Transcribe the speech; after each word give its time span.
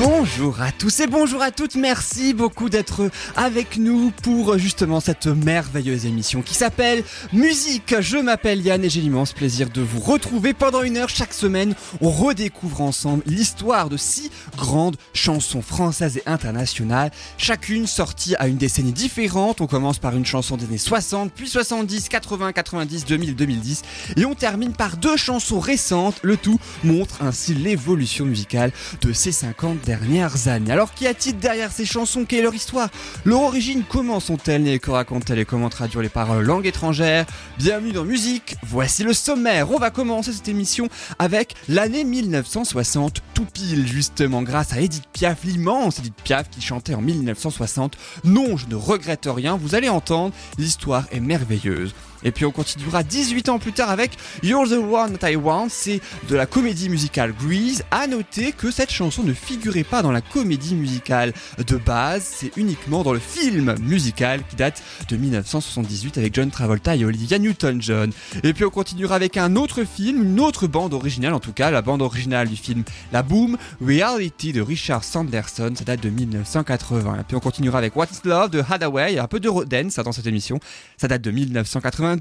Bonjour 0.00 0.60
à 0.60 0.72
tous 0.72 0.98
et 0.98 1.06
bonjour 1.06 1.40
à 1.40 1.52
toutes, 1.52 1.76
merci 1.76 2.34
beaucoup 2.34 2.68
d'être 2.68 3.08
avec 3.36 3.76
nous 3.76 4.10
pour 4.24 4.58
justement 4.58 4.98
cette 4.98 5.28
merveilleuse 5.28 6.04
émission 6.04 6.42
qui 6.42 6.54
s'appelle 6.54 7.04
Musique. 7.32 7.94
Je 8.00 8.16
m'appelle 8.16 8.60
Yann 8.60 8.84
et 8.84 8.90
j'ai 8.90 9.00
l'immense 9.00 9.32
plaisir 9.32 9.70
de 9.70 9.80
vous 9.80 10.00
retrouver 10.00 10.52
pendant 10.52 10.82
une 10.82 10.96
heure 10.96 11.08
chaque 11.08 11.32
semaine. 11.32 11.76
On 12.00 12.10
redécouvre 12.10 12.80
ensemble 12.80 13.22
l'histoire 13.26 13.88
de 13.88 13.96
six 13.96 14.32
grandes 14.56 14.96
chansons 15.12 15.62
françaises 15.62 16.16
et 16.16 16.22
internationales, 16.26 17.12
chacune 17.38 17.86
sortie 17.86 18.34
à 18.40 18.48
une 18.48 18.56
décennie 18.56 18.92
différente. 18.92 19.60
On 19.60 19.68
commence 19.68 20.00
par 20.00 20.16
une 20.16 20.26
chanson 20.26 20.56
des 20.56 20.64
années 20.64 20.76
60, 20.76 21.30
puis 21.32 21.48
70, 21.48 22.08
80, 22.08 22.52
90, 22.52 23.04
2000, 23.04 23.36
2010 23.36 23.82
et 24.16 24.24
on 24.24 24.34
termine 24.34 24.72
par 24.72 24.96
deux 24.96 25.16
chansons 25.16 25.60
récentes. 25.60 26.18
Le 26.22 26.36
tout 26.36 26.58
montre 26.82 27.22
ainsi 27.22 27.54
l'évolution 27.54 28.24
musicale 28.24 28.72
de 29.00 29.12
ces 29.12 29.30
50 29.30 29.83
dernières 29.84 30.48
années. 30.48 30.72
Alors 30.72 30.92
qu'y 30.92 31.06
a-t-il 31.06 31.38
derrière 31.38 31.70
ces 31.70 31.84
chansons? 31.84 32.24
Quelle 32.24 32.40
est 32.40 32.42
leur 32.42 32.54
histoire? 32.54 32.88
Leur 33.24 33.42
origine? 33.42 33.82
Comment 33.88 34.20
sont-elles 34.20 34.66
et 34.66 34.78
que 34.78 34.90
racontent-elles 34.90 35.38
et 35.38 35.44
comment 35.44 35.68
traduire 35.68 36.02
les 36.02 36.08
paroles 36.08 36.44
langue 36.44 36.66
étrangère? 36.66 37.26
Bienvenue 37.58 37.92
dans 37.92 38.04
Musique, 38.04 38.56
voici 38.62 39.04
le 39.04 39.12
sommaire. 39.12 39.70
On 39.70 39.78
va 39.78 39.90
commencer 39.90 40.32
cette 40.32 40.48
émission 40.48 40.88
avec 41.18 41.54
l'année 41.68 42.04
1960, 42.04 43.20
tout 43.34 43.46
pile 43.46 43.86
justement 43.86 44.42
grâce 44.42 44.72
à 44.72 44.80
Edith 44.80 45.04
Piaf, 45.12 45.44
l'immense 45.44 45.98
Edith 45.98 46.14
Piaf 46.24 46.50
qui 46.50 46.60
chantait 46.60 46.94
en 46.94 47.02
1960 47.02 47.96
Non, 48.24 48.56
je 48.56 48.66
ne 48.66 48.74
regrette 48.74 49.28
rien, 49.30 49.56
vous 49.56 49.74
allez 49.74 49.88
entendre, 49.88 50.34
l'histoire 50.58 51.06
est 51.12 51.20
merveilleuse. 51.20 51.94
Et 52.24 52.32
puis 52.32 52.46
on 52.46 52.50
continuera 52.50 53.02
18 53.02 53.50
ans 53.50 53.58
plus 53.58 53.72
tard 53.72 53.90
avec 53.90 54.12
You're 54.42 54.66
the 54.66 54.72
One 54.72 55.18
That 55.18 55.30
I 55.30 55.36
Want, 55.36 55.68
c'est 55.68 56.00
de 56.28 56.36
la 56.36 56.46
comédie 56.46 56.88
musicale 56.88 57.34
Grease. 57.34 57.84
À 57.90 58.06
noter 58.06 58.52
que 58.52 58.70
cette 58.70 58.90
chanson 58.90 59.22
ne 59.22 59.34
figurait 59.34 59.84
pas 59.84 60.02
dans 60.02 60.10
la 60.10 60.22
comédie 60.22 60.74
musicale 60.74 61.32
de 61.66 61.76
base, 61.76 62.24
c'est 62.24 62.56
uniquement 62.56 63.02
dans 63.02 63.12
le 63.12 63.18
film 63.18 63.74
musical 63.80 64.42
qui 64.48 64.56
date 64.56 64.82
de 65.08 65.16
1978 65.16 66.18
avec 66.18 66.34
John 66.34 66.50
Travolta 66.50 66.96
et 66.96 67.04
Olivia 67.04 67.38
Newton-John. 67.38 68.10
Et 68.42 68.54
puis 68.54 68.64
on 68.64 68.70
continuera 68.70 69.16
avec 69.16 69.36
un 69.36 69.56
autre 69.56 69.84
film, 69.84 70.22
une 70.22 70.40
autre 70.40 70.66
bande 70.66 70.94
originale 70.94 71.34
en 71.34 71.40
tout 71.40 71.52
cas, 71.52 71.70
la 71.70 71.82
bande 71.82 72.02
originale 72.02 72.48
du 72.48 72.56
film 72.56 72.84
La 73.12 73.22
Boom, 73.22 73.58
Reality 73.84 74.52
de 74.52 74.62
Richard 74.62 75.04
Sanderson, 75.04 75.72
ça 75.76 75.84
date 75.84 76.02
de 76.02 76.08
1980. 76.08 77.20
Et 77.20 77.22
puis 77.24 77.36
on 77.36 77.40
continuera 77.40 77.78
avec 77.78 77.94
What's 77.96 78.24
Love 78.24 78.50
de 78.50 78.62
Hadaway, 78.68 79.18
un 79.18 79.26
peu 79.26 79.40
de 79.40 79.64
dance 79.64 79.96
dans 79.96 80.12
cette 80.12 80.26
émission, 80.26 80.58
ça 80.96 81.06
date 81.08 81.22
de 81.22 81.30
1980. 81.30 82.13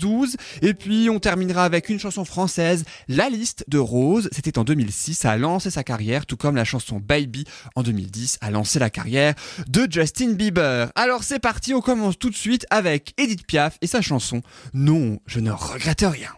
Et 0.62 0.74
puis 0.74 1.10
on 1.10 1.20
terminera 1.20 1.66
avec 1.66 1.90
une 1.90 2.00
chanson 2.00 2.26
française, 2.26 2.86
La 3.08 3.30
liste 3.30 3.66
de 3.68 3.78
Rose. 3.78 4.30
C'était 4.32 4.58
en 4.58 4.64
2006, 4.64 5.14
ça 5.14 5.32
a 5.32 5.38
lancé 5.38 5.70
sa 5.70 5.84
carrière, 5.84 6.26
tout 6.26 6.38
comme 6.38 6.56
la 6.56 6.66
chanson 6.66 7.00
Baby 7.00 7.46
en 7.76 7.84
2010 7.84 8.40
a 8.42 8.52
lancé 8.52 8.80
la 8.80 8.90
carrière 8.90 9.34
de 9.68 9.88
Justin 9.90 10.34
Bieber. 10.34 10.92
Alors 10.96 11.24
c'est 11.24 11.40
parti, 11.40 11.74
on 11.74 11.82
commence 11.82 12.18
tout 12.18 12.30
de 12.30 12.36
suite 12.36 12.66
avec 12.70 13.14
Edith 13.18 13.46
Piaf 13.46 13.78
et 13.82 13.88
sa 13.88 14.02
chanson 14.02 14.42
Non, 14.74 15.20
je 15.26 15.40
ne 15.40 15.52
regrette 15.52 16.06
rien. 16.08 16.30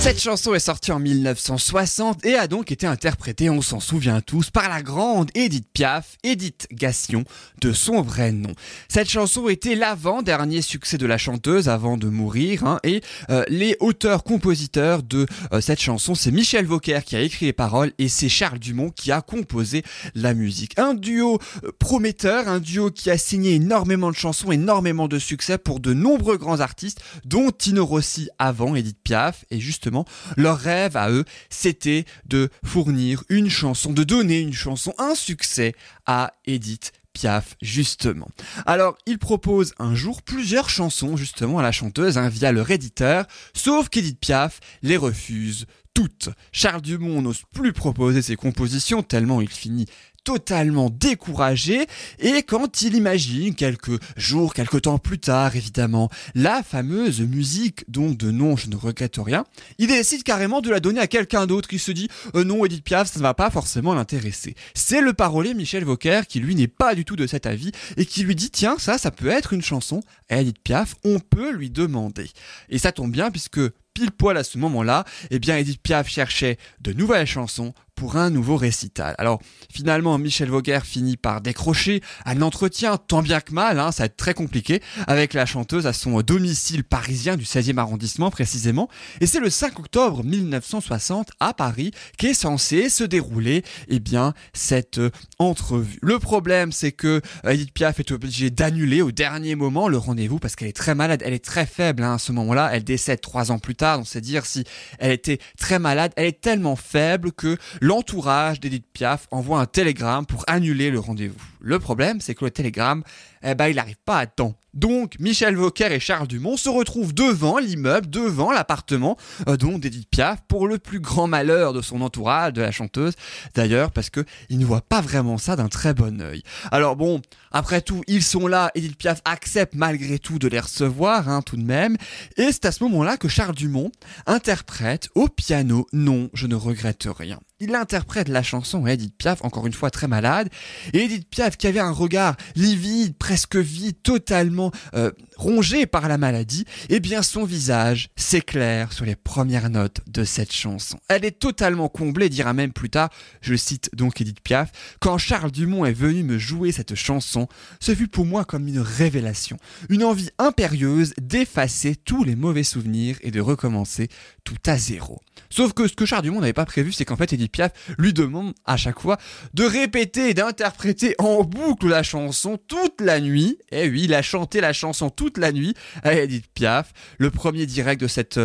Cette 0.00 0.22
chanson 0.22 0.54
est 0.54 0.60
sortie 0.60 0.92
en 0.92 1.00
1960 1.00 2.24
et 2.24 2.36
a 2.36 2.46
donc 2.46 2.70
été 2.70 2.86
interprétée, 2.86 3.50
on 3.50 3.60
s'en 3.60 3.80
souvient 3.80 4.20
tous, 4.20 4.48
par 4.48 4.68
la 4.68 4.80
grande 4.80 5.28
Edith 5.34 5.66
Piaf, 5.72 6.16
Edith 6.22 6.68
Gassion, 6.70 7.24
de 7.60 7.72
son 7.72 8.00
vrai 8.00 8.30
nom. 8.30 8.52
Cette 8.88 9.10
chanson 9.10 9.48
était 9.48 9.74
l'avant-dernier 9.74 10.62
succès 10.62 10.98
de 10.98 11.06
la 11.06 11.18
chanteuse 11.18 11.68
avant 11.68 11.96
de 11.96 12.06
mourir, 12.06 12.64
hein, 12.64 12.78
et 12.84 13.02
euh, 13.28 13.44
les 13.48 13.76
auteurs-compositeurs 13.80 15.02
de 15.02 15.26
euh, 15.52 15.60
cette 15.60 15.80
chanson, 15.80 16.14
c'est 16.14 16.30
Michel 16.30 16.64
Vauquer 16.64 17.00
qui 17.04 17.16
a 17.16 17.20
écrit 17.20 17.46
les 17.46 17.52
paroles 17.52 17.92
et 17.98 18.08
c'est 18.08 18.28
Charles 18.28 18.60
Dumont 18.60 18.90
qui 18.90 19.10
a 19.10 19.20
composé 19.20 19.82
la 20.14 20.32
musique. 20.32 20.78
Un 20.78 20.94
duo 20.94 21.40
euh, 21.64 21.72
prometteur, 21.78 22.46
un 22.48 22.60
duo 22.60 22.92
qui 22.92 23.10
a 23.10 23.18
signé 23.18 23.56
énormément 23.56 24.10
de 24.10 24.16
chansons, 24.16 24.52
énormément 24.52 25.08
de 25.08 25.18
succès 25.18 25.58
pour 25.58 25.80
de 25.80 25.92
nombreux 25.92 26.38
grands 26.38 26.60
artistes, 26.60 27.00
dont 27.24 27.50
Tino 27.50 27.84
Rossi 27.84 28.28
avant 28.38 28.76
Edith 28.76 28.98
Piaf, 29.02 29.44
et 29.50 29.58
justement 29.58 29.87
leur 30.36 30.58
rêve 30.58 30.96
à 30.96 31.10
eux, 31.10 31.24
c'était 31.50 32.04
de 32.26 32.50
fournir 32.64 33.22
une 33.28 33.50
chanson, 33.50 33.92
de 33.92 34.04
donner 34.04 34.40
une 34.40 34.52
chanson, 34.52 34.94
un 34.98 35.14
succès 35.14 35.74
à 36.06 36.34
Edith 36.46 36.92
Piaf, 37.12 37.56
justement. 37.60 38.28
Alors, 38.64 38.96
il 39.06 39.18
propose 39.18 39.74
un 39.78 39.94
jour 39.94 40.22
plusieurs 40.22 40.70
chansons, 40.70 41.16
justement, 41.16 41.58
à 41.58 41.62
la 41.62 41.72
chanteuse, 41.72 42.16
hein, 42.16 42.28
via 42.28 42.52
leur 42.52 42.70
éditeur, 42.70 43.26
sauf 43.54 43.88
qu'Edith 43.88 44.20
Piaf 44.20 44.60
les 44.82 44.96
refuse 44.96 45.66
toutes. 45.94 46.28
Charles 46.52 46.82
Dumont 46.82 47.22
n'ose 47.22 47.42
plus 47.52 47.72
proposer 47.72 48.22
ses 48.22 48.36
compositions, 48.36 49.02
tellement 49.02 49.40
il 49.40 49.48
finit 49.48 49.86
totalement 50.28 50.90
découragé 50.90 51.86
et 52.18 52.42
quand 52.42 52.82
il 52.82 52.94
imagine 52.94 53.54
quelques 53.54 53.98
jours, 54.18 54.52
quelques 54.52 54.82
temps 54.82 54.98
plus 54.98 55.18
tard 55.18 55.56
évidemment, 55.56 56.10
la 56.34 56.62
fameuse 56.62 57.22
musique 57.22 57.86
dont 57.88 58.10
de 58.10 58.30
nom 58.30 58.54
je 58.54 58.68
ne 58.68 58.76
regrette 58.76 59.16
rien, 59.16 59.46
il 59.78 59.86
décide 59.86 60.24
carrément 60.24 60.60
de 60.60 60.68
la 60.68 60.80
donner 60.80 61.00
à 61.00 61.06
quelqu'un 61.06 61.46
d'autre 61.46 61.66
qui 61.66 61.78
se 61.78 61.92
dit 61.92 62.10
euh, 62.34 62.44
non 62.44 62.62
Edith 62.66 62.84
Piaf 62.84 63.10
ça 63.10 63.20
ne 63.20 63.22
va 63.22 63.32
pas 63.32 63.48
forcément 63.48 63.94
l'intéresser. 63.94 64.54
C'est 64.74 65.00
le 65.00 65.14
parolier 65.14 65.54
Michel 65.54 65.84
Vauquer 65.84 66.20
qui 66.28 66.40
lui 66.40 66.54
n'est 66.54 66.68
pas 66.68 66.94
du 66.94 67.06
tout 67.06 67.16
de 67.16 67.26
cet 67.26 67.46
avis 67.46 67.72
et 67.96 68.04
qui 68.04 68.22
lui 68.22 68.34
dit 68.34 68.50
tiens 68.50 68.76
ça 68.78 68.98
ça 68.98 69.10
peut 69.10 69.28
être 69.28 69.54
une 69.54 69.62
chanson 69.62 70.02
à 70.28 70.42
Edith 70.42 70.58
Piaf, 70.62 70.94
on 71.04 71.20
peut 71.20 71.52
lui 71.52 71.70
demander. 71.70 72.28
Et 72.68 72.76
ça 72.76 72.92
tombe 72.92 73.12
bien 73.12 73.30
puisque 73.30 73.60
pile 73.98 74.12
poil 74.12 74.36
à 74.36 74.44
ce 74.44 74.58
moment-là, 74.58 75.04
eh 75.30 75.40
bien 75.40 75.56
Edith 75.56 75.82
Piaf 75.82 76.08
cherchait 76.08 76.56
de 76.80 76.92
nouvelles 76.92 77.26
chansons 77.26 77.74
pour 77.98 78.16
un 78.16 78.30
nouveau 78.30 78.56
récital. 78.56 79.16
Alors 79.18 79.40
finalement, 79.72 80.16
Michel 80.18 80.48
Vauguer 80.50 80.78
finit 80.84 81.16
par 81.16 81.40
décrocher 81.40 82.00
un 82.24 82.42
entretien 82.42 82.96
tant 82.96 83.22
bien 83.22 83.40
que 83.40 83.52
mal, 83.52 83.80
hein, 83.80 83.90
ça 83.90 84.04
va 84.04 84.06
être 84.06 84.16
très 84.16 84.34
compliqué, 84.34 84.80
avec 85.08 85.34
la 85.34 85.46
chanteuse 85.46 85.84
à 85.88 85.92
son 85.92 86.20
domicile 86.20 86.84
parisien 86.84 87.36
du 87.36 87.44
16e 87.44 87.76
arrondissement 87.78 88.30
précisément. 88.30 88.88
Et 89.20 89.26
c'est 89.26 89.40
le 89.40 89.50
5 89.50 89.80
octobre 89.80 90.22
1960 90.22 91.30
à 91.40 91.54
Paris 91.54 91.90
qu'est 92.18 92.34
censé 92.34 92.88
se 92.88 93.02
dérouler 93.02 93.64
eh 93.88 93.98
bien, 93.98 94.32
cette 94.52 94.98
euh, 94.98 95.10
entrevue. 95.40 95.98
Le 96.00 96.20
problème, 96.20 96.70
c'est 96.70 96.92
que 96.92 97.20
euh, 97.44 97.50
Edith 97.50 97.72
Piaf 97.72 97.98
est 97.98 98.12
obligée 98.12 98.50
d'annuler 98.50 99.02
au 99.02 99.10
dernier 99.10 99.56
moment 99.56 99.88
le 99.88 99.98
rendez-vous 99.98 100.38
parce 100.38 100.54
qu'elle 100.54 100.68
est 100.68 100.72
très 100.76 100.94
malade, 100.94 101.22
elle 101.24 101.34
est 101.34 101.44
très 101.44 101.66
faible 101.66 102.04
hein, 102.04 102.14
à 102.14 102.18
ce 102.18 102.30
moment-là, 102.30 102.70
elle 102.72 102.84
décède 102.84 103.20
trois 103.20 103.50
ans 103.50 103.58
plus 103.58 103.74
tard, 103.74 103.87
donc 103.96 104.06
c'est 104.06 104.20
dire 104.20 104.46
si 104.46 104.64
elle 104.98 105.12
était 105.12 105.38
très 105.58 105.78
malade, 105.78 106.12
elle 106.16 106.26
est 106.26 106.40
tellement 106.40 106.76
faible 106.76 107.32
que 107.32 107.56
l'entourage 107.80 108.60
d'Edith 108.60 108.86
Piaf 108.92 109.26
envoie 109.30 109.60
un 109.60 109.66
télégramme 109.66 110.26
pour 110.26 110.44
annuler 110.46 110.90
le 110.90 110.98
rendez-vous. 110.98 111.40
Le 111.60 111.78
problème, 111.78 112.20
c'est 112.20 112.34
que 112.34 112.44
le 112.44 112.50
télégramme, 112.50 113.02
eh 113.42 113.54
ben, 113.54 113.68
il 113.68 113.76
n'arrive 113.76 113.98
pas 114.04 114.18
à 114.18 114.26
temps. 114.26 114.54
Donc, 114.74 115.18
Michel 115.18 115.56
Vauquer 115.56 115.92
et 115.92 115.98
Charles 115.98 116.28
Dumont 116.28 116.56
se 116.56 116.68
retrouvent 116.68 117.14
devant 117.14 117.58
l'immeuble, 117.58 118.08
devant 118.08 118.52
l'appartement 118.52 119.16
euh, 119.48 119.56
d'Edith 119.56 120.08
Piaf, 120.08 120.42
pour 120.46 120.68
le 120.68 120.78
plus 120.78 121.00
grand 121.00 121.26
malheur 121.26 121.72
de 121.72 121.80
son 121.80 122.00
entourage, 122.02 122.52
de 122.52 122.60
la 122.60 122.70
chanteuse, 122.70 123.14
d'ailleurs, 123.54 123.90
parce 123.90 124.10
que 124.10 124.24
ne 124.50 124.64
voient 124.64 124.82
pas 124.82 125.00
vraiment 125.00 125.38
ça 125.38 125.56
d'un 125.56 125.68
très 125.68 125.94
bon 125.94 126.20
œil. 126.20 126.42
Alors 126.70 126.96
bon, 126.96 127.22
après 127.50 127.80
tout, 127.80 128.02
ils 128.06 128.22
sont 128.22 128.46
là, 128.46 128.70
Edith 128.74 128.98
Piaf 128.98 129.22
accepte 129.24 129.74
malgré 129.74 130.18
tout 130.18 130.38
de 130.38 130.48
les 130.48 130.60
recevoir, 130.60 131.28
hein, 131.28 131.42
tout 131.42 131.56
de 131.56 131.64
même, 131.64 131.96
et 132.36 132.52
c'est 132.52 132.66
à 132.66 132.72
ce 132.72 132.84
moment-là 132.84 133.16
que 133.16 133.28
Charles 133.28 133.54
Dumont 133.54 133.90
interprète 134.26 135.08
au 135.14 135.28
piano 135.28 135.86
Non, 135.92 136.28
je 136.34 136.46
ne 136.46 136.54
regrette 136.54 137.08
rien. 137.08 137.40
Il 137.60 137.74
interprète 137.74 138.28
la 138.28 138.44
chanson 138.44 138.84
à 138.84 138.92
Edith 138.92 139.16
Piaf, 139.16 139.44
encore 139.44 139.66
une 139.66 139.72
fois 139.72 139.90
très 139.90 140.06
malade, 140.06 140.48
et 140.92 141.04
Edith 141.04 141.28
Piaf 141.28 141.47
qui 141.56 141.66
avait 141.66 141.80
un 141.80 141.92
regard 141.92 142.36
livide, 142.54 143.16
presque 143.16 143.56
vide, 143.56 143.96
totalement 144.02 144.70
euh, 144.94 145.10
rongé 145.38 145.86
par 145.86 146.08
la 146.08 146.18
maladie, 146.18 146.66
eh 146.90 147.00
bien 147.00 147.22
son 147.22 147.44
visage 147.44 148.10
s'éclaire 148.16 148.92
sur 148.92 149.06
les 149.06 149.16
premières 149.16 149.70
notes 149.70 150.00
de 150.06 150.24
cette 150.24 150.52
chanson. 150.52 150.98
Elle 151.08 151.24
est 151.24 151.38
totalement 151.38 151.88
comblée, 151.88 152.28
dira 152.28 152.52
même 152.52 152.72
plus 152.72 152.90
tard, 152.90 153.08
je 153.40 153.54
cite 153.54 153.88
donc 153.94 154.20
Edith 154.20 154.40
Piaf, 154.40 154.70
quand 155.00 155.16
Charles 155.16 155.52
Dumont 155.52 155.86
est 155.86 155.92
venu 155.92 156.24
me 156.24 156.38
jouer 156.38 156.72
cette 156.72 156.94
chanson, 156.94 157.48
ce 157.80 157.94
fut 157.94 158.08
pour 158.08 158.26
moi 158.26 158.44
comme 158.44 158.68
une 158.68 158.80
révélation, 158.80 159.56
une 159.88 160.04
envie 160.04 160.30
impérieuse 160.38 161.14
d'effacer 161.20 161.94
tous 161.96 162.24
les 162.24 162.36
mauvais 162.36 162.64
souvenirs 162.64 163.16
et 163.22 163.30
de 163.30 163.40
recommencer 163.40 164.08
tout 164.44 164.56
à 164.66 164.76
zéro. 164.76 165.20
Sauf 165.50 165.72
que 165.72 165.86
ce 165.86 165.94
que 165.94 166.04
Charles 166.04 166.24
Dumont 166.24 166.40
n'avait 166.40 166.52
pas 166.52 166.66
prévu, 166.66 166.92
c'est 166.92 167.04
qu'en 167.04 167.16
fait 167.16 167.32
Edith 167.32 167.52
Piaf 167.52 167.72
lui 167.96 168.12
demande 168.12 168.54
à 168.64 168.76
chaque 168.76 169.00
fois 169.00 169.18
de 169.54 169.64
répéter 169.64 170.30
et 170.30 170.34
d'interpréter 170.34 171.14
en 171.18 171.44
boucle 171.44 171.88
la 171.88 172.02
chanson 172.02 172.58
toute 172.68 173.00
la 173.00 173.20
nuit. 173.20 173.58
Et 173.70 173.88
oui, 173.88 174.02
il 174.04 174.14
a 174.14 174.22
chanté 174.22 174.60
la 174.60 174.72
chanson 174.72 175.10
toute 175.10 175.27
toute 175.28 175.36
la 175.36 175.52
nuit 175.52 175.74
à 176.04 176.14
Edith 176.14 176.46
Piaf. 176.54 176.94
Le 177.18 177.30
premier 177.30 177.66
direct 177.66 178.00
de 178.00 178.06
cette, 178.06 178.40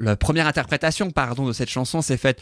la 0.00 0.16
première 0.16 0.46
interprétation, 0.46 1.10
pardon, 1.10 1.46
de 1.46 1.52
cette 1.52 1.68
chanson 1.68 2.00
s'est 2.00 2.16
faite 2.16 2.40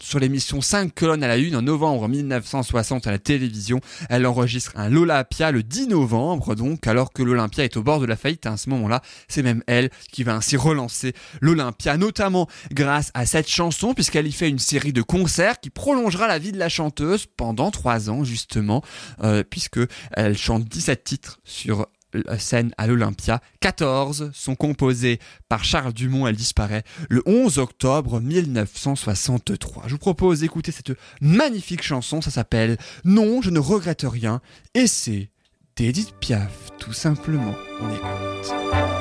sur 0.00 0.18
l'émission 0.18 0.62
5 0.62 0.94
colonnes 0.94 1.22
à 1.22 1.28
la 1.28 1.36
une 1.36 1.54
en 1.54 1.60
novembre 1.60 2.08
1960 2.08 3.06
à 3.06 3.10
la 3.10 3.18
télévision. 3.18 3.80
Elle 4.08 4.26
enregistre 4.26 4.72
un 4.76 4.88
l'Olympia 4.88 5.50
le 5.50 5.62
10 5.62 5.88
novembre, 5.88 6.54
donc, 6.54 6.86
alors 6.86 7.12
que 7.12 7.22
l'Olympia 7.22 7.62
est 7.62 7.76
au 7.76 7.82
bord 7.82 8.00
de 8.00 8.06
la 8.06 8.16
faillite 8.16 8.46
à 8.46 8.56
ce 8.56 8.70
moment-là. 8.70 9.02
C'est 9.28 9.42
même 9.42 9.62
elle 9.66 9.90
qui 10.10 10.22
va 10.22 10.34
ainsi 10.34 10.56
relancer 10.56 11.12
l'Olympia, 11.42 11.98
notamment 11.98 12.48
grâce 12.72 13.10
à 13.12 13.26
cette 13.26 13.48
chanson, 13.48 13.92
puisqu'elle 13.92 14.26
y 14.26 14.32
fait 14.32 14.48
une 14.48 14.58
série 14.58 14.94
de 14.94 15.02
concerts 15.02 15.60
qui 15.60 15.68
prolongera 15.68 16.26
la 16.26 16.38
vie 16.38 16.52
de 16.52 16.58
la 16.58 16.70
chanteuse 16.70 17.26
pendant 17.36 17.70
trois 17.70 18.08
ans, 18.08 18.24
justement, 18.24 18.82
euh, 19.22 19.42
puisque 19.42 19.80
elle 20.12 20.38
chante 20.38 20.64
17 20.64 21.04
titres 21.04 21.38
sur 21.44 21.86
scène 22.38 22.72
à 22.78 22.86
l'Olympia. 22.86 23.40
14 23.60 24.30
sont 24.32 24.54
composés 24.54 25.18
par 25.48 25.64
Charles 25.64 25.92
Dumont. 25.92 26.26
Elle 26.26 26.36
disparaît 26.36 26.84
le 27.08 27.22
11 27.26 27.58
octobre 27.58 28.20
1963. 28.20 29.84
Je 29.86 29.92
vous 29.92 29.98
propose 29.98 30.40
d'écouter 30.40 30.72
cette 30.72 30.92
magnifique 31.20 31.82
chanson. 31.82 32.20
Ça 32.20 32.30
s'appelle 32.30 32.76
Non, 33.04 33.42
je 33.42 33.50
ne 33.50 33.58
regrette 33.58 34.04
rien. 34.08 34.40
Et 34.74 34.86
c'est 34.86 35.30
d'Edith 35.76 36.14
Piaf, 36.20 36.70
tout 36.78 36.92
simplement. 36.92 37.54
On 37.80 37.94
écoute. 37.94 38.95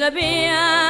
Le 0.00 0.10
bien 0.10 0.89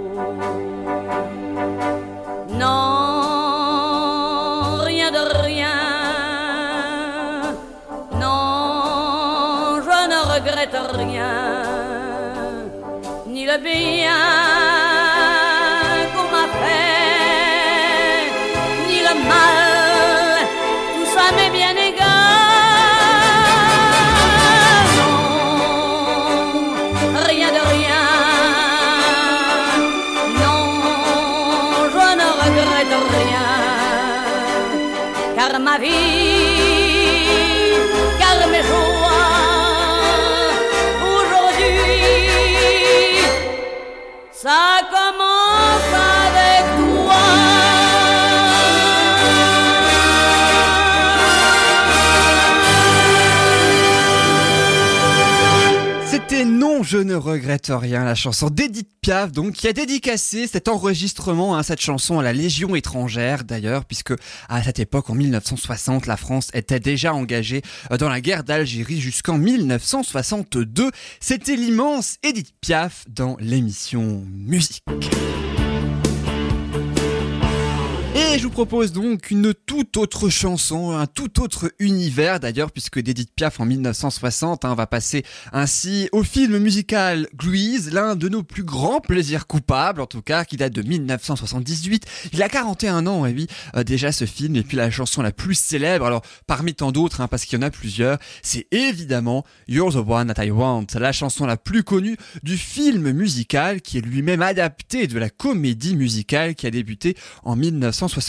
Bien 13.57 14.50
je 56.91 56.97
ne 56.97 57.15
regrette 57.15 57.71
rien, 57.73 58.03
la 58.03 58.15
chanson 58.15 58.49
d'Edith 58.49 58.89
Piaf, 58.99 59.31
donc, 59.31 59.53
qui 59.53 59.69
a 59.69 59.71
dédicacé 59.71 60.45
cet 60.45 60.67
enregistrement, 60.67 61.55
hein, 61.55 61.63
cette 61.63 61.79
chanson 61.79 62.19
à 62.19 62.23
la 62.23 62.33
Légion 62.33 62.75
étrangère, 62.75 63.45
d'ailleurs, 63.45 63.85
puisque 63.85 64.13
à 64.49 64.61
cette 64.61 64.79
époque, 64.79 65.09
en 65.09 65.15
1960, 65.15 66.05
la 66.05 66.17
France 66.17 66.49
était 66.53 66.81
déjà 66.81 67.13
engagée 67.13 67.61
euh, 67.93 67.97
dans 67.97 68.09
la 68.09 68.19
guerre 68.19 68.43
d'Algérie 68.43 68.99
jusqu'en 68.99 69.37
1962. 69.37 70.91
C'était 71.21 71.55
l'immense 71.55 72.17
Edith 72.23 72.51
Piaf 72.59 73.05
dans 73.07 73.37
l'émission 73.39 74.25
Musique. 74.29 74.83
Et 78.33 78.39
je 78.39 78.45
vous 78.45 78.49
propose 78.49 78.93
donc 78.93 79.29
une 79.29 79.53
toute 79.53 79.97
autre 79.97 80.29
chanson, 80.29 80.91
un 80.91 81.05
tout 81.05 81.41
autre 81.41 81.69
univers 81.79 82.39
d'ailleurs, 82.39 82.71
puisque 82.71 82.97
d'Edith 82.97 83.29
Piaf 83.35 83.59
en 83.59 83.65
1960 83.65 84.63
hein, 84.63 84.73
va 84.73 84.87
passer 84.87 85.25
ainsi 85.51 86.07
au 86.13 86.23
film 86.23 86.57
musical 86.57 87.27
Grease, 87.35 87.91
l'un 87.91 88.15
de 88.15 88.29
nos 88.29 88.41
plus 88.41 88.63
grands 88.63 89.01
plaisirs 89.01 89.47
coupables 89.47 89.99
en 89.99 90.05
tout 90.05 90.21
cas, 90.21 90.45
qui 90.45 90.55
date 90.55 90.71
de 90.71 90.81
1978. 90.81 92.05
Il 92.31 92.41
a 92.41 92.47
41 92.47 93.05
ans, 93.05 93.25
et 93.25 93.33
oui, 93.33 93.47
euh, 93.75 93.83
déjà 93.83 94.13
ce 94.13 94.23
film, 94.23 94.55
et 94.55 94.63
puis 94.63 94.77
la 94.77 94.89
chanson 94.89 95.21
la 95.21 95.33
plus 95.33 95.55
célèbre, 95.55 96.05
alors 96.05 96.21
parmi 96.47 96.73
tant 96.73 96.93
d'autres, 96.93 97.19
hein, 97.19 97.27
parce 97.27 97.43
qu'il 97.43 97.59
y 97.59 97.61
en 97.61 97.67
a 97.67 97.69
plusieurs, 97.69 98.17
c'est 98.43 98.65
évidemment 98.71 99.43
You're 99.67 99.91
the 99.91 100.07
One 100.07 100.33
That 100.33 100.45
I 100.45 100.51
Want, 100.51 100.87
la 100.97 101.11
chanson 101.11 101.45
la 101.45 101.57
plus 101.57 101.83
connue 101.83 102.15
du 102.43 102.55
film 102.55 103.11
musical, 103.11 103.81
qui 103.81 103.97
est 103.97 104.01
lui-même 104.01 104.41
adapté 104.41 105.07
de 105.07 105.19
la 105.19 105.29
comédie 105.29 105.97
musicale 105.97 106.55
qui 106.55 106.65
a 106.65 106.71
débuté 106.71 107.17
en 107.43 107.57
1960. 107.57 108.20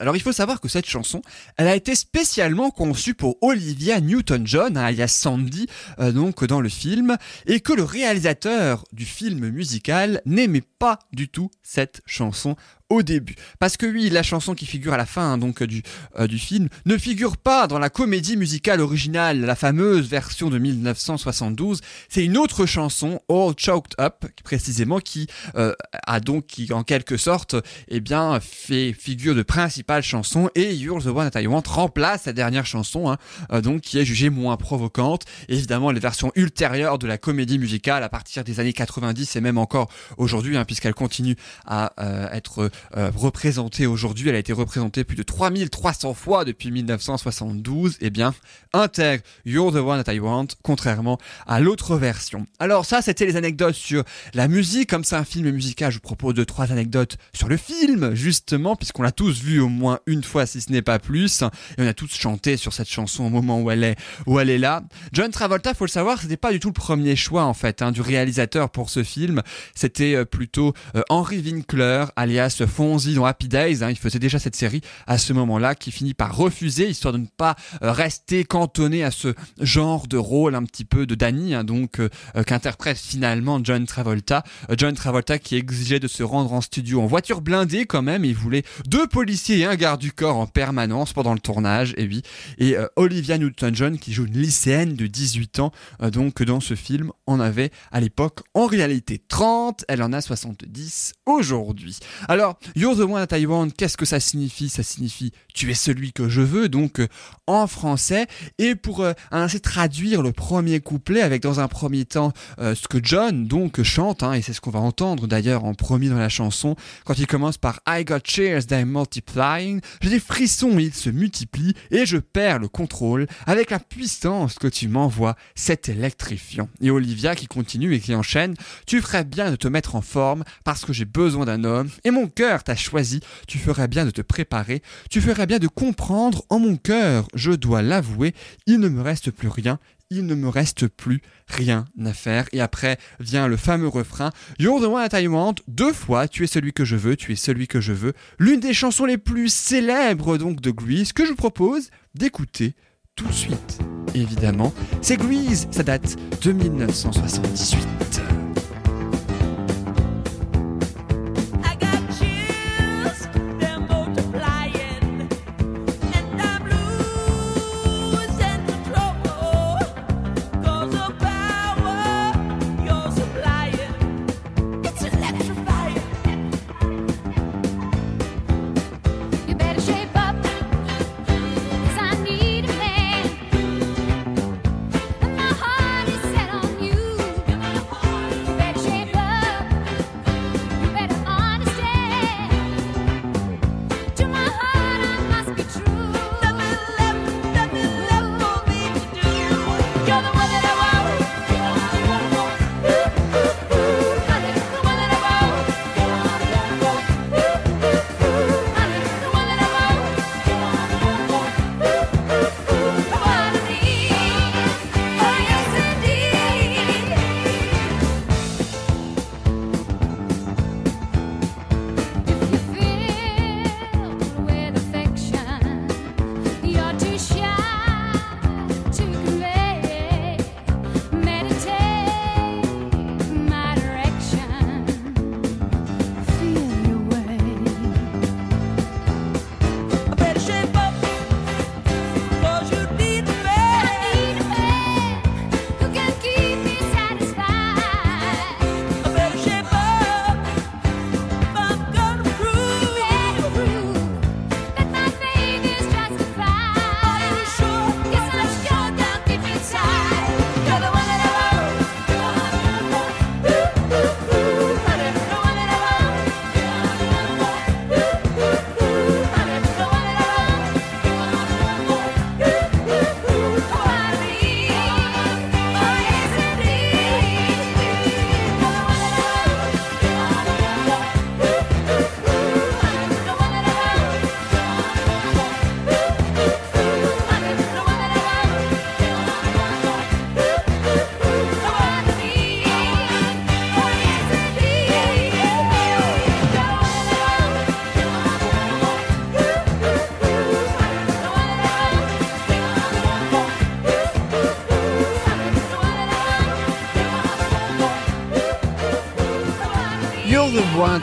Alors 0.00 0.16
il 0.16 0.22
faut 0.22 0.32
savoir 0.32 0.60
que 0.60 0.68
cette 0.68 0.86
chanson, 0.86 1.22
elle 1.56 1.68
a 1.68 1.76
été 1.76 1.94
spécialement 1.94 2.70
conçue 2.70 3.14
pour 3.14 3.36
Olivia 3.42 4.00
Newton-John, 4.00 4.76
hein, 4.76 4.84
alias 4.84 5.08
Sandy, 5.08 5.66
euh, 5.98 6.12
donc 6.12 6.44
dans 6.44 6.60
le 6.60 6.68
film, 6.68 7.16
et 7.46 7.60
que 7.60 7.72
le 7.72 7.84
réalisateur 7.84 8.84
du 8.92 9.04
film 9.04 9.48
musical 9.48 10.20
n'aimait 10.26 10.62
pas 10.78 10.98
du 11.12 11.28
tout 11.28 11.50
cette 11.62 12.02
chanson 12.06 12.56
au 12.90 13.02
début. 13.02 13.36
Parce 13.58 13.76
que 13.76 13.86
oui, 13.86 14.10
la 14.10 14.22
chanson 14.22 14.54
qui 14.54 14.66
figure 14.66 14.92
à 14.92 14.96
la 14.96 15.06
fin 15.06 15.38
donc 15.38 15.62
du, 15.62 15.82
euh, 16.18 16.26
du 16.26 16.38
film 16.38 16.68
ne 16.84 16.98
figure 16.98 17.36
pas 17.36 17.68
dans 17.68 17.78
la 17.78 17.88
comédie 17.88 18.36
musicale 18.36 18.80
originale, 18.80 19.40
la 19.40 19.54
fameuse 19.54 20.08
version 20.08 20.50
de 20.50 20.58
1972. 20.58 21.80
C'est 22.08 22.24
une 22.24 22.36
autre 22.36 22.66
chanson, 22.66 23.20
All 23.28 23.54
Choked 23.56 23.94
Up, 24.00 24.26
précisément, 24.42 24.98
qui 24.98 25.28
euh, 25.54 25.72
a 26.06 26.20
donc, 26.20 26.46
qui 26.46 26.72
en 26.72 26.82
quelque 26.82 27.16
sorte, 27.16 27.54
eh 27.88 28.00
bien, 28.00 28.40
fait 28.40 28.92
figure 28.92 29.34
de 29.36 29.42
principale 29.42 30.02
chanson 30.02 30.50
et 30.56 30.74
You're 30.74 31.02
the 31.02 31.06
One 31.06 31.30
That 31.30 31.40
I 31.40 31.46
Want 31.46 31.62
remplace 31.68 32.22
sa 32.22 32.32
dernière 32.32 32.66
chanson, 32.66 33.10
hein, 33.10 33.18
euh, 33.52 33.60
donc 33.60 33.82
qui 33.82 33.98
est 33.98 34.04
jugée 34.04 34.30
moins 34.30 34.56
provocante. 34.56 35.24
Évidemment, 35.48 35.92
les 35.92 36.00
versions 36.00 36.32
ultérieures 36.34 36.98
de 36.98 37.06
la 37.06 37.18
comédie 37.18 37.58
musicale 37.58 38.02
à 38.02 38.08
partir 38.08 38.42
des 38.42 38.58
années 38.58 38.72
90 38.72 39.36
et 39.36 39.40
même 39.40 39.58
encore 39.58 39.88
aujourd'hui, 40.16 40.56
hein, 40.56 40.64
puisqu'elle 40.64 40.94
continue 40.94 41.36
à 41.66 41.92
être 42.32 42.70
euh, 42.96 43.10
représentée 43.14 43.86
aujourd'hui, 43.86 44.28
elle 44.28 44.34
a 44.34 44.38
été 44.38 44.52
représentée 44.52 45.04
plus 45.04 45.16
de 45.16 45.22
3300 45.22 46.14
fois 46.14 46.44
depuis 46.44 46.70
1972, 46.70 47.98
eh 48.00 48.10
bien, 48.10 48.34
intègre 48.72 49.22
You're 49.44 49.72
the 49.72 49.76
One 49.76 50.02
That 50.02 50.14
I 50.14 50.20
Want, 50.20 50.48
contrairement 50.62 51.18
à 51.46 51.60
l'autre 51.60 51.96
version. 51.96 52.46
Alors 52.58 52.84
ça, 52.84 53.02
c'était 53.02 53.26
les 53.26 53.36
anecdotes 53.36 53.74
sur 53.74 54.04
la 54.34 54.48
musique. 54.48 54.90
Comme 54.90 55.04
c'est 55.04 55.16
un 55.16 55.24
film 55.24 55.50
musical, 55.50 55.90
je 55.90 55.96
vous 55.96 56.02
propose 56.02 56.34
deux, 56.34 56.44
trois 56.44 56.72
anecdotes 56.72 57.16
sur 57.32 57.48
le 57.48 57.56
film, 57.56 58.14
justement, 58.14 58.76
puisqu'on 58.76 59.02
l'a 59.02 59.12
tous 59.12 59.42
vu 59.42 59.60
au 59.60 59.68
moins 59.68 60.00
une 60.06 60.22
fois, 60.22 60.46
si 60.46 60.60
ce 60.60 60.70
n'est 60.72 60.82
pas 60.82 60.98
plus. 60.98 61.42
Et 61.42 61.82
on 61.82 61.86
a 61.86 61.94
tous 61.94 62.12
chanté 62.14 62.56
sur 62.56 62.72
cette 62.72 62.88
chanson 62.88 63.24
au 63.24 63.30
moment 63.30 63.60
où 63.60 63.70
elle 63.70 63.84
est, 63.84 63.96
où 64.26 64.38
elle 64.38 64.50
est 64.50 64.58
là. 64.58 64.82
John 65.12 65.30
Travolta, 65.30 65.74
faut 65.74 65.84
le 65.84 65.90
savoir, 65.90 66.20
c'était 66.20 66.36
pas 66.36 66.52
du 66.52 66.60
tout 66.60 66.68
le 66.68 66.74
premier 66.74 67.16
choix, 67.16 67.44
en 67.44 67.54
fait, 67.54 67.82
hein, 67.82 67.92
du 67.92 68.00
réalisateur 68.00 68.70
pour 68.70 68.90
ce 68.90 69.02
film. 69.02 69.42
C'était 69.74 70.14
euh, 70.14 70.24
plutôt 70.24 70.74
euh, 70.94 71.02
Henry 71.08 71.40
Winkler, 71.40 72.06
alias 72.16 72.62
Fonzie 72.70 73.14
dans 73.14 73.24
Happy 73.24 73.48
Days. 73.48 73.82
Hein. 73.82 73.90
il 73.90 73.98
faisait 73.98 74.18
déjà 74.18 74.38
cette 74.38 74.56
série 74.56 74.80
à 75.06 75.18
ce 75.18 75.32
moment-là, 75.32 75.74
qui 75.74 75.90
finit 75.90 76.14
par 76.14 76.36
refuser, 76.36 76.88
histoire 76.88 77.12
de 77.12 77.18
ne 77.18 77.26
pas 77.26 77.56
euh, 77.82 77.92
rester 77.92 78.44
cantonné 78.44 79.04
à 79.04 79.10
ce 79.10 79.34
genre 79.60 80.06
de 80.06 80.16
rôle 80.16 80.54
un 80.54 80.64
petit 80.64 80.84
peu 80.84 81.06
de 81.06 81.14
Danny, 81.14 81.54
hein, 81.54 81.64
donc 81.64 82.00
qu'interprète 82.46 82.96
finalement 82.96 83.60
John 83.62 83.84
Travolta. 83.86 84.44
John 84.76 84.94
Travolta 84.94 85.38
qui 85.38 85.56
exigeait 85.56 86.00
de 86.00 86.08
se 86.08 86.22
rendre 86.22 86.52
en 86.52 86.60
studio 86.60 87.00
en 87.00 87.06
voiture 87.06 87.40
blindée 87.40 87.86
quand 87.86 88.02
même. 88.02 88.24
Il 88.24 88.34
voulait 88.34 88.62
deux 88.86 89.06
policiers 89.06 89.58
et 89.58 89.64
un 89.64 89.76
garde 89.76 90.00
du 90.00 90.12
corps 90.12 90.36
en 90.36 90.46
permanence 90.46 91.12
pendant 91.12 91.34
le 91.34 91.40
tournage. 91.40 91.94
Et 91.96 92.06
oui, 92.06 92.22
et 92.58 92.76
Olivia 92.96 93.38
Newton-John 93.38 93.98
qui 93.98 94.12
joue 94.12 94.26
une 94.26 94.38
lycéenne 94.38 94.94
de 94.94 95.06
18 95.06 95.60
ans, 95.60 95.72
donc 96.12 96.42
dans 96.42 96.60
ce 96.60 96.74
film, 96.74 97.10
en 97.26 97.40
avait 97.40 97.70
à 97.92 98.00
l'époque 98.00 98.40
en 98.54 98.66
réalité 98.66 99.18
30. 99.18 99.84
Elle 99.88 100.02
en 100.02 100.12
a 100.12 100.20
70 100.20 101.14
aujourd'hui. 101.26 101.98
Alors, 102.28 102.58
You're 102.76 102.96
the 102.96 103.00
one 103.00 103.26
I 103.32 103.46
want, 103.46 103.70
qu'est-ce 103.76 103.96
que 103.96 104.04
ça 104.04 104.20
signifie? 104.20 104.68
Ça 104.68 104.82
signifie 104.82 105.32
tu 105.54 105.70
es 105.70 105.74
celui 105.74 106.12
que 106.12 106.28
je 106.28 106.40
veux, 106.40 106.68
donc 106.68 107.00
euh, 107.00 107.08
en 107.46 107.66
français. 107.66 108.26
Et 108.58 108.74
pour 108.74 109.00
euh, 109.00 109.12
ainsi 109.30 109.60
traduire 109.60 110.22
le 110.22 110.32
premier 110.32 110.80
couplet 110.80 111.22
avec 111.22 111.42
dans 111.42 111.60
un 111.60 111.68
premier 111.68 112.04
temps 112.04 112.32
euh, 112.58 112.74
ce 112.74 112.88
que 112.88 112.98
John 113.02 113.46
donc 113.46 113.82
chante, 113.82 114.22
hein, 114.22 114.32
et 114.32 114.42
c'est 114.42 114.52
ce 114.52 114.60
qu'on 114.60 114.70
va 114.70 114.80
entendre 114.80 115.26
d'ailleurs 115.26 115.64
en 115.64 115.74
premier 115.74 116.08
dans 116.08 116.18
la 116.18 116.28
chanson, 116.28 116.76
quand 117.04 117.18
il 117.18 117.26
commence 117.26 117.58
par 117.58 117.80
I 117.86 118.04
got 118.04 118.20
chairs, 118.24 118.66
they're 118.66 118.86
multiplying, 118.86 119.80
j'ai 120.00 120.10
des 120.10 120.20
frissons, 120.20 120.78
ils 120.78 120.94
se 120.94 121.10
multiplient, 121.10 121.74
et 121.90 122.06
je 122.06 122.18
perds 122.18 122.58
le 122.58 122.68
contrôle 122.68 123.26
avec 123.46 123.70
la 123.70 123.78
puissance 123.78 124.54
que 124.54 124.68
tu 124.68 124.88
m'envoies, 124.88 125.36
c'est 125.54 125.88
électrifiant. 125.88 126.68
Et 126.80 126.90
Olivia 126.90 127.34
qui 127.34 127.46
continue 127.46 127.94
et 127.94 128.00
qui 128.00 128.14
enchaîne, 128.14 128.54
tu 128.86 129.00
ferais 129.00 129.24
bien 129.24 129.50
de 129.50 129.56
te 129.56 129.68
mettre 129.68 129.94
en 129.94 130.02
forme 130.02 130.44
parce 130.64 130.84
que 130.84 130.92
j'ai 130.92 131.04
besoin 131.04 131.44
d'un 131.44 131.64
homme, 131.64 131.88
et 132.04 132.10
mon 132.10 132.28
t'a 132.40 132.76
choisi, 132.76 133.20
tu 133.46 133.58
ferais 133.58 133.88
bien 133.88 134.04
de 134.04 134.10
te 134.10 134.22
préparer, 134.22 134.82
tu 135.10 135.20
ferais 135.20 135.46
bien 135.46 135.58
de 135.58 135.68
comprendre 135.68 136.44
en 136.48 136.58
mon 136.58 136.76
cœur, 136.76 137.28
je 137.34 137.52
dois 137.52 137.82
l'avouer, 137.82 138.34
il 138.66 138.80
ne 138.80 138.88
me 138.88 139.02
reste 139.02 139.30
plus 139.30 139.48
rien, 139.48 139.78
il 140.10 140.26
ne 140.26 140.34
me 140.34 140.48
reste 140.48 140.88
plus 140.88 141.20
rien 141.46 141.84
à 142.04 142.12
faire. 142.12 142.46
Et 142.52 142.60
après 142.60 142.98
vient 143.20 143.46
le 143.46 143.56
fameux 143.56 143.88
refrain 143.88 144.30
You're 144.58 144.80
the 144.80 144.84
one 144.84 145.08
that 145.08 145.20
I. 145.20 145.28
Deux 145.68 145.92
fois, 145.92 146.28
tu 146.28 146.44
es 146.44 146.46
celui 146.46 146.72
que 146.72 146.84
je 146.84 146.96
veux, 146.96 147.16
tu 147.16 147.32
es 147.32 147.36
celui 147.36 147.68
que 147.68 147.80
je 147.80 147.92
veux. 147.92 148.14
L'une 148.38 148.60
des 148.60 148.74
chansons 148.74 149.04
les 149.04 149.18
plus 149.18 149.52
célèbres 149.52 150.38
donc 150.38 150.60
de 150.60 150.70
Grease 150.70 151.12
que 151.12 151.24
je 151.24 151.30
vous 151.30 151.36
propose 151.36 151.90
d'écouter 152.14 152.74
tout 153.14 153.26
de 153.26 153.32
suite. 153.32 153.78
Évidemment, 154.14 154.72
c'est 155.02 155.16
Grease, 155.16 155.68
ça 155.70 155.82
date 155.82 156.16
de 156.42 156.52
1978. 156.52 158.49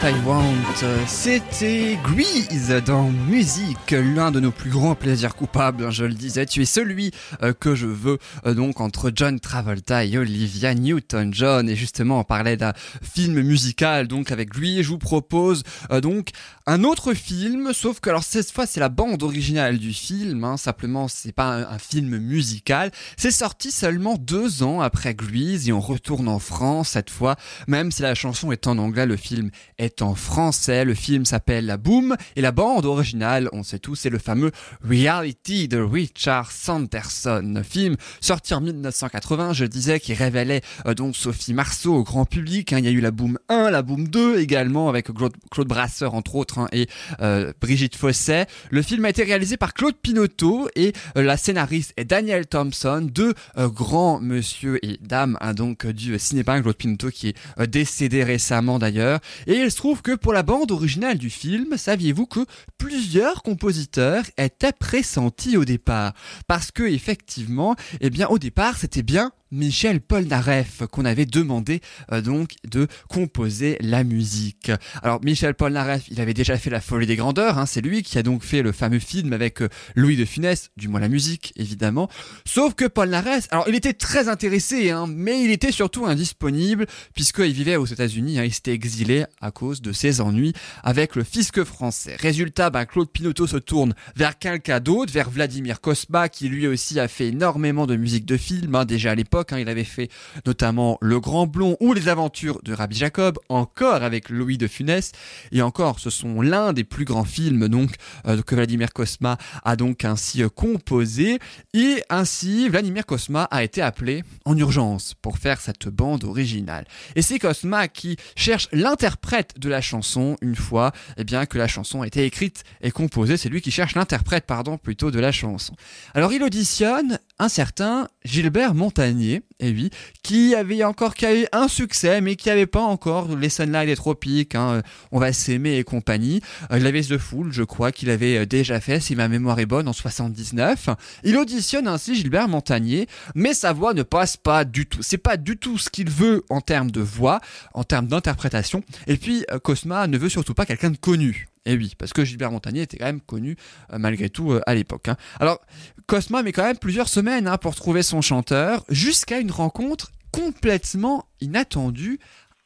I 0.04 0.13
Want, 0.25 1.08
c'était 1.08 1.98
Grease 2.04 2.84
dans 2.86 3.10
musique, 3.10 3.92
l'un 3.92 4.32
de 4.32 4.39
nos 4.39 4.51
plus 4.51 4.70
grands 4.70 4.96
plaisirs 4.96 5.36
coupables, 5.36 5.86
hein, 5.86 5.92
je 5.92 6.06
le 6.06 6.13
disais, 6.13 6.46
tu 6.46 6.62
es 6.62 6.66
celui 6.66 7.12
euh, 7.42 7.54
que 7.54 7.74
je 7.74 7.88
veux, 7.88 8.20
euh, 8.46 8.54
donc 8.54 8.80
entre 8.80 9.12
John 9.16 9.39
Travolta 9.39 10.06
et 10.06 10.18
Olivia 10.18 10.75
Newton-John, 10.75 11.70
et 11.70 11.75
justement 11.75 12.20
on 12.20 12.24
parlait 12.24 12.58
d'un 12.58 12.74
film 13.01 13.42
musical, 13.42 14.08
donc 14.08 14.32
avec 14.32 14.56
lui, 14.56 14.84
je 14.84 14.89
vous 14.89 14.98
propose 14.98 15.63
euh, 15.92 16.01
donc 16.01 16.30
un 16.69 16.83
autre 16.83 17.13
film, 17.13 17.71
sauf 17.71 18.01
que 18.01 18.09
alors 18.09 18.25
cette 18.25 18.51
fois 18.51 18.65
c'est 18.65 18.81
la 18.81 18.89
bande 18.89 19.24
originale 19.24 19.77
du 19.77 19.93
film, 19.93 20.43
hein, 20.43 20.57
simplement 20.57 21.07
c'est 21.07 21.31
pas 21.31 21.71
un, 21.71 21.79
film 21.79 22.17
musical. 22.17 22.91
C'est 23.15 23.31
sorti 23.31 23.71
seulement 23.71 24.15
deux 24.17 24.63
ans 24.63 24.81
après 24.81 25.15
Grease 25.15 25.69
et 25.69 25.71
on 25.71 25.79
retourne 25.79 26.27
en 26.27 26.39
France 26.39 26.89
cette 26.89 27.09
fois, 27.09 27.38
même 27.67 27.89
si 27.89 28.01
la 28.01 28.15
chanson 28.15 28.51
est 28.51 28.67
en 28.67 28.77
anglais, 28.79 29.05
le 29.05 29.15
film 29.15 29.50
est 29.77 30.01
en 30.01 30.13
français. 30.13 30.83
Le 30.83 30.93
film 30.93 31.24
s'appelle 31.24 31.67
La 31.67 31.77
Boom 31.77 32.17
et 32.36 32.41
la 32.41 32.51
bande 32.51 32.86
originale, 32.86 33.47
on 33.53 33.63
sait 33.63 33.79
tous, 33.79 33.95
c'est 33.95 34.09
le 34.09 34.19
fameux 34.19 34.51
Reality 34.83 35.69
de 35.69 35.79
Richard 35.79 36.51
Sanderson, 36.51 37.62
film 37.63 37.95
sorti 38.19 38.53
en 38.53 38.59
1980, 38.59 39.53
je 39.53 39.63
disais, 39.63 40.01
qui 40.01 40.13
révélait 40.13 40.62
euh, 40.86 40.93
donc 40.93 41.15
Sophie 41.15 41.53
Marceau 41.53 41.95
au 41.95 42.03
grand 42.03 42.25
public. 42.25 42.74
Hein. 42.74 42.79
Il 42.79 42.86
y 42.86 42.89
a 42.89 42.91
eu 42.91 43.00
la 43.00 43.12
Boom 43.12 43.39
1, 43.47 43.69
la 43.69 43.83
Boom 43.83 44.09
2 44.09 44.39
également 44.39 44.89
avec 44.89 45.07
Claude 45.50 45.67
Brasseur 45.67 46.13
entre 46.13 46.36
autres 46.36 46.57
hein, 46.58 46.68
et 46.72 46.88
euh, 47.22 47.54
Brigitte 47.60 47.96
Fosset. 47.96 48.48
Le 48.70 48.82
film 48.82 49.06
a 49.06 49.10
été 49.10 49.24
réalisé 49.24 49.58
par 49.58 49.74
Claude 49.74 49.96
Pinotto 49.96 50.70
et 50.76 50.94
euh, 51.18 51.24
la 51.24 51.38
scénariste 51.38 51.94
est 51.98 52.06
Daniel 52.06 52.48
Thompson, 52.48 53.08
deux 53.10 53.34
euh, 53.58 53.68
grands 53.68 54.20
monsieur 54.20 54.84
et 54.86 54.98
dames 55.02 55.38
hein, 55.42 55.54
donc 55.54 55.86
du 55.88 56.18
cinéma. 56.20 56.62
Claude 56.62 56.76
Pinotto 56.76 57.10
qui 57.10 57.30
est 57.30 57.68
décédé 57.68 58.24
récemment 58.24 58.80
d'ailleurs. 58.80 59.20
Et 59.48 59.56
il 59.56 59.72
se 59.72 59.78
trouve 59.78 60.02
que 60.02 60.16
pour 60.16 60.34
la 60.34 60.44
bande 60.44 60.72
originale 60.72 61.18
du 61.18 61.30
film, 61.30 61.78
saviez-vous 61.78 62.26
que 62.26 62.46
plusieurs 62.78 63.44
compositeurs 63.44 64.24
étaient 64.38 64.72
pressentis 64.72 65.58
au 65.58 65.66
départ? 65.66 66.14
Parce 66.48 66.72
que 66.72 66.84
effectivement, 66.84 67.76
eh 68.02 68.10
bien 68.10 68.28
au 68.28 68.40
départ 68.40 68.78
c'était 68.78 69.04
bien 69.04 69.32
Michel 69.51 70.01
Polnareff 70.01 70.84
qu'on 70.92 71.06
avait 71.06 71.25
demandé 71.25 71.82
euh, 72.12 72.22
donc 72.22 72.56
de 72.70 72.88
composer 73.08 73.77
la 73.82 74.04
musique. 74.04 74.72
Alors 75.01 75.24
Michel 75.24 75.54
Polnareff, 75.54 76.04
il 76.10 76.20
avait 76.20 76.34
déjà 76.34 76.58
fait 76.58 76.70
La 76.70 76.82
Folie 76.82 77.08
des 77.08 77.16
Grandeurs, 77.16 77.58
hein, 77.58 77.66
c'est 77.66 77.82
lui 77.82 78.04
qui 78.04 78.18
a 78.18 78.24
donc 78.24 78.44
fait 78.44 78.62
le 78.62 78.72
fameux 78.72 79.00
film 79.00 79.34
avec 79.34 79.62
euh, 79.62 79.70
Louis 79.96 80.18
de 80.18 80.25
Funès, 80.25 80.70
du 80.77 80.88
moins 80.88 81.00
la 81.00 81.08
musique 81.08 81.54
évidemment. 81.56 82.10
Sauf 82.46 82.74
que 82.74 82.86
Polnareff, 82.86 83.48
alors 83.51 83.70
il 83.70 83.75
était 83.75 83.94
très 83.94 84.27
intéressé, 84.27 84.92
hein, 84.92 85.06
mais 85.08 85.44
il 85.44 85.51
était 85.51 85.72
surtout 85.72 86.06
indisponible 86.06 86.86
puisqu'il 87.13 87.54
vivait 87.54 87.77
aux 87.77 87.86
États-Unis, 87.86 88.39
hein, 88.39 88.44
il 88.44 88.54
s'était 88.54 88.74
exilé 88.74 89.25
à 89.42 89.51
cause 89.51 89.82
de 89.82 89.92
ses 89.92 90.22
ennuis 90.22 90.54
avec 90.84 91.16
le 91.16 91.24
fisc 91.24 91.63
français. 91.63 92.16
Résultat, 92.20 92.70
ben, 92.70 92.86
Claude 92.86 93.10
Pinotto 93.10 93.48
se 93.48 93.58
tourne 93.58 93.94
vers 94.16 94.38
quelqu'un 94.38 94.80
d'autre, 94.80 95.13
vers 95.13 95.30
Vladimir 95.30 95.80
Kosma 95.80 96.30
qui 96.30 96.50
lui 96.50 96.68
aussi 96.68 97.00
a 97.00 97.08
fait 97.08 97.27
énormément 97.27 97.88
de 97.88 97.96
musique 97.96 98.25
de 98.25 98.38
film 98.38 98.84
déjà 98.86 99.12
à 99.12 99.16
l'époque 99.16 99.37
Hein, 99.51 99.60
il 99.60 99.70
avait 99.70 99.84
fait 99.84 100.10
notamment 100.46 100.98
Le 101.01 101.20
Grand 101.20 101.48
Blond 101.48 101.77
ou 101.79 101.94
Les 101.94 102.08
Aventures 102.08 102.60
de 102.63 102.74
Rabbi 102.74 102.96
Jacob, 102.96 103.38
encore 103.50 104.03
avec 104.03 104.29
Louis 104.29 104.58
de 104.58 104.67
Funès. 104.67 105.12
Et 105.51 105.62
encore, 105.62 106.00
ce 106.00 106.10
sont 106.10 106.41
l'un 106.41 106.74
des 106.74 106.84
plus 106.84 107.06
grands 107.06 107.24
films 107.24 107.67
donc 107.67 107.91
euh, 108.25 108.41
que 108.41 108.56
Vladimir 108.56 108.94
Kosma 108.94 109.38
a 109.63 109.75
donc 109.75 110.06
ainsi 110.06 110.41
euh, 110.41 110.50
composé. 110.50 111.39
Et 111.74 112.01
ainsi, 112.10 112.70
Vladimir 112.70 113.06
Kosma 113.06 113.44
a 113.44 113.63
été 113.63 113.82
appelé 113.82 114.24
en 114.46 114.58
urgence 114.58 115.13
pour 115.22 115.38
faire 115.38 115.62
cette 115.62 115.88
bande 115.88 116.24
originale. 116.24 116.86
Et 117.15 117.22
c'est 117.22 117.39
Kosma 117.39 117.88
qui 117.88 118.17
cherche 118.36 118.70
l'interprète 118.72 119.60
de 119.60 119.70
la 119.70 119.82
chanson 119.82 120.38
une 120.41 120.56
fois 120.56 120.91
eh 121.17 121.24
bien, 121.24 121.46
que 121.46 121.58
la 121.58 121.67
chanson 121.67 122.01
a 122.01 122.08
été 122.08 122.25
écrite 122.25 122.63
et 122.82 122.91
composée. 122.91 123.38
C'est 123.38 123.50
lui 123.50 123.62
qui 123.62 123.72
cherche 123.72 123.96
l'interprète, 123.96 124.46
pardon, 124.46 124.77
plutôt 124.77 125.12
de 125.12 125.20
la 125.20 125.32
chanson. 125.32 125.75
Alors 126.13 126.34
il 126.34 126.41
auditionne 126.44 127.20
un 127.39 127.50
certain 127.50 128.08
Gilbert 128.25 128.74
Montagnier, 128.74 129.26
et 129.60 129.72
oui, 129.72 129.89
qui 130.24 130.55
avait 130.55 130.84
encore 130.84 131.15
qui 131.15 131.25
un 131.51 131.67
succès, 131.67 132.22
mais 132.22 132.36
qui 132.36 132.50
n'avait 132.50 132.67
pas 132.67 132.81
encore 132.81 133.36
les 133.36 133.50
Sunlight 133.50 133.88
des 133.88 133.96
Tropiques, 133.96 134.55
hein, 134.55 134.81
On 135.12 135.19
va 135.19 135.34
s'aimer 135.34 135.77
et 135.77 135.84
compagnie. 135.84 136.41
Euh, 136.72 136.77
il 136.79 136.86
avait 136.86 137.01
The 137.01 137.17
Fool, 137.17 137.51
je 137.51 137.63
crois 137.63 137.91
qu'il 137.91 138.10
avait 138.10 138.38
euh, 138.38 138.46
déjà 138.46 138.79
fait, 138.79 139.00
si 139.00 139.15
ma 139.15 139.27
mémoire 139.27 139.60
est 139.60 139.65
bonne, 139.65 139.88
en 139.88 139.93
79. 139.93 140.89
Il 141.24 141.38
auditionne 141.38 141.88
ainsi 141.88 142.15
Gilbert 142.15 142.48
Montagnier, 142.48 143.07
mais 143.36 143.53
sa 143.53 143.74
voix 143.74 143.93
ne 143.93 144.03
passe 144.03 144.38
pas 144.38 144.65
du 144.65 144.86
tout. 144.86 145.00
C'est 145.01 145.17
pas 145.17 145.38
du 145.38 145.57
tout 145.57 145.77
ce 145.77 145.89
qu'il 145.89 146.10
veut 146.10 146.43
en 146.50 146.62
termes 146.62 146.91
de 146.91 147.01
voix, 147.01 147.39
en 147.74 147.84
termes 147.84 148.07
d'interprétation. 148.07 148.84
Et 149.07 149.17
puis, 149.17 149.46
euh, 149.51 149.60
Cosma 149.60 150.07
ne 150.07 150.17
veut 150.17 150.29
surtout 150.29 150.53
pas 150.53 150.65
quelqu'un 150.65 150.91
de 150.91 150.98
connu. 150.98 151.48
Et 151.67 151.75
oui, 151.75 151.93
parce 151.97 152.13
que 152.13 152.24
Gilbert 152.24 152.50
Montagnier 152.50 152.83
était 152.83 152.97
quand 152.97 153.05
même 153.05 153.19
connu 153.19 153.57
euh, 153.91 153.97
malgré 154.00 154.29
tout 154.29 154.53
euh, 154.53 154.62
à 154.65 154.74
l'époque. 154.74 155.09
Hein. 155.09 155.17
Alors, 155.41 155.59
Cosma 156.05 156.41
met 156.41 156.53
quand 156.53 156.63
même 156.63 156.77
plusieurs 156.77 157.09
semaines 157.09 157.45
hein, 157.45 157.57
pour 157.57 157.75
trouver 157.75 158.03
son 158.03 158.21
chanteur, 158.21 158.86
jusqu'à 158.88 159.39
une 159.39 159.51
rencontre 159.51 160.13
complètement 160.31 161.25
inattendue 161.41 162.19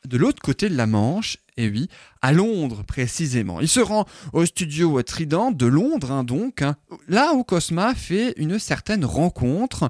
de 0.06 0.18
l'autre 0.18 0.42
côté 0.42 0.70
de 0.70 0.78
la 0.78 0.86
Manche, 0.86 1.38
et 1.58 1.68
oui, 1.68 1.90
à 2.22 2.32
Londres 2.32 2.84
précisément. 2.84 3.60
Il 3.62 3.68
se 3.68 3.80
rend 3.80 4.06
au 4.34 4.46
studio 4.46 5.02
Trident 5.02 5.52
de 5.52 5.66
Londres, 5.66 6.12
hein, 6.12 6.24
donc, 6.24 6.62
hein, 6.62 6.76
là 7.08 7.34
où 7.34 7.44
Cosma 7.44 7.96
fait 7.96 8.34
une 8.38 8.60
certaine 8.60 9.06
rencontre. 9.06 9.90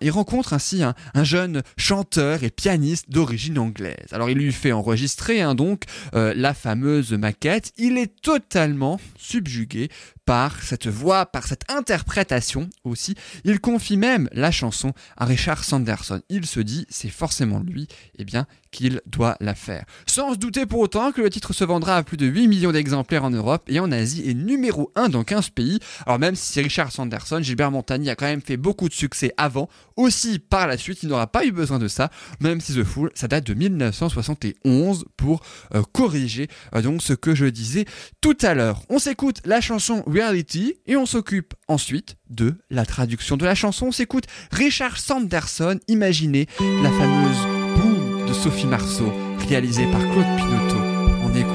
Il 0.00 0.10
rencontre 0.10 0.52
ainsi 0.52 0.82
un, 0.82 0.94
un, 1.14 1.24
jeune 1.24 1.62
chanteur 1.76 2.44
et 2.44 2.50
pianiste 2.50 3.10
d'origine 3.10 3.58
anglaise. 3.58 4.06
Alors 4.12 4.30
il 4.30 4.38
lui 4.38 4.52
fait 4.52 4.72
enregistrer 4.72 5.40
hein, 5.40 5.54
donc 5.54 5.84
euh, 6.14 6.32
la 6.36 6.54
fameuse 6.54 7.12
maquette. 7.12 7.72
Il 7.76 7.98
est 7.98 8.20
totalement 8.20 9.00
subjugué 9.16 9.88
par 10.24 10.62
cette 10.62 10.86
voix, 10.86 11.26
par 11.26 11.46
cette 11.46 11.70
interprétation 11.70 12.68
aussi. 12.84 13.14
Il 13.44 13.60
confie 13.60 13.96
même 13.96 14.28
la 14.32 14.50
chanson 14.50 14.92
à 15.16 15.24
Richard 15.24 15.64
Sanderson. 15.64 16.22
Il 16.28 16.46
se 16.46 16.60
dit, 16.60 16.86
c'est 16.88 17.10
forcément 17.10 17.60
lui, 17.60 17.88
eh 18.18 18.24
bien, 18.24 18.46
qu'il 18.70 19.00
doit 19.06 19.36
la 19.40 19.54
faire. 19.54 19.84
Sans 20.06 20.32
se 20.32 20.38
douter 20.38 20.66
pour 20.66 20.80
autant 20.80 21.12
que 21.12 21.20
le 21.20 21.30
titre 21.30 21.52
se 21.54 21.64
vendra 21.64 21.96
à 21.96 22.02
plus 22.02 22.16
de 22.16 22.26
8 22.26 22.48
millions 22.48 22.72
d'exemplaires 22.72 23.24
en 23.24 23.30
Europe 23.30 23.62
et 23.68 23.80
en 23.80 23.90
Asie 23.92 24.28
et 24.28 24.34
numéro 24.34 24.92
1 24.96 25.08
dans 25.08 25.24
15 25.24 25.50
pays. 25.50 25.78
Alors 26.06 26.18
même 26.18 26.34
si 26.34 26.60
Richard 26.60 26.92
Sanderson, 26.92 27.40
Gilbert 27.42 27.70
Montagny 27.70 28.10
a 28.10 28.16
quand 28.16 28.26
même 28.26 28.42
fait 28.42 28.56
beaucoup 28.56 28.88
de 28.88 28.94
succès 28.94 29.32
avant, 29.36 29.68
aussi 29.96 30.38
par 30.38 30.66
la 30.66 30.76
suite, 30.76 31.02
il 31.02 31.08
n'aura 31.08 31.26
pas 31.26 31.44
eu 31.44 31.52
besoin 31.52 31.78
de 31.78 31.88
ça, 31.88 32.10
même 32.40 32.60
si 32.60 32.74
The 32.74 32.84
Fool, 32.84 33.10
ça 33.14 33.28
date 33.28 33.44
de 33.44 33.54
1971 33.54 35.04
pour 35.16 35.42
euh, 35.74 35.82
corriger 35.92 36.48
euh, 36.74 36.82
donc 36.82 37.02
ce 37.02 37.12
que 37.12 37.34
je 37.34 37.46
disais 37.46 37.84
tout 38.20 38.36
à 38.42 38.54
l'heure. 38.54 38.82
On 38.90 38.98
s'écoute 38.98 39.40
la 39.44 39.60
chanson 39.60 40.02
Reality 40.06 40.74
et 40.86 40.96
on 40.96 41.06
s'occupe 41.06 41.54
ensuite 41.68 42.16
de 42.28 42.56
la 42.70 42.84
traduction 42.84 43.36
de 43.36 43.44
la 43.44 43.54
chanson. 43.54 43.86
On 43.86 43.92
s'écoute 43.92 44.24
Richard 44.50 44.98
Sanderson, 44.98 45.78
imaginez 45.88 46.46
la 46.82 46.90
fameuse 46.90 47.46
boum 47.76 48.26
de 48.26 48.32
Sophie 48.32 48.66
Marceau, 48.66 49.12
réalisée 49.48 49.86
par 49.90 50.00
Claude 50.00 50.36
Pinotto. 50.36 50.93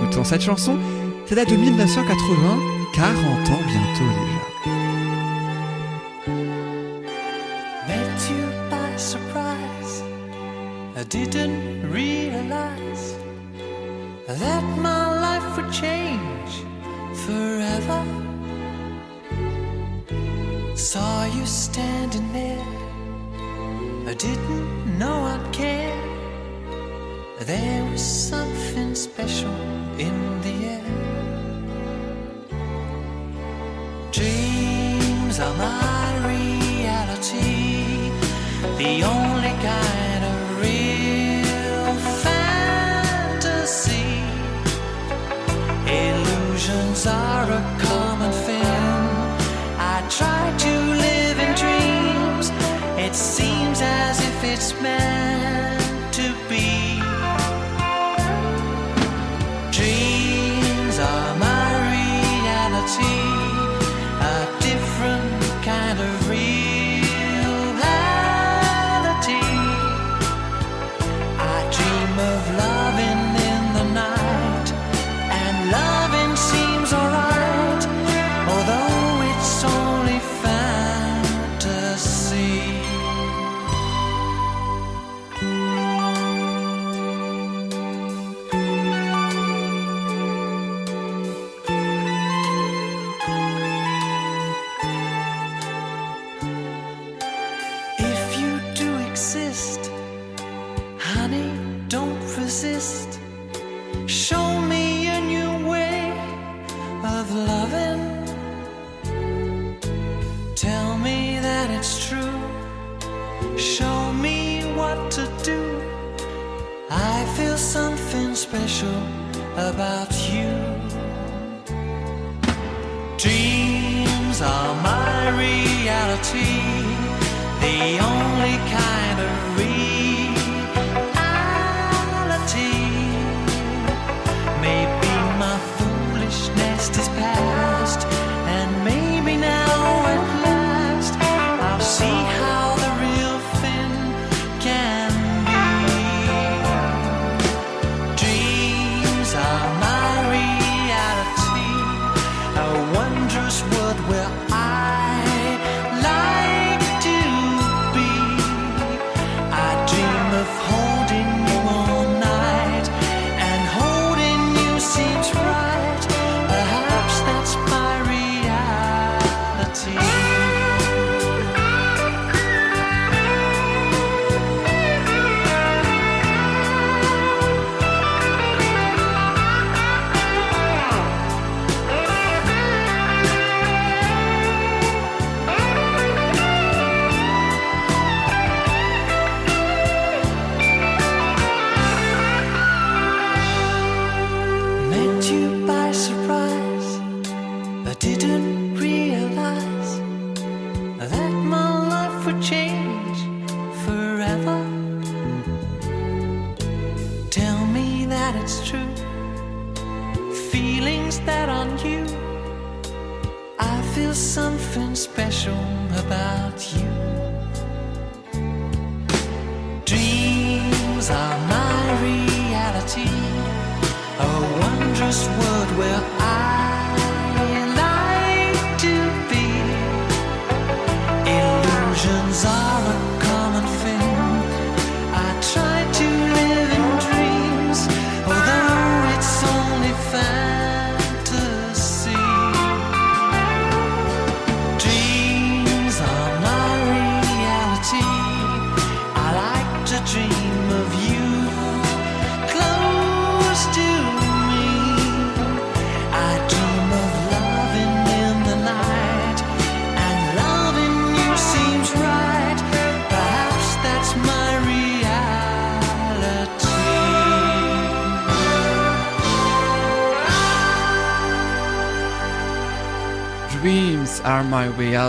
En 0.09 0.11
écoutant 0.11 0.23
cette 0.23 0.41
chanson, 0.41 0.75
ça 1.27 1.35
date 1.35 1.49
de 1.51 1.55
1980, 1.55 2.57
40 2.95 3.15
ans 3.51 3.61
bientôt 3.67 4.09
déjà. 4.17 4.41
Met 7.87 8.17
you 8.27 8.47
by 8.71 8.97
surprise. 8.97 10.01
I 10.97 11.03
didn't 11.03 11.91
realize 11.91 13.15
that 14.27 14.63
my 14.81 15.11
life 15.21 15.55
would 15.57 15.71
change 15.71 16.65
forever. 17.13 18.03
Saw 20.75 21.25
you 21.25 21.45
standing 21.45 22.33
there. 22.33 22.65
I 24.07 24.15
didn't 24.15 24.97
know 24.97 25.27
I'd 25.27 25.53
care. 25.53 26.18
There 27.49 27.83
was 27.91 28.01
something 28.03 28.93
special 28.93 29.55
in 29.97 30.15
the 30.45 30.55
air. 30.75 30.93
Dreams 34.11 35.39
are 35.39 35.55
my 35.55 36.09
reality, 36.33 38.11
the 38.77 39.03
only 39.15 39.53
kind 39.65 40.21
of 40.31 40.37
real 40.61 41.95
fantasy. 42.27 44.11
Illusions 45.87 47.07
are 47.07 47.38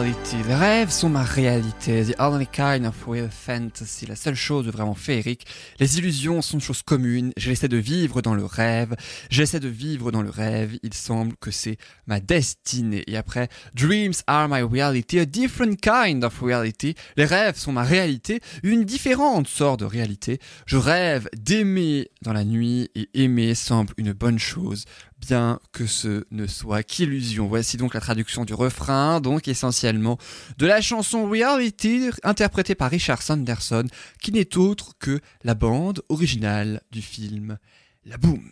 Les 0.03 0.55
rêves 0.55 0.89
sont 0.89 1.11
ma 1.11 1.23
réalité. 1.23 2.05
The 2.05 2.21
only 2.21 2.47
kind 2.47 2.87
of 2.87 2.95
real 3.07 3.29
fantasy. 3.31 4.07
La 4.07 4.17
seule 4.17 4.35
chose 4.35 4.67
vraiment 4.67 4.95
féerique. 4.95 5.47
Les 5.79 5.99
illusions 5.99 6.41
sont 6.41 6.59
choses 6.59 6.83
communes. 6.83 7.33
J'essaie 7.37 7.69
de 7.69 7.77
vivre 7.77 8.23
dans 8.23 8.35
le 8.35 8.47
rêve. 8.47 8.95
J'essaie 9.29 9.61
de 9.61 9.69
vivre 9.69 10.11
dans 10.11 10.23
le 10.23 10.31
rêve. 10.31 10.79
Il 10.83 10.95
semble 10.95 11.37
que 11.37 11.51
c'est 11.51 11.77
ma 12.07 12.19
destinée. 12.19 13.05
Et 13.09 13.19
après, 13.19 13.49
Dreams 13.75 14.15
are 14.27 14.49
my 14.49 14.63
reality. 14.63 15.19
A 15.19 15.27
different 15.27 15.77
kind 15.77 16.25
of 16.25 16.41
reality. 16.41 16.95
Les 17.19 17.27
rêves 17.27 17.59
sont 17.59 17.73
ma 17.73 17.83
réalité. 17.83 18.41
Une 18.63 18.85
différente 18.85 19.49
sorte 19.49 19.81
de 19.81 19.85
réalité. 19.85 20.39
Je 20.65 20.79
rêve 20.79 21.29
d'aimer 21.37 22.09
dans 22.23 22.33
la 22.33 22.45
nuit 22.45 22.91
et 22.95 23.11
aimer 23.13 23.55
semble 23.55 23.93
une 23.99 24.13
bonne 24.13 24.39
chose 24.39 24.87
bien 25.21 25.61
que 25.73 25.87
ce 25.87 26.25
ne 26.31 26.47
soit 26.47 26.83
qu'illusion. 26.83 27.47
Voici 27.47 27.77
donc 27.77 27.95
la 27.95 28.01
traduction 28.01 28.45
du 28.45 28.55
refrain, 28.55 29.21
donc 29.21 29.49
essentiellement 29.49 30.19
de 30.59 30.67
la 30.67 30.81
chanson 30.81 31.29
Reality 31.29 32.11
interprétée 32.23 32.75
par 32.75 32.91
Richard 32.91 33.23
Sanderson, 33.23 33.87
qui 34.21 34.33
n'est 34.33 34.57
autre 34.57 34.95
que 34.99 35.21
la 35.45 35.55
bande 35.55 36.03
originale 36.09 36.81
du 36.91 37.03
film 37.03 37.59
La 38.05 38.17
Boom. 38.17 38.51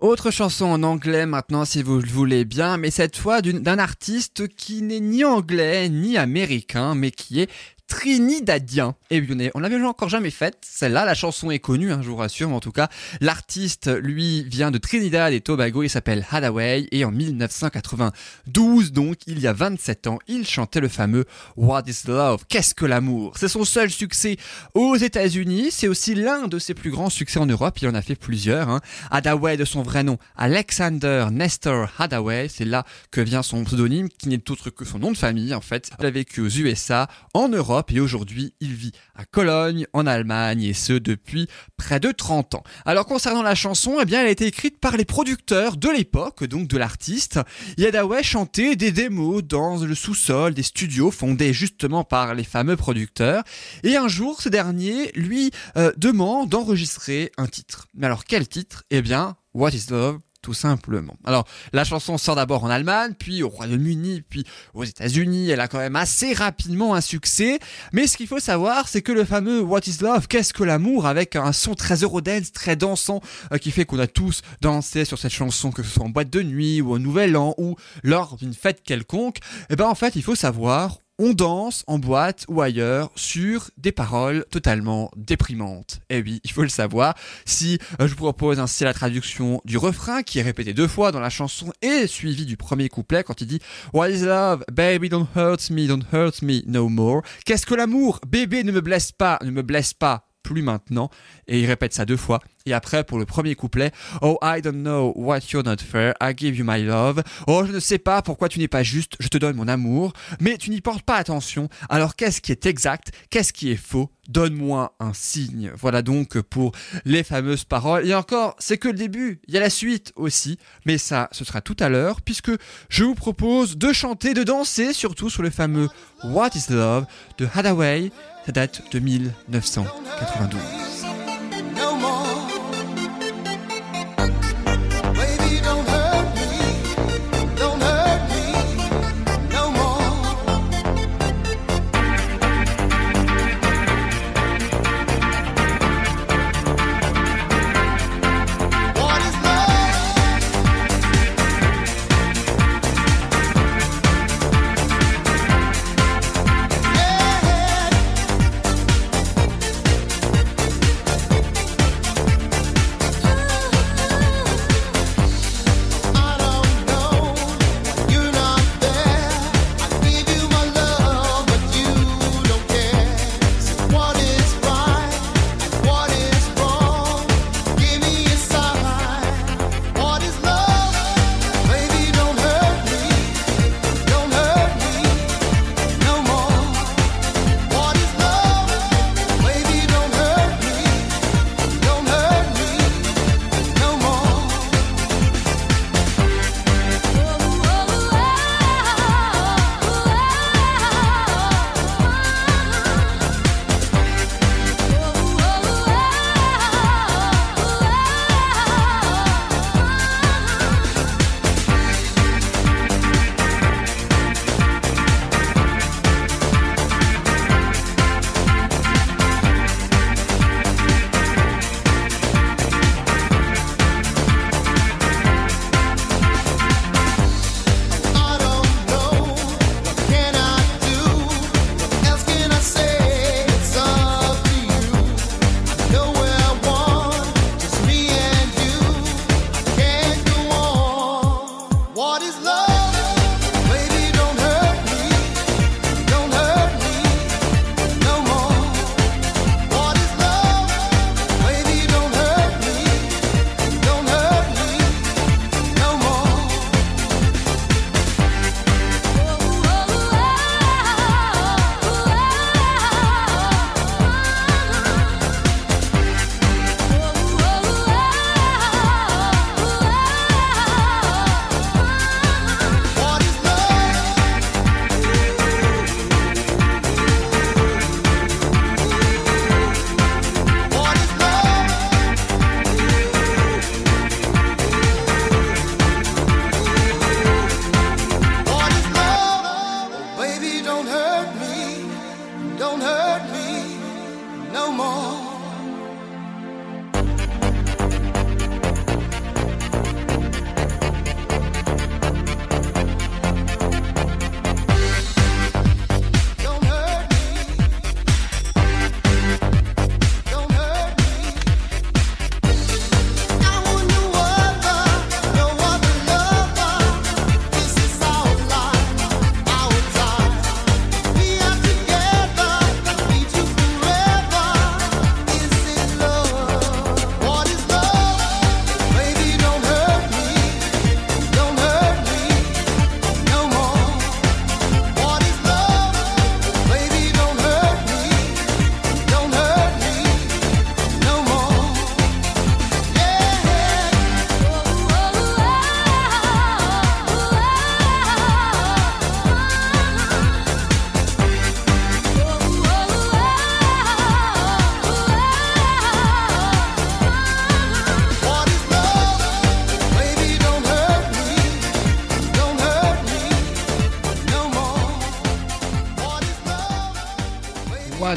Autre 0.00 0.30
chanson 0.30 0.66
en 0.66 0.84
anglais 0.84 1.26
maintenant 1.26 1.64
si 1.64 1.82
vous 1.82 1.98
le 1.98 2.06
voulez 2.06 2.44
bien, 2.44 2.76
mais 2.76 2.90
cette 2.90 3.16
fois 3.16 3.42
d'un 3.42 3.80
artiste 3.80 4.46
qui 4.46 4.80
n'est 4.80 5.00
ni 5.00 5.24
anglais 5.24 5.88
ni 5.88 6.16
américain, 6.16 6.94
mais 6.94 7.10
qui 7.10 7.40
est 7.40 7.50
trinidadien. 7.88 8.94
Et 9.10 9.20
bien, 9.20 9.34
on 9.34 9.38
est- 9.40 9.50
on 9.54 9.60
l'avait 9.60 9.82
encore 9.82 10.08
jamais 10.08 10.30
faite. 10.30 10.58
Celle-là, 10.62 11.04
la 11.04 11.14
chanson 11.14 11.50
est 11.50 11.58
connue, 11.58 11.92
hein, 11.92 12.00
je 12.02 12.08
vous 12.08 12.16
rassure, 12.16 12.48
mais 12.48 12.54
en 12.54 12.60
tout 12.60 12.72
cas, 12.72 12.88
l'artiste, 13.20 13.90
lui, 14.02 14.44
vient 14.44 14.70
de 14.70 14.78
Trinidad 14.78 15.32
et 15.32 15.40
Tobago. 15.40 15.82
Il 15.82 15.88
s'appelle 15.90 16.24
Hadaway 16.30 16.86
et 16.92 17.04
en 17.04 17.10
1992, 17.10 18.92
donc, 18.92 19.16
il 19.26 19.40
y 19.40 19.46
a 19.46 19.52
27 19.52 20.06
ans, 20.06 20.18
il 20.28 20.46
chantait 20.46 20.80
le 20.80 20.88
fameux 20.88 21.24
What 21.56 21.82
is 21.86 22.06
Love? 22.06 22.44
Qu'est-ce 22.48 22.74
que 22.74 22.84
l'amour? 22.86 23.34
C'est 23.38 23.48
son 23.48 23.64
seul 23.64 23.90
succès 23.90 24.36
aux 24.74 24.96
États-Unis. 24.96 25.68
C'est 25.70 25.88
aussi 25.88 26.14
l'un 26.14 26.46
de 26.48 26.58
ses 26.58 26.74
plus 26.74 26.90
grands 26.90 27.10
succès 27.10 27.38
en 27.38 27.46
Europe. 27.46 27.78
Il 27.80 27.88
en 27.88 27.94
a 27.94 28.02
fait 28.02 28.14
plusieurs. 28.16 28.68
Hein. 28.68 28.80
Hadaway 29.10 29.56
de 29.56 29.64
son 29.64 29.82
vrai 29.82 30.02
nom, 30.04 30.18
Alexander 30.36 31.26
Nestor 31.32 31.88
Hadaway. 31.98 32.48
C'est 32.48 32.64
là 32.64 32.84
que 33.10 33.20
vient 33.20 33.42
son 33.42 33.64
pseudonyme, 33.64 34.08
qui 34.08 34.28
n'est 34.28 34.50
autre 34.50 34.70
que 34.70 34.84
son 34.84 34.98
nom 34.98 35.12
de 35.12 35.16
famille, 35.16 35.54
en 35.54 35.60
fait. 35.60 35.90
Il 35.98 36.06
a 36.06 36.10
vécu 36.10 36.40
aux 36.40 36.48
USA, 36.48 37.08
en 37.34 37.48
Europe, 37.48 37.77
et 37.88 38.00
aujourd'hui, 38.00 38.54
il 38.60 38.74
vit 38.74 38.92
à 39.14 39.24
Cologne, 39.24 39.86
en 39.92 40.06
Allemagne, 40.06 40.62
et 40.62 40.74
ce, 40.74 40.92
depuis 40.92 41.48
près 41.76 42.00
de 42.00 42.10
30 42.10 42.56
ans. 42.56 42.62
Alors, 42.84 43.06
concernant 43.06 43.42
la 43.42 43.54
chanson, 43.54 43.98
eh 44.00 44.04
bien, 44.04 44.20
elle 44.20 44.26
a 44.26 44.30
été 44.30 44.46
écrite 44.46 44.78
par 44.78 44.96
les 44.96 45.04
producteurs 45.04 45.76
de 45.76 45.88
l'époque, 45.88 46.44
donc 46.44 46.68
de 46.68 46.76
l'artiste. 46.76 47.40
Et 47.76 47.86
Hadaway 47.86 48.22
chantait 48.22 48.76
des 48.76 48.92
démos 48.92 49.42
dans 49.42 49.78
le 49.78 49.94
sous-sol 49.94 50.54
des 50.54 50.62
studios 50.62 51.10
fondés 51.10 51.52
justement 51.52 52.04
par 52.04 52.34
les 52.34 52.44
fameux 52.44 52.76
producteurs. 52.76 53.42
Et 53.82 53.96
un 53.96 54.08
jour, 54.08 54.40
ce 54.42 54.48
dernier 54.48 55.10
lui 55.14 55.50
euh, 55.76 55.92
demande 55.96 56.48
d'enregistrer 56.48 57.32
un 57.36 57.46
titre. 57.46 57.86
Mais 57.94 58.06
alors, 58.06 58.24
quel 58.24 58.48
titre? 58.48 58.84
Eh 58.90 59.02
bien, 59.02 59.36
What 59.54 59.70
is 59.70 59.90
Love? 59.90 60.27
Simplement. 60.54 61.16
Alors, 61.24 61.46
la 61.72 61.84
chanson 61.84 62.18
sort 62.18 62.36
d'abord 62.36 62.64
en 62.64 62.70
Allemagne, 62.70 63.14
puis 63.18 63.42
au 63.42 63.48
Royaume-Uni, 63.48 64.22
puis 64.28 64.44
aux 64.74 64.84
États-Unis. 64.84 65.50
Elle 65.50 65.60
a 65.60 65.68
quand 65.68 65.78
même 65.78 65.96
assez 65.96 66.32
rapidement 66.32 66.94
un 66.94 67.00
succès. 67.00 67.58
Mais 67.92 68.06
ce 68.06 68.16
qu'il 68.16 68.26
faut 68.26 68.38
savoir, 68.38 68.88
c'est 68.88 69.02
que 69.02 69.12
le 69.12 69.24
fameux 69.24 69.60
What 69.60 69.80
is 69.86 69.98
Love, 70.00 70.28
qu'est-ce 70.28 70.52
que 70.52 70.64
l'amour, 70.64 71.06
avec 71.06 71.36
un 71.36 71.52
son 71.52 71.74
très 71.74 71.96
eurodance, 71.96 72.52
très 72.52 72.76
dansant, 72.76 73.20
euh, 73.52 73.58
qui 73.58 73.70
fait 73.70 73.84
qu'on 73.84 73.98
a 73.98 74.06
tous 74.06 74.42
dansé 74.60 75.04
sur 75.04 75.18
cette 75.18 75.32
chanson, 75.32 75.70
que 75.70 75.82
ce 75.82 75.90
soit 75.90 76.04
en 76.04 76.08
boîte 76.08 76.30
de 76.30 76.42
nuit 76.42 76.80
ou 76.80 76.92
au 76.92 76.98
Nouvel 76.98 77.36
An 77.36 77.54
ou 77.58 77.76
lors 78.02 78.36
d'une 78.36 78.54
fête 78.54 78.82
quelconque. 78.82 79.38
Eh 79.70 79.76
ben, 79.76 79.86
en 79.86 79.94
fait, 79.94 80.16
il 80.16 80.22
faut 80.22 80.34
savoir 80.34 80.98
on 81.18 81.32
danse 81.32 81.84
en 81.86 81.98
boîte 81.98 82.44
ou 82.48 82.60
ailleurs 82.60 83.10
sur 83.16 83.70
des 83.76 83.92
paroles 83.92 84.44
totalement 84.50 85.10
déprimantes. 85.16 86.00
Eh 86.10 86.22
oui, 86.22 86.40
il 86.44 86.52
faut 86.52 86.62
le 86.62 86.68
savoir. 86.68 87.14
Si 87.44 87.78
euh, 88.00 88.06
je 88.06 88.14
vous 88.14 88.24
propose 88.24 88.60
ainsi 88.60 88.84
la 88.84 88.94
traduction 88.94 89.60
du 89.64 89.78
refrain 89.78 90.22
qui 90.22 90.38
est 90.38 90.42
répété 90.42 90.74
deux 90.74 90.86
fois 90.86 91.10
dans 91.10 91.20
la 91.20 91.30
chanson 91.30 91.72
et 91.82 92.06
suivi 92.06 92.46
du 92.46 92.56
premier 92.56 92.88
couplet 92.88 93.24
quand 93.24 93.40
il 93.40 93.48
dit 93.48 93.60
What 93.92 94.10
is 94.10 94.20
love? 94.20 94.64
Baby 94.70 95.08
don't 95.08 95.26
hurt 95.34 95.70
me, 95.70 95.86
don't 95.88 96.04
hurt 96.12 96.42
me 96.42 96.62
no 96.66 96.88
more? 96.88 97.22
Qu'est-ce 97.44 97.66
que 97.66 97.74
l'amour? 97.74 98.20
Bébé 98.26 98.62
ne 98.62 98.72
me 98.72 98.80
blesse 98.80 99.10
pas, 99.10 99.38
ne 99.42 99.50
me 99.50 99.62
blesse 99.62 99.94
pas 99.94 100.28
plus 100.42 100.62
maintenant. 100.62 101.10
Et 101.46 101.60
il 101.60 101.66
répète 101.66 101.92
ça 101.92 102.06
deux 102.06 102.16
fois. 102.16 102.40
Et 102.68 102.74
après, 102.74 103.02
pour 103.02 103.18
le 103.18 103.24
premier 103.24 103.54
couplet, 103.54 103.92
Oh, 104.20 104.38
I 104.42 104.60
don't 104.60 104.82
know 104.82 105.12
what 105.16 105.40
you're 105.52 105.64
not 105.64 105.78
fair, 105.78 106.14
I 106.20 106.34
give 106.36 106.56
you 106.56 106.64
my 106.66 106.82
love. 106.82 107.22
Oh, 107.46 107.64
je 107.66 107.72
ne 107.72 107.80
sais 107.80 107.98
pas 107.98 108.20
pourquoi 108.20 108.48
tu 108.48 108.58
n'es 108.58 108.68
pas 108.68 108.82
juste, 108.82 109.14
je 109.20 109.28
te 109.28 109.38
donne 109.38 109.56
mon 109.56 109.68
amour, 109.68 110.12
mais 110.40 110.58
tu 110.58 110.70
n'y 110.70 110.80
portes 110.80 111.02
pas 111.02 111.16
attention. 111.16 111.68
Alors 111.88 112.14
qu'est-ce 112.14 112.40
qui 112.40 112.52
est 112.52 112.66
exact, 112.66 113.12
qu'est-ce 113.30 113.52
qui 113.52 113.70
est 113.70 113.76
faux? 113.76 114.10
Donne-moi 114.28 114.94
un 115.00 115.14
signe. 115.14 115.72
Voilà 115.74 116.02
donc 116.02 116.38
pour 116.42 116.72
les 117.06 117.22
fameuses 117.22 117.64
paroles. 117.64 118.06
Et 118.06 118.14
encore, 118.14 118.54
c'est 118.58 118.76
que 118.76 118.88
le 118.88 118.94
début, 118.94 119.40
il 119.48 119.54
y 119.54 119.56
a 119.56 119.60
la 119.60 119.70
suite 119.70 120.12
aussi, 120.16 120.58
mais 120.84 120.98
ça, 120.98 121.30
ce 121.32 121.46
sera 121.46 121.62
tout 121.62 121.76
à 121.80 121.88
l'heure, 121.88 122.20
puisque 122.20 122.50
je 122.90 123.04
vous 123.04 123.14
propose 123.14 123.78
de 123.78 123.90
chanter, 123.94 124.34
de 124.34 124.42
danser, 124.42 124.92
surtout 124.92 125.30
sur 125.30 125.42
le 125.42 125.48
fameux 125.48 125.88
What 126.24 126.50
is 126.54 126.70
Love 126.70 127.06
de 127.38 127.48
Hadaway, 127.54 128.12
ça 128.44 128.52
date 128.52 128.82
de 128.92 128.98
1992. 128.98 130.97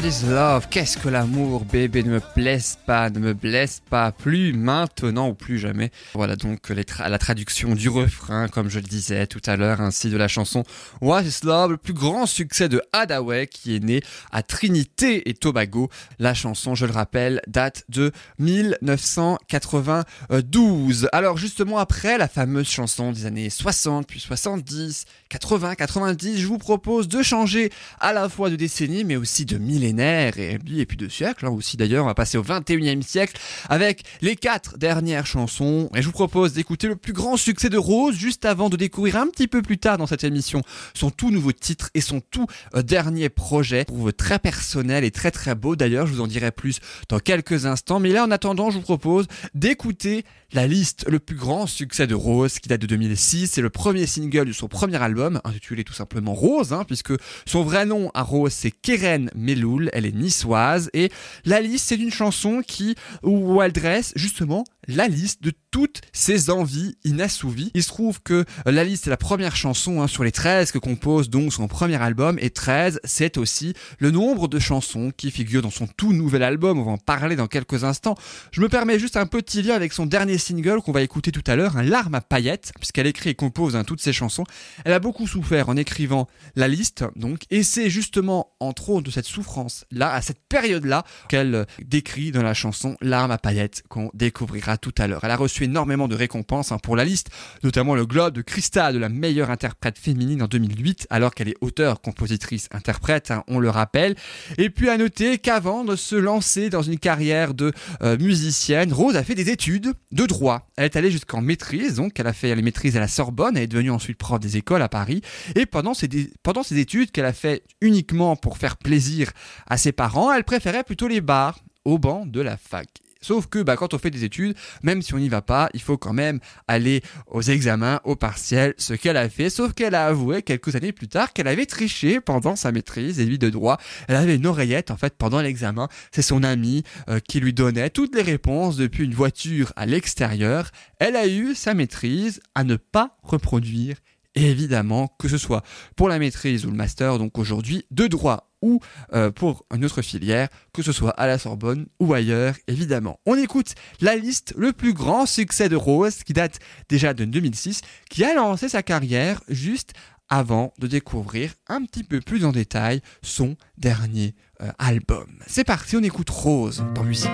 What 0.02 0.08
is 0.08 0.26
love? 0.26 0.66
Qu'est-ce 0.68 0.98
que 0.98 1.08
l'amour, 1.08 1.64
bébé? 1.64 2.02
Ne 2.02 2.14
me 2.14 2.20
blesse 2.34 2.76
pas, 2.86 3.08
ne 3.08 3.20
me 3.20 3.34
blesse 3.34 3.80
pas, 3.88 4.10
plus 4.10 4.52
maintenant 4.52 5.28
ou 5.28 5.34
plus 5.34 5.60
jamais. 5.60 5.92
Voilà 6.14 6.34
donc 6.34 6.70
la 6.70 7.18
traduction 7.18 7.76
du 7.76 7.88
refrain, 7.88 8.48
comme 8.48 8.68
je 8.68 8.80
le 8.80 8.86
disais 8.86 9.28
tout 9.28 9.42
à 9.46 9.56
l'heure, 9.56 9.80
ainsi 9.80 10.10
de 10.10 10.16
la 10.16 10.26
chanson 10.26 10.64
What 11.00 11.22
is 11.22 11.44
love, 11.44 11.70
le 11.70 11.76
plus 11.76 11.92
grand 11.92 12.26
succès 12.26 12.68
de 12.68 12.82
Hadaway, 12.92 13.46
qui 13.46 13.76
est 13.76 13.84
né 13.84 14.00
à 14.32 14.42
Trinité 14.42 15.30
et 15.30 15.34
Tobago. 15.34 15.88
La 16.18 16.34
chanson, 16.34 16.74
je 16.74 16.84
le 16.84 16.92
rappelle, 16.92 17.40
date 17.46 17.84
de 17.88 18.10
1992. 18.40 21.08
Alors 21.12 21.36
justement 21.36 21.78
après 21.78 22.18
la 22.18 22.26
fameuse 22.26 22.68
chanson 22.68 23.12
des 23.12 23.24
années 23.24 23.50
60, 23.50 24.08
puis 24.08 24.18
70, 24.18 25.04
80, 25.28 25.76
90, 25.76 26.38
je 26.38 26.46
vous 26.48 26.58
propose 26.58 27.06
de 27.06 27.22
changer 27.22 27.70
à 28.00 28.12
la 28.12 28.28
fois 28.28 28.50
de 28.50 28.56
décennie, 28.56 29.04
mais 29.04 29.14
aussi 29.14 29.44
de 29.44 29.58
millénaire 29.58 29.91
et, 30.00 30.58
et 30.76 30.86
puis 30.86 30.96
de 30.96 31.08
siècle 31.08 31.46
hein, 31.46 31.50
aussi 31.50 31.76
d'ailleurs. 31.76 32.04
On 32.04 32.08
va 32.08 32.14
passer 32.14 32.38
au 32.38 32.42
21e 32.42 33.02
siècle 33.02 33.40
avec 33.68 34.02
les 34.20 34.36
quatre 34.36 34.78
dernières 34.78 35.26
chansons. 35.26 35.90
Et 35.94 36.02
je 36.02 36.06
vous 36.06 36.12
propose 36.12 36.52
d'écouter 36.52 36.88
le 36.88 36.96
plus 36.96 37.12
grand 37.12 37.36
succès 37.36 37.68
de 37.68 37.78
Rose 37.78 38.16
juste 38.16 38.44
avant 38.44 38.68
de 38.68 38.76
découvrir 38.76 39.16
un 39.16 39.26
petit 39.26 39.48
peu 39.48 39.62
plus 39.62 39.78
tard 39.78 39.98
dans 39.98 40.06
cette 40.06 40.24
émission 40.24 40.62
son 40.94 41.10
tout 41.10 41.30
nouveau 41.30 41.52
titre 41.52 41.90
et 41.94 42.00
son 42.00 42.20
tout 42.20 42.46
euh, 42.74 42.82
dernier 42.82 43.28
projet. 43.28 43.80
Je 43.80 43.94
trouve 43.94 44.12
très 44.12 44.38
personnel 44.38 45.04
et 45.04 45.10
très 45.10 45.30
très 45.30 45.54
beau 45.54 45.76
d'ailleurs. 45.76 46.06
Je 46.06 46.12
vous 46.12 46.20
en 46.20 46.26
dirai 46.26 46.50
plus 46.50 46.80
dans 47.08 47.18
quelques 47.18 47.66
instants. 47.66 48.00
Mais 48.00 48.10
là 48.10 48.24
en 48.24 48.30
attendant, 48.30 48.70
je 48.70 48.76
vous 48.76 48.82
propose 48.82 49.26
d'écouter 49.54 50.24
la 50.52 50.66
liste, 50.66 51.06
le 51.08 51.18
plus 51.18 51.36
grand 51.36 51.66
succès 51.66 52.06
de 52.06 52.14
Rose 52.14 52.58
qui 52.58 52.68
date 52.68 52.82
de 52.82 52.86
2006. 52.86 53.52
C'est 53.52 53.62
le 53.62 53.70
premier 53.70 54.06
single 54.06 54.46
de 54.46 54.52
son 54.52 54.68
premier 54.68 55.02
album 55.02 55.40
intitulé 55.44 55.82
tout 55.84 55.94
simplement 55.94 56.34
Rose, 56.34 56.72
hein, 56.72 56.84
puisque 56.86 57.12
son 57.46 57.62
vrai 57.62 57.86
nom 57.86 58.10
à 58.14 58.22
Rose 58.22 58.52
c'est 58.52 58.70
Keren 58.70 59.30
Meloul. 59.34 59.81
Elle 59.92 60.06
est 60.06 60.14
niçoise 60.14 60.90
et 60.92 61.10
la 61.44 61.60
liste 61.60 61.88
c'est 61.88 61.96
une 61.96 62.10
chanson 62.10 62.62
qui 62.66 62.94
où 63.22 63.60
elle 63.62 63.72
dresse 63.72 64.12
justement 64.16 64.64
la 64.88 65.08
liste 65.08 65.42
de 65.42 65.52
toutes 65.70 66.00
ses 66.12 66.50
envies 66.50 66.96
inassouvies. 67.04 67.70
Il 67.74 67.82
se 67.82 67.88
trouve 67.88 68.20
que 68.22 68.44
la 68.66 68.84
liste 68.84 69.06
est 69.06 69.10
la 69.10 69.16
première 69.16 69.56
chanson 69.56 70.02
hein, 70.02 70.06
sur 70.06 70.24
les 70.24 70.32
13 70.32 70.72
que 70.72 70.78
compose 70.78 71.30
donc 71.30 71.52
son 71.52 71.68
premier 71.68 72.00
album 72.00 72.38
et 72.40 72.50
13 72.50 73.00
c'est 73.04 73.38
aussi 73.38 73.74
le 73.98 74.10
nombre 74.10 74.48
de 74.48 74.58
chansons 74.58 75.12
qui 75.16 75.30
figurent 75.30 75.62
dans 75.62 75.70
son 75.70 75.86
tout 75.86 76.12
nouvel 76.12 76.42
album. 76.42 76.78
On 76.78 76.84
va 76.84 76.92
en 76.92 76.98
parler 76.98 77.36
dans 77.36 77.46
quelques 77.46 77.84
instants. 77.84 78.16
Je 78.50 78.60
me 78.60 78.68
permets 78.68 78.98
juste 78.98 79.16
un 79.16 79.26
petit 79.26 79.62
lien 79.62 79.74
avec 79.74 79.92
son 79.92 80.06
dernier 80.06 80.38
single 80.38 80.82
qu'on 80.82 80.92
va 80.92 81.02
écouter 81.02 81.32
tout 81.32 81.44
à 81.46 81.56
l'heure, 81.56 81.76
un 81.76 81.82
larme 81.82 82.14
à 82.14 82.20
paillettes, 82.20 82.72
puisqu'elle 82.78 83.06
écrit 83.06 83.30
et 83.30 83.34
compose 83.34 83.76
hein, 83.76 83.84
toutes 83.84 84.00
ses 84.00 84.12
chansons. 84.12 84.44
Elle 84.84 84.92
a 84.92 84.98
beaucoup 84.98 85.26
souffert 85.26 85.68
en 85.68 85.76
écrivant 85.76 86.28
la 86.56 86.68
liste, 86.68 87.04
donc, 87.16 87.42
et 87.50 87.62
c'est 87.62 87.90
justement 87.90 88.52
entre 88.60 88.90
autres 88.90 89.06
de 89.06 89.10
cette 89.10 89.26
souffrance 89.26 89.84
là, 89.90 90.12
à 90.12 90.20
cette 90.22 90.40
période 90.48 90.84
là, 90.84 91.04
qu'elle 91.28 91.66
décrit 91.84 92.32
dans 92.32 92.42
la 92.42 92.54
chanson 92.54 92.96
Larme 93.00 93.30
à 93.30 93.38
paillettes 93.38 93.82
qu'on 93.88 94.10
découvrira 94.14 94.71
tout 94.76 94.94
à 94.98 95.06
l'heure. 95.06 95.24
Elle 95.24 95.30
a 95.30 95.36
reçu 95.36 95.64
énormément 95.64 96.08
de 96.08 96.14
récompenses 96.14 96.72
hein, 96.72 96.78
pour 96.78 96.96
la 96.96 97.04
liste, 97.04 97.30
notamment 97.62 97.94
le 97.94 98.06
Globe 98.06 98.34
de 98.34 98.42
Cristal 98.42 98.94
de 98.94 98.98
la 98.98 99.08
meilleure 99.08 99.50
interprète 99.50 99.98
féminine 99.98 100.42
en 100.42 100.46
2008, 100.46 101.06
alors 101.10 101.34
qu'elle 101.34 101.48
est 101.48 101.56
auteure, 101.60 102.00
compositrice, 102.00 102.68
interprète, 102.72 103.30
hein, 103.30 103.44
on 103.48 103.58
le 103.58 103.70
rappelle. 103.70 104.14
Et 104.58 104.70
puis 104.70 104.88
à 104.88 104.96
noter 104.96 105.38
qu'avant 105.38 105.84
de 105.84 105.96
se 105.96 106.16
lancer 106.16 106.70
dans 106.70 106.82
une 106.82 106.98
carrière 106.98 107.54
de 107.54 107.72
euh, 108.02 108.16
musicienne, 108.18 108.92
Rose 108.92 109.16
a 109.16 109.24
fait 109.24 109.34
des 109.34 109.50
études 109.50 109.94
de 110.10 110.26
droit. 110.26 110.70
Elle 110.76 110.86
est 110.86 110.96
allée 110.96 111.10
jusqu'en 111.10 111.40
maîtrise, 111.40 111.96
donc 111.96 112.18
elle 112.18 112.26
a 112.26 112.32
fait 112.32 112.54
les 112.54 112.62
maîtrises 112.62 112.96
à 112.96 113.00
la 113.00 113.08
Sorbonne, 113.08 113.56
elle 113.56 113.64
est 113.64 113.68
devenue 113.68 113.90
ensuite 113.90 114.18
prof 114.18 114.40
des 114.40 114.56
écoles 114.56 114.82
à 114.82 114.88
Paris. 114.88 115.22
Et 115.54 115.66
pendant 115.66 115.94
ces 115.94 116.78
études 116.78 117.10
qu'elle 117.10 117.24
a 117.24 117.32
fait 117.32 117.62
uniquement 117.80 118.36
pour 118.36 118.58
faire 118.58 118.76
plaisir 118.76 119.30
à 119.66 119.76
ses 119.76 119.92
parents, 119.92 120.32
elle 120.32 120.44
préférait 120.44 120.84
plutôt 120.84 121.08
les 121.08 121.20
bars 121.20 121.60
au 121.84 121.98
banc 121.98 122.26
de 122.26 122.40
la 122.40 122.56
fac. 122.56 123.01
Sauf 123.22 123.46
que 123.46 123.62
bah, 123.62 123.76
quand 123.76 123.94
on 123.94 123.98
fait 123.98 124.10
des 124.10 124.24
études, 124.24 124.54
même 124.82 125.00
si 125.00 125.14
on 125.14 125.18
n'y 125.18 125.28
va 125.28 125.40
pas, 125.40 125.70
il 125.74 125.80
faut 125.80 125.96
quand 125.96 126.12
même 126.12 126.40
aller 126.68 127.02
aux 127.26 127.42
examens, 127.42 128.00
aux 128.04 128.16
partiels, 128.16 128.74
ce 128.76 128.94
qu'elle 128.94 129.16
a 129.16 129.28
fait. 129.28 129.48
Sauf 129.48 129.72
qu'elle 129.72 129.94
a 129.94 130.06
avoué 130.06 130.42
quelques 130.42 130.76
années 130.76 130.92
plus 130.92 131.08
tard 131.08 131.32
qu'elle 131.32 131.48
avait 131.48 131.66
triché 131.66 132.20
pendant 132.20 132.56
sa 132.56 132.72
maîtrise 132.72 133.20
et 133.20 133.24
lui 133.24 133.38
de 133.38 133.48
droit. 133.48 133.78
Elle 134.08 134.16
avait 134.16 134.36
une 134.36 134.46
oreillette 134.46 134.90
en 134.90 134.96
fait 134.96 135.14
pendant 135.16 135.40
l'examen. 135.40 135.88
C'est 136.10 136.22
son 136.22 136.42
ami 136.42 136.82
euh, 137.08 137.20
qui 137.20 137.40
lui 137.40 137.52
donnait 137.52 137.90
toutes 137.90 138.14
les 138.14 138.22
réponses 138.22 138.76
depuis 138.76 139.04
une 139.04 139.14
voiture 139.14 139.72
à 139.76 139.86
l'extérieur. 139.86 140.70
Elle 140.98 141.16
a 141.16 141.26
eu 141.26 141.54
sa 141.54 141.74
maîtrise 141.74 142.40
à 142.54 142.64
ne 142.64 142.76
pas 142.76 143.16
reproduire. 143.22 143.96
Évidemment, 144.34 145.14
que 145.18 145.28
ce 145.28 145.38
soit 145.38 145.62
pour 145.94 146.08
la 146.08 146.18
maîtrise 146.18 146.64
ou 146.64 146.70
le 146.70 146.76
master, 146.76 147.18
donc 147.18 147.38
aujourd'hui, 147.38 147.84
de 147.90 148.06
droit 148.06 148.52
ou 148.62 148.80
euh, 149.12 149.30
pour 149.30 149.66
une 149.74 149.84
autre 149.84 150.02
filière, 150.02 150.48
que 150.72 150.82
ce 150.82 150.92
soit 150.92 151.10
à 151.10 151.26
la 151.26 151.38
Sorbonne 151.38 151.86
ou 152.00 152.14
ailleurs, 152.14 152.54
évidemment. 152.68 153.20
On 153.26 153.36
écoute 153.36 153.74
la 154.00 154.16
liste, 154.16 154.54
le 154.56 154.72
plus 154.72 154.94
grand 154.94 155.26
succès 155.26 155.68
de 155.68 155.76
Rose, 155.76 156.22
qui 156.22 156.32
date 156.32 156.60
déjà 156.88 157.12
de 157.12 157.24
2006, 157.24 157.82
qui 158.08 158.24
a 158.24 158.34
lancé 158.34 158.68
sa 158.68 158.82
carrière 158.82 159.42
juste 159.48 159.92
avant 160.30 160.72
de 160.78 160.86
découvrir 160.86 161.52
un 161.68 161.84
petit 161.84 162.04
peu 162.04 162.20
plus 162.20 162.46
en 162.46 162.52
détail 162.52 163.02
son 163.20 163.56
dernier 163.76 164.34
euh, 164.62 164.70
album. 164.78 165.26
C'est 165.46 165.64
parti, 165.64 165.96
on 165.96 166.02
écoute 166.02 166.30
Rose 166.30 166.82
dans 166.94 167.04
musique. 167.04 167.28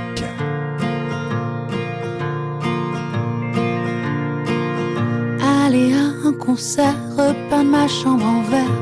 Concert, 6.39 6.95
repeindre 7.17 7.71
ma 7.71 7.89
chambre 7.89 8.25
en 8.25 8.43
verre, 8.51 8.79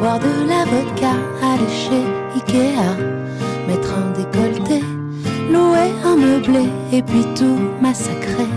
boire 0.00 0.18
de 0.18 0.48
la 0.48 0.64
vodka, 0.64 1.12
aller 1.42 1.68
chez 1.68 2.04
Ikea, 2.36 2.96
mettre 3.66 3.92
un 3.94 4.10
décolleté, 4.18 4.80
louer 5.50 5.90
un 6.04 6.16
meublé 6.16 6.68
et 6.92 7.02
puis 7.02 7.24
tout 7.34 7.58
massacrer. 7.80 8.50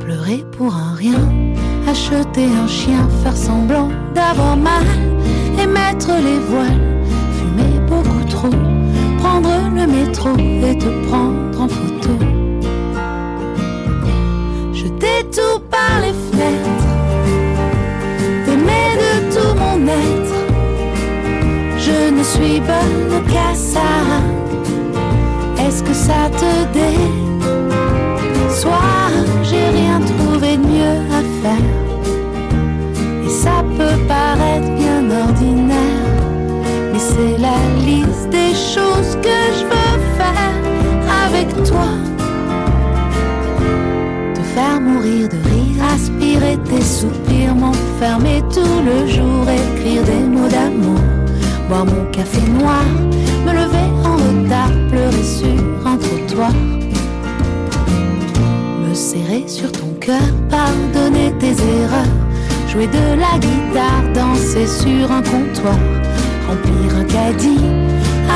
Pleurer 0.00 0.44
pour 0.56 0.74
un 0.74 0.94
rien, 0.94 1.22
acheter 1.88 2.46
un 2.46 2.66
chien, 2.66 3.08
faire 3.22 3.36
semblant 3.36 3.88
d'avoir 4.14 4.56
mal 4.56 4.86
et 5.60 5.66
mettre 5.66 6.10
les 6.28 6.38
voiles, 6.50 6.82
fumer 7.36 7.78
beaucoup 7.86 8.24
trop, 8.28 8.56
prendre 9.18 9.50
le 9.74 9.86
métro 9.86 10.30
et 10.36 10.76
te 10.78 11.06
prendre 11.06 11.60
en 11.60 11.68
photo. 11.68 12.41
Tout 15.30 15.60
par 15.70 15.94
les 16.02 16.12
fenêtres, 16.12 16.88
t'aimer 18.44 18.90
de 19.02 19.12
tout 19.32 19.52
mon 19.54 19.78
être. 19.86 20.38
Je 21.78 21.98
ne 22.10 22.22
suis 22.22 22.60
bonne 22.60 23.22
qu'à 23.28 23.50
ça. 23.54 23.92
Est-ce 25.58 25.82
que 25.82 25.94
ça 25.94 26.28
te 26.40 26.52
déçoit 28.46 28.91
m'enfermer 48.02 48.42
tout 48.52 48.82
le 48.84 49.06
jour, 49.06 49.46
écrire 49.48 50.02
des 50.02 50.24
mots 50.26 50.48
d'amour, 50.48 51.00
boire 51.68 51.86
mon 51.86 52.04
café 52.10 52.40
noir, 52.58 52.84
me 53.46 53.52
lever 53.52 53.88
en 54.04 54.16
retard, 54.16 54.70
pleurer 54.90 55.22
sur 55.22 55.86
un 55.86 55.96
trottoir, 55.96 56.52
me 58.80 58.92
serrer 58.92 59.44
sur 59.46 59.70
ton 59.70 59.94
cœur, 60.00 60.20
pardonner 60.50 61.32
tes 61.38 61.52
erreurs, 61.52 62.16
jouer 62.68 62.88
de 62.88 63.20
la 63.20 63.38
guitare, 63.38 64.02
danser 64.14 64.66
sur 64.66 65.10
un 65.12 65.22
comptoir, 65.22 65.78
remplir 66.48 66.96
un 66.98 67.04
caddie, 67.04 67.64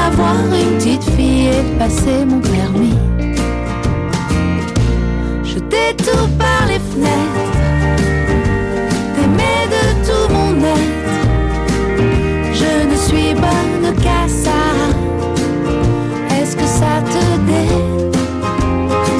avoir 0.06 0.36
une 0.54 0.78
petite 0.78 1.04
fille 1.16 1.48
et 1.48 1.78
passer 1.78 2.24
mon 2.24 2.40
permis. 2.40 2.98
Jeter 5.42 5.96
tout 5.96 6.28
par 6.38 6.66
les 6.68 6.78
fenêtres, 6.78 7.35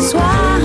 déçoit 0.07 0.56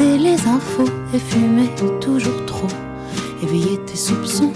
Les 0.00 0.46
infos 0.48 0.90
et 1.14 1.18
fumer 1.18 1.70
toujours 2.00 2.44
trop. 2.46 2.68
Éveiller 3.42 3.78
tes 3.86 3.96
soupçons, 3.96 4.52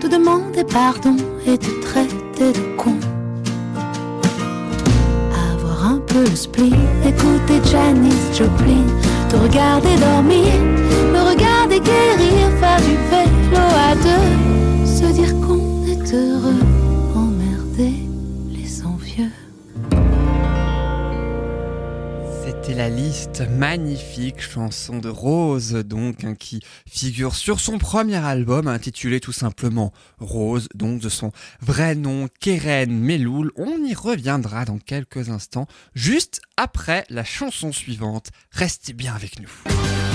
te 0.00 0.06
demander 0.06 0.64
pardon 0.64 1.16
et 1.46 1.58
te 1.58 1.70
traiter 1.82 2.52
de 2.52 2.76
con. 2.76 2.94
Avoir 5.52 5.86
un 5.86 5.98
peu 5.98 6.20
le 6.20 6.36
spleen, 6.36 6.74
écouter 7.04 7.60
Janis 7.70 8.14
Joplin, 8.32 8.86
te 9.28 9.36
regarder 9.36 9.96
dormir, 9.96 10.52
me 11.12 11.20
regarder 11.30 11.80
guérir, 11.80 12.50
faire 12.60 12.80
du 12.80 12.96
vélo 13.10 13.64
à 13.90 13.94
deux, 13.94 14.86
se 14.86 15.12
dire 15.12 15.34
qu'on 15.40 15.84
est 15.86 16.14
heureux, 16.14 16.62
La 22.76 22.88
liste 22.88 23.42
magnifique 23.50 24.40
chanson 24.40 24.98
de 24.98 25.10
Rose, 25.10 25.72
donc, 25.72 26.24
hein, 26.24 26.34
qui 26.34 26.60
figure 26.88 27.34
sur 27.34 27.60
son 27.60 27.76
premier 27.78 28.16
album 28.16 28.66
intitulé 28.66 29.20
tout 29.20 29.32
simplement 29.32 29.92
Rose, 30.18 30.68
donc 30.74 31.00
de 31.00 31.08
son 31.10 31.32
vrai 31.60 31.94
nom, 31.94 32.28
Keren 32.40 32.90
Meloul. 32.90 33.52
On 33.56 33.84
y 33.84 33.94
reviendra 33.94 34.64
dans 34.64 34.78
quelques 34.78 35.28
instants, 35.28 35.66
juste 35.94 36.40
après 36.56 37.04
la 37.10 37.24
chanson 37.24 37.72
suivante. 37.72 38.30
Restez 38.50 38.94
bien 38.94 39.14
avec 39.14 39.38
nous. 39.38 40.11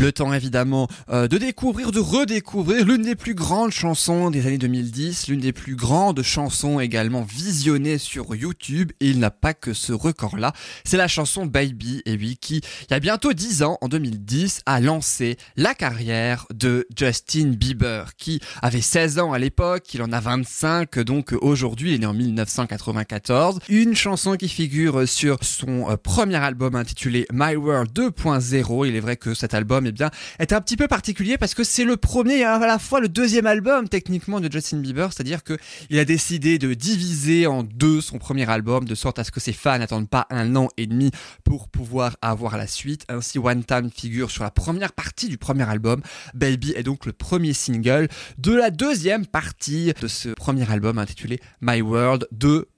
Le 0.00 0.12
temps 0.12 0.32
évidemment 0.32 0.88
euh, 1.10 1.28
de 1.28 1.36
découvrir, 1.36 1.92
de 1.92 2.00
redécouvrir 2.00 2.86
l'une 2.86 3.02
des 3.02 3.16
plus 3.16 3.34
grandes 3.34 3.70
chansons 3.70 4.30
des 4.30 4.46
années 4.46 4.56
2010, 4.56 5.28
l'une 5.28 5.40
des 5.40 5.52
plus 5.52 5.76
grandes 5.76 6.22
chansons 6.22 6.80
également 6.80 7.20
visionnées 7.20 7.98
sur 7.98 8.34
YouTube. 8.34 8.92
Et 9.00 9.10
il 9.10 9.18
n'a 9.18 9.30
pas 9.30 9.52
que 9.52 9.74
ce 9.74 9.92
record-là, 9.92 10.54
c'est 10.84 10.96
la 10.96 11.06
chanson 11.06 11.44
Baby 11.44 12.00
et 12.06 12.16
oui 12.16 12.38
qui, 12.40 12.62
il 12.88 12.92
y 12.92 12.94
a 12.94 13.00
bientôt 13.00 13.34
10 13.34 13.62
ans, 13.62 13.76
en 13.82 13.88
2010, 13.88 14.62
a 14.64 14.80
lancé 14.80 15.36
la 15.56 15.74
carrière 15.74 16.46
de 16.54 16.86
Justin 16.98 17.48
Bieber 17.48 18.16
qui 18.16 18.40
avait 18.62 18.80
16 18.80 19.18
ans 19.18 19.34
à 19.34 19.38
l'époque, 19.38 19.92
il 19.92 20.02
en 20.02 20.12
a 20.12 20.20
25 20.20 20.98
donc 21.00 21.34
aujourd'hui, 21.42 21.90
il 21.90 21.94
est 21.96 21.98
né 21.98 22.06
en 22.06 22.14
1994. 22.14 23.58
Une 23.68 23.94
chanson 23.94 24.36
qui 24.36 24.48
figure 24.48 25.06
sur 25.06 25.44
son 25.44 25.90
euh, 25.90 25.98
premier 25.98 26.36
album 26.36 26.74
intitulé 26.74 27.26
My 27.30 27.54
World 27.54 27.92
2.0, 27.92 28.88
il 28.88 28.96
est 28.96 29.00
vrai 29.00 29.18
que 29.18 29.34
cet 29.34 29.52
album 29.52 29.89
eh 29.90 29.92
bien, 29.92 30.10
est 30.38 30.52
un 30.52 30.60
petit 30.60 30.76
peu 30.76 30.88
particulier 30.88 31.36
parce 31.36 31.54
que 31.54 31.64
c'est 31.64 31.84
le 31.84 31.96
premier 31.96 32.38
et 32.38 32.44
à 32.44 32.58
la 32.58 32.78
fois 32.78 33.00
le 33.00 33.08
deuxième 33.08 33.46
album 33.46 33.88
techniquement 33.88 34.40
de 34.40 34.50
Justin 34.50 34.78
Bieber, 34.78 35.12
c'est-à-dire 35.12 35.42
que 35.42 35.58
il 35.90 35.98
a 35.98 36.04
décidé 36.04 36.58
de 36.58 36.74
diviser 36.74 37.46
en 37.46 37.62
deux 37.62 38.00
son 38.00 38.18
premier 38.18 38.48
album 38.48 38.84
de 38.84 38.94
sorte 38.94 39.18
à 39.18 39.24
ce 39.24 39.30
que 39.30 39.40
ses 39.40 39.52
fans 39.52 39.78
n'attendent 39.78 40.08
pas 40.08 40.26
un 40.30 40.56
an 40.56 40.68
et 40.76 40.86
demi 40.86 41.10
pour 41.44 41.68
pouvoir 41.68 42.16
avoir 42.22 42.56
la 42.56 42.66
suite. 42.66 43.04
Ainsi, 43.08 43.38
One 43.38 43.64
Time 43.64 43.90
figure 43.90 44.30
sur 44.30 44.44
la 44.44 44.50
première 44.50 44.92
partie 44.92 45.28
du 45.28 45.38
premier 45.38 45.68
album. 45.68 46.02
Baby 46.34 46.72
est 46.76 46.82
donc 46.82 47.06
le 47.06 47.12
premier 47.12 47.52
single 47.52 48.08
de 48.38 48.54
la 48.54 48.70
deuxième 48.70 49.26
partie 49.26 49.92
de 50.00 50.06
ce 50.06 50.28
premier 50.30 50.70
album 50.70 50.98
intitulé 50.98 51.40
My 51.60 51.82
World 51.82 52.28
2. 52.32 52.69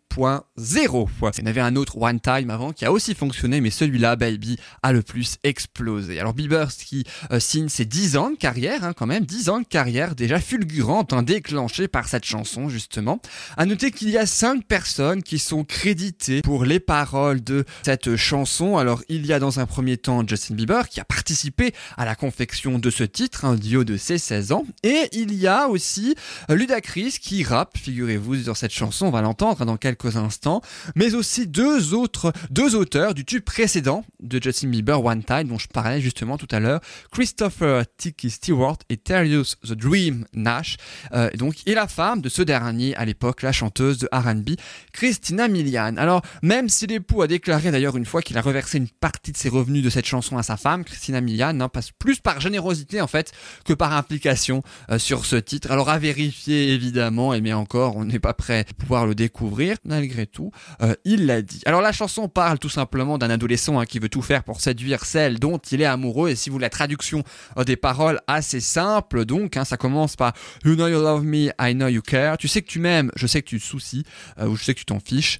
0. 0.56 1.08
Il 1.36 1.40
y 1.40 1.42
en 1.42 1.46
avait 1.46 1.60
un 1.60 1.76
autre 1.76 2.00
One 2.00 2.20
Time 2.20 2.50
avant 2.50 2.72
qui 2.72 2.84
a 2.84 2.92
aussi 2.92 3.14
fonctionné, 3.14 3.60
mais 3.60 3.70
celui-là, 3.70 4.16
Baby, 4.16 4.58
a 4.82 4.92
le 4.92 5.02
plus 5.02 5.36
explosé. 5.42 6.20
Alors 6.20 6.34
Bieber 6.34 6.68
qui 6.68 7.04
euh, 7.30 7.40
signe 7.40 7.68
ses 7.68 7.84
10 7.84 8.16
ans 8.16 8.30
de 8.30 8.36
carrière, 8.36 8.84
hein, 8.84 8.92
quand 8.92 9.06
même, 9.06 9.24
10 9.24 9.48
ans 9.48 9.60
de 9.60 9.66
carrière 9.66 10.14
déjà 10.14 10.38
fulgurante, 10.40 11.12
hein, 11.12 11.22
déclenchée 11.22 11.88
par 11.88 12.08
cette 12.08 12.24
chanson 12.24 12.68
justement. 12.68 13.20
À 13.56 13.66
noter 13.66 13.90
qu'il 13.90 14.10
y 14.10 14.18
a 14.18 14.26
5 14.26 14.64
personnes 14.64 15.22
qui 15.22 15.38
sont 15.38 15.64
créditées 15.64 16.42
pour 16.42 16.64
les 16.64 16.80
paroles 16.80 17.42
de 17.42 17.64
cette 17.82 18.16
chanson. 18.16 18.76
Alors 18.76 19.02
il 19.08 19.26
y 19.26 19.32
a 19.32 19.38
dans 19.38 19.60
un 19.60 19.66
premier 19.66 19.96
temps 19.96 20.26
Justin 20.26 20.54
Bieber 20.54 20.88
qui 20.88 21.00
a 21.00 21.04
participé 21.04 21.72
à 21.96 22.04
la 22.04 22.14
confection 22.14 22.78
de 22.78 22.90
ce 22.90 23.04
titre, 23.04 23.44
un 23.44 23.54
duo 23.54 23.84
de 23.84 23.96
ses 23.96 24.18
16 24.18 24.52
ans. 24.52 24.64
Et 24.82 25.08
il 25.12 25.34
y 25.34 25.46
a 25.46 25.68
aussi 25.68 26.14
euh, 26.50 26.54
Ludacris 26.54 27.18
qui 27.20 27.44
rappe, 27.44 27.78
figurez-vous, 27.78 28.42
sur 28.42 28.56
cette 28.56 28.72
chanson, 28.72 29.06
on 29.06 29.10
va 29.10 29.22
l'entendre 29.22 29.64
dans 29.64 29.76
quelques 29.76 30.01
instants, 30.10 30.60
mais 30.94 31.14
aussi 31.14 31.46
deux 31.46 31.94
autres, 31.94 32.32
deux 32.50 32.74
auteurs 32.74 33.14
du 33.14 33.24
tube 33.24 33.44
précédent 33.44 34.04
de 34.20 34.40
Justin 34.42 34.68
Bieber, 34.68 35.04
One 35.04 35.24
Time, 35.24 35.44
dont 35.44 35.58
je 35.58 35.68
parlais 35.68 36.00
justement 36.00 36.38
tout 36.38 36.48
à 36.50 36.60
l'heure, 36.60 36.80
Christopher 37.10 37.84
Tiki 37.96 38.30
Stewart 38.30 38.78
et 38.88 38.96
Terrius 38.96 39.56
The 39.64 39.72
Dream 39.72 40.26
Nash, 40.34 40.76
euh, 41.12 41.30
donc, 41.36 41.56
et 41.66 41.74
la 41.74 41.88
femme 41.88 42.20
de 42.20 42.28
ce 42.28 42.42
dernier 42.42 42.94
à 42.96 43.04
l'époque, 43.04 43.42
la 43.42 43.52
chanteuse 43.52 43.98
de 43.98 44.08
R&B, 44.12 44.50
Christina 44.92 45.48
Milian. 45.48 45.96
Alors, 45.96 46.22
même 46.42 46.68
si 46.68 46.86
l'époux 46.86 47.22
a 47.22 47.26
déclaré 47.26 47.70
d'ailleurs 47.70 47.96
une 47.96 48.06
fois 48.06 48.22
qu'il 48.22 48.38
a 48.38 48.42
reversé 48.42 48.78
une 48.78 48.88
partie 48.88 49.32
de 49.32 49.36
ses 49.36 49.48
revenus 49.48 49.82
de 49.82 49.90
cette 49.90 50.06
chanson 50.06 50.36
à 50.38 50.42
sa 50.42 50.56
femme, 50.56 50.84
Christina 50.84 51.20
Milian, 51.20 51.68
passe 51.68 51.90
plus 51.90 52.20
par 52.20 52.40
générosité 52.40 53.00
en 53.00 53.06
fait 53.06 53.32
que 53.64 53.72
par 53.72 53.92
implication 53.92 54.62
euh, 54.90 54.98
sur 54.98 55.24
ce 55.24 55.36
titre. 55.36 55.70
Alors 55.70 55.88
à 55.88 55.98
vérifier 55.98 56.72
évidemment, 56.72 57.34
et 57.34 57.40
mais 57.40 57.52
encore, 57.52 57.96
on 57.96 58.04
n'est 58.04 58.18
pas 58.18 58.34
prêt 58.34 58.60
à 58.68 58.74
pouvoir 58.74 59.06
le 59.06 59.14
découvrir 59.14 59.76
malgré 59.92 60.26
tout, 60.26 60.50
euh, 60.80 60.94
il 61.04 61.26
l'a 61.26 61.42
dit. 61.42 61.60
Alors 61.66 61.82
la 61.82 61.92
chanson 61.92 62.28
parle 62.28 62.58
tout 62.58 62.70
simplement 62.70 63.18
d'un 63.18 63.28
adolescent 63.28 63.78
hein, 63.78 63.84
qui 63.84 63.98
veut 63.98 64.08
tout 64.08 64.22
faire 64.22 64.42
pour 64.42 64.60
séduire 64.60 65.04
celle 65.04 65.38
dont 65.38 65.58
il 65.58 65.82
est 65.82 65.86
amoureux, 65.86 66.30
et 66.30 66.34
si 66.34 66.48
vous 66.48 66.58
la 66.58 66.70
traduction 66.70 67.22
euh, 67.58 67.64
des 67.64 67.76
paroles 67.76 68.20
assez 68.26 68.60
simple, 68.60 69.26
donc 69.26 69.56
hein, 69.56 69.64
ça 69.64 69.76
commence 69.76 70.16
par 70.16 70.32
You 70.64 70.74
know 70.76 70.88
you 70.88 71.00
love 71.00 71.24
me, 71.24 71.50
I 71.60 71.74
know 71.74 71.88
you 71.88 72.00
care. 72.00 72.38
Tu 72.38 72.48
sais 72.48 72.62
que 72.62 72.68
tu 72.68 72.78
m'aimes, 72.78 73.10
je 73.16 73.26
sais 73.26 73.42
que 73.42 73.48
tu 73.48 73.60
te 73.60 73.64
soucies, 73.64 74.04
euh, 74.38 74.46
ou 74.46 74.56
je 74.56 74.64
sais 74.64 74.72
que 74.72 74.78
tu 74.78 74.86
t'en 74.86 75.00
fiches. 75.00 75.38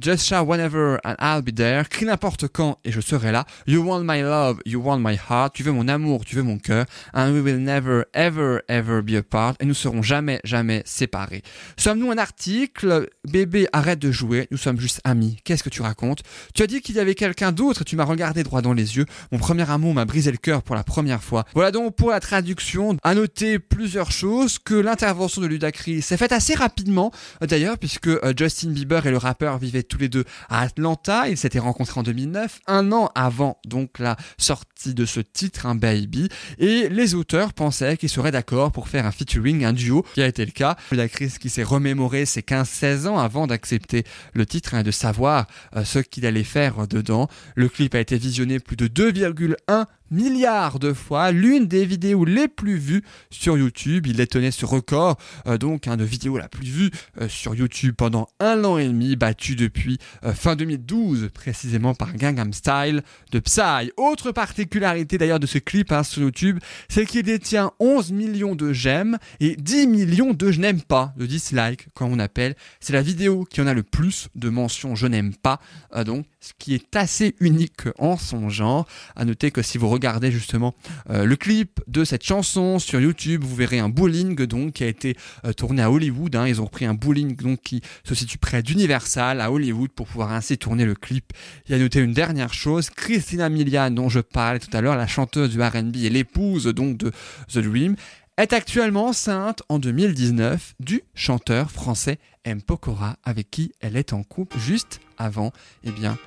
Just 0.00 0.26
shout 0.26 0.44
whenever 0.46 0.98
and 1.04 1.14
I'll 1.18 1.42
be 1.42 1.54
there. 1.54 1.88
Crie 1.88 2.04
n'importe 2.04 2.48
quand 2.48 2.78
et 2.84 2.92
je 2.92 3.00
serai 3.00 3.32
là. 3.32 3.46
You 3.66 3.82
want 3.82 4.04
my 4.04 4.20
love, 4.20 4.58
you 4.66 4.80
want 4.82 4.98
my 4.98 5.18
heart. 5.30 5.54
Tu 5.54 5.62
veux 5.62 5.72
mon 5.72 5.88
amour, 5.88 6.24
tu 6.24 6.36
veux 6.36 6.42
mon 6.42 6.58
cœur. 6.58 6.84
And 7.14 7.32
we 7.32 7.40
will 7.40 7.58
never, 7.58 8.04
ever, 8.12 8.60
ever 8.68 9.00
be 9.02 9.14
apart. 9.14 9.54
Et 9.60 9.64
nous 9.64 9.74
serons 9.74 10.02
jamais, 10.02 10.40
jamais 10.44 10.82
séparés. 10.84 11.42
Sommes-nous 11.76 12.10
un 12.10 12.18
article? 12.18 13.08
Bébé, 13.24 13.66
arrête 13.72 13.93
de 13.96 14.10
jouer. 14.10 14.48
Nous 14.50 14.58
sommes 14.58 14.80
juste 14.80 15.00
amis. 15.04 15.36
Qu'est-ce 15.44 15.62
que 15.62 15.70
tu 15.70 15.82
racontes? 15.82 16.22
Tu 16.54 16.62
as 16.62 16.66
dit 16.66 16.80
qu'il 16.80 16.94
y 16.96 17.00
avait 17.00 17.14
quelqu'un 17.14 17.52
d'autre 17.52 17.82
et 17.82 17.84
tu 17.84 17.96
m'as 17.96 18.04
regardé 18.04 18.42
droit 18.42 18.62
dans 18.62 18.72
les 18.72 18.96
yeux. 18.96 19.06
Mon 19.32 19.38
premier 19.38 19.68
amour 19.70 19.94
m'a 19.94 20.04
brisé 20.04 20.30
le 20.30 20.36
cœur 20.36 20.62
pour 20.62 20.74
la 20.74 20.84
première 20.84 21.22
fois. 21.22 21.44
Voilà 21.54 21.70
donc 21.70 21.96
pour 21.96 22.10
la 22.10 22.20
traduction. 22.20 22.96
À 23.02 23.14
noter 23.14 23.58
plusieurs 23.58 24.10
choses 24.10 24.58
que 24.58 24.74
l'intervention 24.74 25.42
de 25.42 25.46
Ludacris 25.46 26.02
s'est 26.02 26.16
faite 26.16 26.32
assez 26.32 26.54
rapidement 26.54 27.10
euh, 27.42 27.46
d'ailleurs 27.46 27.78
puisque 27.78 28.08
euh, 28.08 28.32
Justin 28.36 28.70
Bieber 28.70 29.06
et 29.06 29.10
le 29.10 29.16
rappeur 29.16 29.58
vivaient 29.58 29.82
tous 29.82 29.98
les 29.98 30.08
deux 30.08 30.24
à 30.48 30.62
Atlanta. 30.62 31.28
Ils 31.28 31.36
s'étaient 31.36 31.58
rencontrés 31.58 32.00
en 32.00 32.02
2009, 32.02 32.60
un 32.66 32.92
an 32.92 33.10
avant 33.14 33.58
donc 33.66 33.98
la 33.98 34.16
sortie 34.38 34.94
de 34.94 35.04
ce 35.04 35.20
titre, 35.20 35.66
un 35.66 35.74
baby. 35.74 36.28
Et 36.58 36.88
les 36.88 37.14
auteurs 37.14 37.52
pensaient 37.52 37.96
qu'ils 37.96 38.08
seraient 38.08 38.32
d'accord 38.32 38.72
pour 38.72 38.88
faire 38.88 39.06
un 39.06 39.12
featuring, 39.12 39.64
un 39.64 39.72
duo, 39.72 40.04
qui 40.14 40.22
a 40.22 40.26
été 40.26 40.44
le 40.44 40.52
cas. 40.52 40.76
Ludacris 40.90 41.34
qui 41.40 41.50
s'est 41.50 41.62
remémoré 41.62 42.26
ses 42.26 42.40
15-16 42.40 43.06
ans 43.06 43.18
avant 43.18 43.46
d'accepter 43.46 43.83
le 44.32 44.46
titre 44.46 44.74
et 44.74 44.82
de 44.82 44.90
savoir 44.90 45.46
euh, 45.76 45.84
ce 45.84 45.98
qu'il 45.98 46.26
allait 46.26 46.44
faire 46.44 46.86
dedans. 46.86 47.28
Le 47.54 47.68
clip 47.68 47.94
a 47.94 48.00
été 48.00 48.16
visionné 48.16 48.58
plus 48.58 48.76
de 48.76 48.86
2,1 48.86 49.86
milliards 50.10 50.78
de 50.78 50.92
fois, 50.92 51.32
l'une 51.32 51.66
des 51.66 51.84
vidéos 51.84 52.24
les 52.24 52.48
plus 52.48 52.76
vues 52.76 53.02
sur 53.30 53.56
YouTube. 53.56 54.06
Il 54.06 54.16
détenait 54.16 54.50
ce 54.50 54.66
record, 54.66 55.16
euh, 55.46 55.58
donc 55.58 55.88
un 55.88 55.96
de 55.96 56.04
vidéos 56.04 56.38
la 56.38 56.48
plus 56.48 56.66
vue 56.66 56.90
euh, 57.20 57.28
sur 57.28 57.54
YouTube 57.54 57.94
pendant 57.96 58.28
un 58.40 58.64
an 58.64 58.78
et 58.78 58.86
demi, 58.86 59.16
battu 59.16 59.56
depuis 59.56 59.98
euh, 60.24 60.32
fin 60.32 60.56
2012, 60.56 61.30
précisément 61.32 61.94
par 61.94 62.14
Gangnam 62.14 62.52
Style 62.52 63.02
de 63.32 63.38
Psy. 63.38 63.90
Autre 63.96 64.32
particularité 64.32 65.18
d'ailleurs 65.18 65.40
de 65.40 65.46
ce 65.46 65.58
clip 65.58 65.92
hein, 65.92 66.02
sur 66.02 66.22
YouTube, 66.22 66.58
c'est 66.88 67.06
qu'il 67.06 67.22
détient 67.22 67.72
11 67.80 68.12
millions 68.12 68.54
de 68.54 68.72
j'aime 68.72 69.18
et 69.40 69.56
10 69.56 69.86
millions 69.86 70.32
de 70.32 70.50
je 70.50 70.60
n'aime 70.60 70.82
pas, 70.82 71.12
de 71.16 71.26
dislikes, 71.26 71.88
comme 71.94 72.12
on 72.12 72.18
appelle. 72.18 72.54
C'est 72.80 72.92
la 72.92 73.02
vidéo 73.02 73.44
qui 73.44 73.60
en 73.60 73.66
a 73.66 73.74
le 73.74 73.82
plus 73.82 74.28
de 74.34 74.48
mentions 74.48 74.94
je 74.94 75.06
n'aime 75.06 75.34
pas, 75.34 75.60
donc 76.04 76.26
ce 76.44 76.52
qui 76.58 76.74
est 76.74 76.94
assez 76.94 77.34
unique 77.40 77.88
en 77.98 78.18
son 78.18 78.50
genre. 78.50 78.86
À 79.16 79.24
noter 79.24 79.50
que 79.50 79.62
si 79.62 79.78
vous 79.78 79.88
regardez 79.88 80.30
justement 80.30 80.74
euh, 81.08 81.24
le 81.24 81.36
clip 81.36 81.80
de 81.86 82.04
cette 82.04 82.22
chanson 82.22 82.78
sur 82.78 83.00
YouTube, 83.00 83.42
vous 83.42 83.56
verrez 83.56 83.78
un 83.78 83.88
bowling 83.88 84.36
donc 84.44 84.74
qui 84.74 84.84
a 84.84 84.88
été 84.88 85.16
euh, 85.46 85.54
tourné 85.54 85.80
à 85.80 85.90
Hollywood. 85.90 86.36
hein. 86.36 86.46
Ils 86.46 86.60
ont 86.60 86.66
repris 86.66 86.84
un 86.84 86.92
bowling 86.92 87.34
donc 87.36 87.62
qui 87.62 87.80
se 88.04 88.14
situe 88.14 88.36
près 88.36 88.62
d'Universal 88.62 89.40
à 89.40 89.50
Hollywood 89.50 89.90
pour 89.90 90.06
pouvoir 90.06 90.32
ainsi 90.32 90.58
tourner 90.58 90.84
le 90.84 90.94
clip. 90.94 91.32
Y 91.68 91.74
a 91.74 91.78
noté 91.78 92.00
une 92.00 92.12
dernière 92.12 92.52
chose, 92.52 92.90
Christina 92.90 93.48
Milian 93.48 93.90
dont 93.90 94.10
je 94.10 94.20
parlais 94.20 94.58
tout 94.58 94.74
à 94.76 94.82
l'heure, 94.82 94.96
la 94.96 95.06
chanteuse 95.06 95.50
du 95.50 95.62
R&B 95.62 95.96
et 95.96 96.10
l'épouse 96.10 96.66
donc 96.66 96.98
de 96.98 97.10
The 97.52 97.58
Dream, 97.58 97.96
est 98.36 98.52
actuellement 98.52 99.06
enceinte 99.06 99.62
en 99.68 99.78
2019 99.78 100.74
du 100.80 101.02
chanteur 101.14 101.70
français 101.70 102.18
M. 102.44 102.60
Pokora 102.60 103.16
avec 103.22 103.50
qui 103.50 103.72
elle 103.80 103.96
est 103.96 104.12
en 104.12 104.22
couple 104.24 104.58
juste 104.58 105.00
avant, 105.16 105.52
eh 105.84 105.92
bien, 105.92 106.18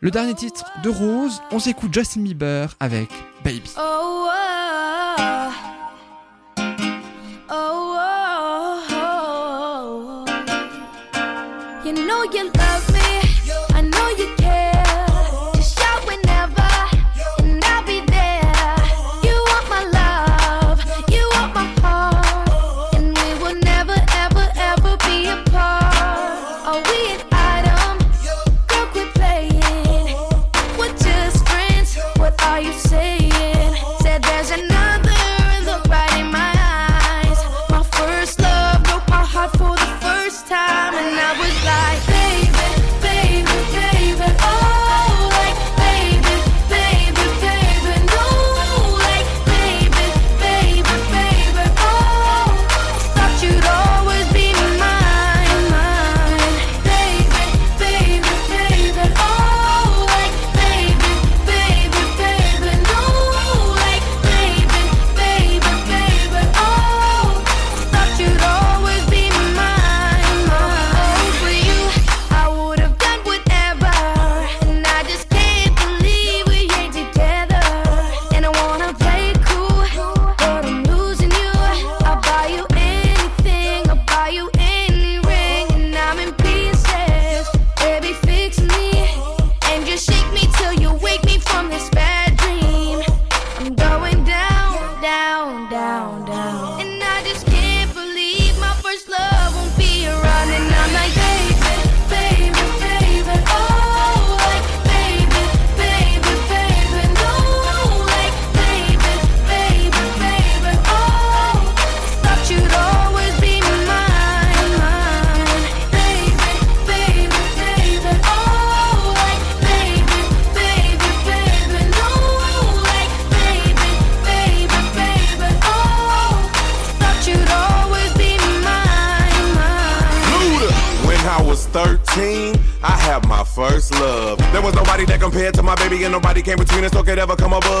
le 0.00 0.10
dernier 0.10 0.34
titre 0.34 0.64
de 0.82 0.90
Rose, 0.90 1.40
on 1.50 1.58
s'écoute 1.58 1.92
Justin 1.92 2.22
Bieber 2.22 2.74
avec 2.80 3.08
Baby. 3.44 3.70
Oh, 3.78 4.28
oh, 4.28 5.50
oh, 7.50 7.96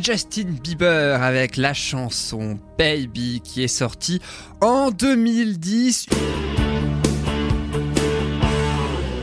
Justin 0.00 0.56
Bieber 0.62 1.22
avec 1.22 1.56
la 1.56 1.74
chanson 1.74 2.58
Baby 2.78 3.40
qui 3.42 3.62
est 3.62 3.68
sortie 3.68 4.20
en 4.60 4.90
2010. 4.90 6.06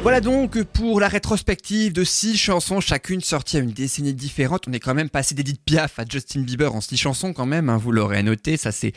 Voilà 0.01 0.21
donc 0.21 0.63
pour 0.63 0.99
la 0.99 1.07
rétrospective 1.07 1.93
de 1.93 2.03
six 2.03 2.37
chansons, 2.37 2.79
chacune 2.79 3.21
sortie 3.21 3.57
à 3.57 3.59
une 3.59 3.71
décennie 3.71 4.13
différente. 4.13 4.65
On 4.67 4.73
est 4.73 4.79
quand 4.79 4.93
même 4.93 5.09
passé 5.09 5.35
d'Edith 5.35 5.61
Piaf 5.63 5.99
à 5.99 6.05
Justin 6.07 6.41
Bieber 6.41 6.73
en 6.73 6.81
six 6.81 6.97
chansons 6.97 7.33
quand 7.33 7.45
même, 7.45 7.69
hein, 7.69 7.77
vous 7.77 7.91
l'aurez 7.91 8.23
noté, 8.23 8.57
ça 8.57 8.71
c'est 8.71 8.93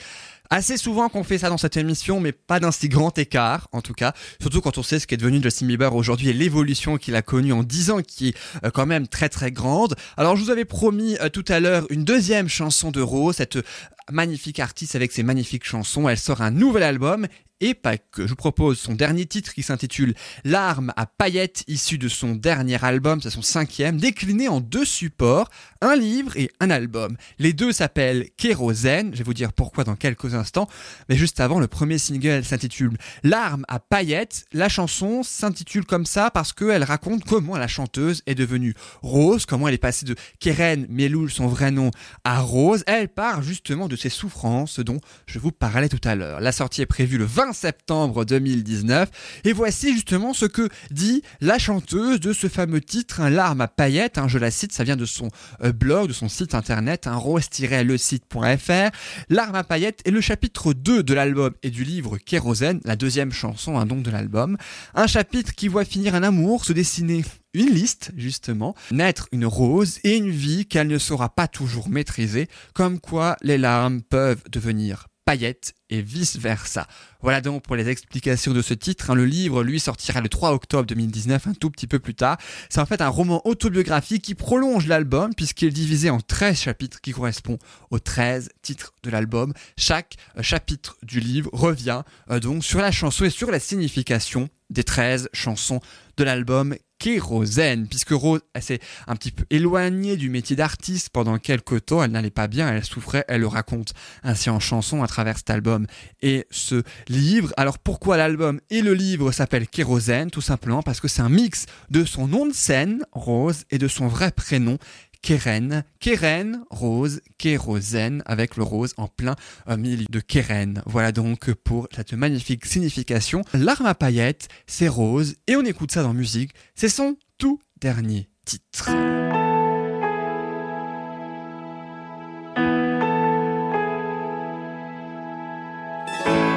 assez 0.51 0.77
souvent 0.77 1.09
qu'on 1.09 1.25
fait 1.25 1.39
ça 1.39 1.49
dans 1.49 1.59
cette 1.59 1.77
émission, 1.77 2.21
mais 2.21 2.33
pas 2.33 2.61
d'un 2.61 2.73
si 2.73 2.89
grand 2.89 3.17
écart 3.19 3.69
en 3.73 3.81
tout 3.81 3.95
cas. 3.95 4.13
Surtout 4.41 4.61
quand 4.61 4.79
on 4.79 4.83
sait 4.83 4.99
ce 4.99 5.07
qu'est 5.07 5.17
devenu 5.17 5.43
Justin 5.43 5.67
Bieber 5.67 5.95
aujourd'hui 5.95 6.29
et 6.29 6.33
l'évolution 6.33 6.99
qu'il 6.99 7.17
a 7.17 7.23
connue 7.23 7.53
en 7.53 7.63
10 7.63 7.91
ans 7.91 8.03
qui 8.03 8.29
est 8.29 8.37
euh, 8.65 8.71
quand 8.71 8.87
même 8.87 9.09
très 9.09 9.29
très 9.29 9.51
grande. 9.51 9.95
Alors 10.17 10.37
je 10.37 10.45
vous 10.45 10.51
avais 10.51 10.65
promis 10.65 11.17
euh, 11.21 11.29
tout 11.29 11.45
à 11.49 11.61
l'heure 11.61 11.87
une 11.91 12.05
deuxième 12.05 12.49
chanson 12.49 12.91
de 12.91 13.01
Rose, 13.01 13.37
cette 13.37 13.57
euh, 13.57 13.63
magnifique 14.11 14.61
artiste 14.61 14.95
avec 14.95 15.13
ses 15.13 15.23
magnifiques 15.23 15.65
chansons. 15.65 16.09
Elle 16.09 16.19
sort 16.19 16.43
un 16.43 16.51
nouvel 16.51 16.83
album 16.83 17.27
et 17.63 17.75
pas 17.75 17.97
que. 17.97 18.25
Je 18.25 18.31
vous 18.31 18.37
propose 18.37 18.79
son 18.79 18.93
dernier 18.93 19.25
titre 19.25 19.55
qui 19.55 19.63
s'intitule 19.63 20.15
L'arme 20.45 20.93
à 20.97 21.07
paillettes, 21.07 21.65
issu 21.69 21.97
de 21.97 22.09
son 22.09 22.35
dernier 22.35 22.85
album, 22.85 23.23
c'est 23.23 23.31
son 23.31 23.41
cinquième, 23.41 23.99
décliné 23.99 24.49
en 24.49 24.61
deux 24.61 24.85
supports, 24.85 25.49
un 25.81 25.97
livre 25.97 26.37
et 26.37 26.51
un 26.61 26.71
album. 26.71 27.17
Les 27.39 27.53
deux 27.53 27.73
s'appellent 27.73 28.29
Kérosène, 28.37 29.13
je 29.13 29.19
vais 29.19 29.25
vous 29.25 29.33
dire 29.33 29.53
pourquoi 29.53 29.85
dans 29.85 29.95
quelques 29.95 30.35
instants, 30.35 30.69
mais 31.09 31.17
juste 31.17 31.41
avant, 31.41 31.61
le 31.61 31.69
premier 31.69 31.99
single 31.99 32.45
s'intitule 32.45 32.99
L'arme 33.23 33.65
à 33.69 33.79
paillettes. 33.79 34.45
La 34.53 34.69
chanson 34.69 35.23
s'intitule 35.23 35.87
comme 35.87 36.05
ça 36.05 36.31
parce 36.31 36.53
qu'elle 36.53 36.83
raconte 36.83 37.25
comment 37.25 37.57
la 37.57 37.69
chanteuse 37.69 38.23
est 38.27 38.35
devenue 38.35 38.75
Rose, 39.03 39.47
comment 39.47 39.69
elle 39.69 39.75
est 39.75 39.79
passée 39.79 40.05
de 40.05 40.17
Keren 40.41 40.87
Meloul, 40.89 41.31
son 41.31 41.47
vrai 41.47 41.71
nom, 41.71 41.93
à 42.25 42.41
Rose. 42.41 42.83
Elle 42.89 43.09
part 43.09 43.43
justement 43.43 43.87
de 43.87 43.95
ses 43.95 44.09
souffrances 44.09 44.81
dont 44.81 44.99
je 45.27 45.39
vous 45.39 45.53
parlais 45.53 45.89
tout 45.89 46.01
à 46.03 46.17
l'heure. 46.17 46.41
La 46.41 46.51
sortie 46.51 46.83
est 46.83 46.87
prévue 46.87 47.19
le 47.19 47.25
20 47.25 47.52
septembre 47.53 48.25
2019 48.25 49.11
et 49.45 49.53
voici 49.53 49.93
justement 49.93 50.35
ce 50.35 50.47
que 50.47 50.69
dit 50.91 51.23
la 51.41 51.59
chanteuse 51.59 52.21
de 52.21 52.33
ce 52.33 52.49
fameux 52.49 52.81
titre, 52.81 53.21
un 53.21 53.31
larme 53.31 53.61
à 53.61 53.69
paillettes, 53.69 54.19
hein, 54.19 54.29
je 54.29 54.39
la 54.39 54.51
cite, 54.51 54.73
ça 54.73 54.85
vient 54.85 54.97
de 54.97 55.07
son 55.07 55.29
euh, 55.63 55.73
blog, 55.73 56.09
de 56.09 56.13
son 56.13 56.29
site 56.29 56.55
internet, 56.55 57.07
un 57.07 57.17
rose-le-site.fr. 57.17 58.97
L'arme 59.29 59.55
à 59.55 59.65
paillettes 59.65 60.01
est 60.05 60.11
le 60.11 60.21
chapitre 60.21 60.73
2 60.73 61.03
de 61.03 61.15
l'album 61.15 61.53
et 61.63 61.71
du 61.71 61.85
livre 61.85 62.19
Kérosène, 62.19 62.81
la 62.85 62.97
deuxième 62.97 63.33
chanson 63.33 63.79
hein, 63.79 63.87
donc 63.87 64.03
de 64.03 64.11
l'album. 64.11 64.57
Un 64.95 65.07
chapitre 65.07 65.55
qui 65.55 65.69
voit 65.69 65.85
finir 65.85 66.15
un 66.15 66.23
amour 66.23 66.65
se 66.65 66.73
dessiner 66.73 67.25
une 67.55 67.71
liste, 67.71 68.13
justement, 68.17 68.75
naître 68.91 69.29
une 69.33 69.47
rose 69.47 69.99
et 70.05 70.17
une 70.17 70.31
vie 70.31 70.67
qu'elle 70.67 70.89
ne 70.89 70.99
saura 70.99 71.29
pas 71.29 71.49
toujours 71.49 71.89
maîtriser, 71.89 72.49
comme 72.73 72.99
quoi 72.99 73.37
les 73.43 73.59
larmes 73.59 74.03
peuvent 74.03 74.43
devenir 74.51 75.09
paillettes 75.25 75.75
et 75.91 76.03
vice 76.03 76.37
versa. 76.37 76.87
Voilà 77.21 77.41
donc 77.41 77.63
pour 77.63 77.77
les 77.77 77.89
explications 77.89 78.53
de 78.53 78.63
ce 78.63 78.75
titre. 78.75 79.11
hein. 79.11 79.15
Le 79.15 79.25
livre, 79.25 79.63
lui, 79.63 79.79
sortira 79.79 80.21
le 80.21 80.29
3 80.29 80.53
octobre 80.53 80.87
2019, 80.87 81.47
un 81.47 81.55
tout 81.55 81.71
petit 81.71 81.87
peu 81.87 81.99
plus 81.99 82.15
tard. 82.15 82.39
C'est 82.69 82.81
en 82.81 82.87
fait 82.87 83.01
un 83.01 83.09
roman 83.09 83.47
autobiographique 83.47 84.23
qui 84.23 84.35
prolonge 84.35 84.87
l'album 84.87 85.35
puisqu'il 85.35 85.69
est 85.69 85.73
divisé 85.73 86.11
en 86.11 86.21
13 86.21 86.59
chapitres 86.59 87.01
qui 87.01 87.13
correspondent 87.13 87.61
aux 87.91 87.99
13 87.99 88.51
titres 88.63 88.93
de 89.03 89.11
l'album. 89.11 89.53
Chaque 89.77 90.17
euh, 90.37 90.43
chapitre 90.43 90.97
du 91.03 91.21
livre 91.21 91.51
revient 91.53 92.03
euh, 92.31 92.41
donc 92.41 92.65
sur 92.65 92.81
la 92.81 92.91
chanson 92.91 93.25
et 93.25 93.31
sur 93.31 93.51
la 93.51 93.61
signification 93.61 94.49
des 94.71 94.85
13 94.85 95.29
chansons 95.33 95.81
de 96.17 96.25
l'album 96.25 96.75
Kérosène, 97.03 97.89
puisque 97.89 98.13
Rose 98.13 98.43
s'est 98.61 98.79
un 99.09 99.17
petit 99.17 99.33
peu 99.33 99.45
éloignée 99.51 100.17
du 100.17 100.31
métier 100.31 100.55
d'artiste 100.55 101.09
pendant 101.11 101.37
quelques 101.39 101.87
temps, 101.87 102.01
elle 102.01 102.13
n'allait 102.13 102.31
pas 102.31 102.47
bien, 102.47 102.73
elle 102.73 102.85
souffrait, 102.85 103.25
elle 103.27 103.41
le 103.41 103.49
raconte 103.49 103.93
ainsi 104.23 104.51
en 104.51 104.61
chanson 104.61 105.03
à 105.03 105.09
travers 105.09 105.37
cet 105.37 105.51
album 105.51 105.89
et 106.21 106.47
ce 106.53 106.85
livre. 107.09 107.53
Alors 107.57 107.81
pourquoi 107.81 108.17
l'album 108.17 108.61
et 108.71 108.83
le 108.83 108.95
livre 108.95 109.33
s'appellent 109.33 109.67
Kérosène? 109.67 110.31
Tout 110.31 110.41
simplement 110.41 110.85
parce 110.85 111.01
que 111.01 111.09
c'est 111.09 111.23
un 111.23 111.29
mix 111.29 111.67
de 111.91 112.05
son 112.05 112.29
nom 112.29 112.47
de 112.47 112.55
scène, 112.55 113.03
Rose, 113.11 113.65
et 113.73 113.79
de 113.79 113.89
son 113.89 114.07
vrai 114.07 114.31
prénom, 114.31 114.79
Keren, 115.23 115.85
Keren, 116.01 116.65
Rose, 116.71 117.21
Kérosène, 117.39 118.23
avec 118.27 118.57
le 118.57 118.65
rose 118.65 118.93
en 118.97 119.07
plein 119.07 119.37
euh, 119.69 119.77
milieu 119.77 120.05
de 120.11 120.21
Keren. 120.21 120.83
Voilà 120.85 121.13
donc 121.13 121.53
pour 121.55 121.89
cette 121.95 122.13
magnifique 122.13 122.67
signification. 122.67 123.43
L'arme 123.55 123.87
à 123.87 123.95
paillettes, 123.95 124.49
c'est 124.67 124.89
rose, 124.89 125.37
et 125.47 125.55
on 125.55 125.63
écoute 125.63 125.93
ça 125.93 126.03
dans 126.03 126.13
musique, 126.13 126.51
c'est 126.75 126.89
son 126.89 127.17
tout 127.39 127.61
dernier 127.81 128.29
titre. 128.45 128.91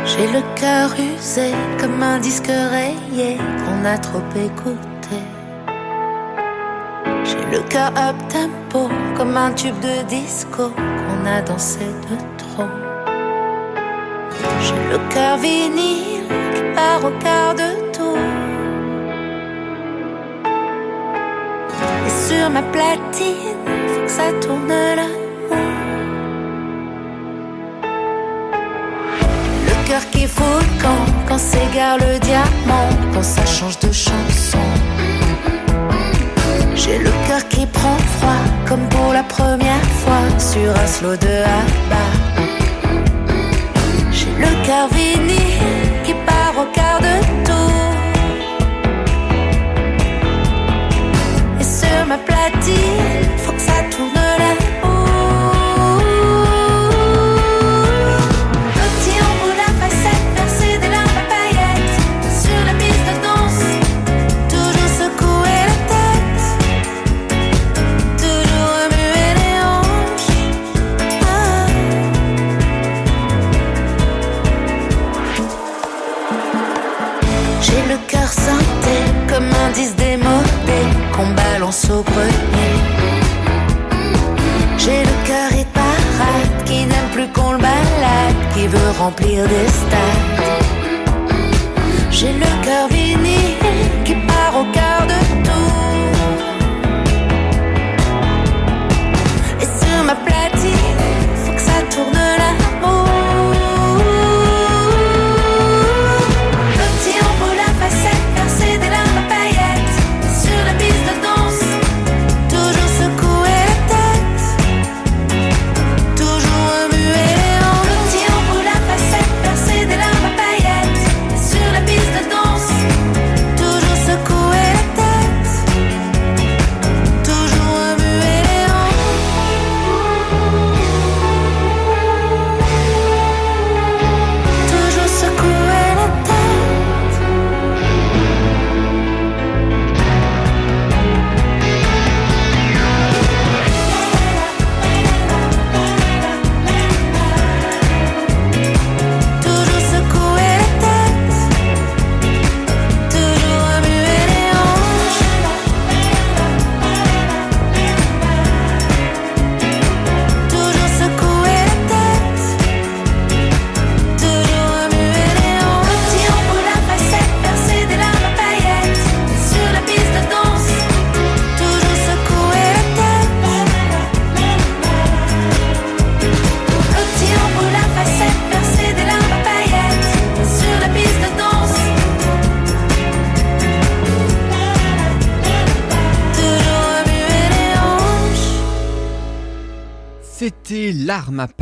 J'ai 0.07 0.27
le 0.27 0.41
cœur 0.55 0.93
usé 0.93 1.51
comme 1.79 2.01
un 2.01 2.19
disque 2.19 2.47
rayé 2.47 3.37
qu'on 3.37 3.85
a 3.85 3.97
trop 3.97 4.23
écouté. 4.35 4.94
J'ai 7.27 7.57
le 7.57 7.61
cœur 7.69 7.91
up 7.97 8.15
tempo 8.29 8.89
comme 9.17 9.35
un 9.35 9.51
tube 9.51 9.79
de 9.79 10.03
disco 10.07 10.69
qu'on 10.69 11.25
a 11.25 11.41
dansé 11.41 11.79
de 11.79 12.15
trop. 12.37 12.69
J'ai 14.61 14.91
le 14.91 14.99
cœur 15.13 15.37
vinyle 15.37 16.27
qui 16.53 16.61
part 16.75 17.03
au 17.03 17.11
quart 17.23 17.55
de 17.55 17.91
tour. 17.91 18.17
Et 22.05 22.27
sur 22.27 22.49
ma 22.51 22.61
platine, 22.61 23.57
faut 23.87 24.07
ça 24.07 24.31
tourne 24.41 24.67
l'amour. 24.67 25.57
Le 29.67 29.87
cœur 29.87 30.09
qui 30.11 30.27
fout 30.27 30.45
le 30.61 30.81
camp 30.81 31.05
quand 31.27 31.39
s'égare 31.39 31.97
le 31.97 32.19
diamant, 32.19 32.89
quand 33.13 33.23
ça 33.23 33.45
change 33.45 33.79
de 33.79 33.91
chanson. 33.91 34.59
J'ai 36.85 36.99
le 36.99 37.09
cœur 37.27 37.47
qui 37.49 37.65
prend 37.65 37.97
froid 38.17 38.43
comme 38.67 38.87
pour 38.89 39.11
la 39.11 39.23
première 39.23 39.87
fois 40.01 40.21
sur 40.37 40.69
un 40.69 40.85
slow 40.85 41.15
de 41.15 41.35
Abba. 41.59 42.05
J'ai 44.11 44.29
le 44.37 44.51
cœur 44.67 44.87
vinyle 44.93 46.03
qui 46.03 46.13
part 46.27 46.53
au 46.61 46.65
quart 46.77 47.01
de 47.01 47.15
tour. 47.43 47.71
Et 51.59 51.63
sur 51.63 52.05
ma 52.05 52.19
platine, 52.19 53.29
faut 53.37 53.53
que 53.53 53.61
ça 53.61 53.79
tourne 53.89 54.14
J'ai 84.77 85.03
le 85.03 85.27
cœur 85.27 85.51
éparade 85.53 86.63
qui 86.65 86.85
n'aime 86.85 87.09
plus 87.13 87.27
qu'on 87.31 87.51
le 87.51 87.59
balade, 87.59 88.35
qui 88.55 88.67
veut 88.67 88.91
remplir 88.97 89.47
des 89.47 89.67
stades. 89.67 90.84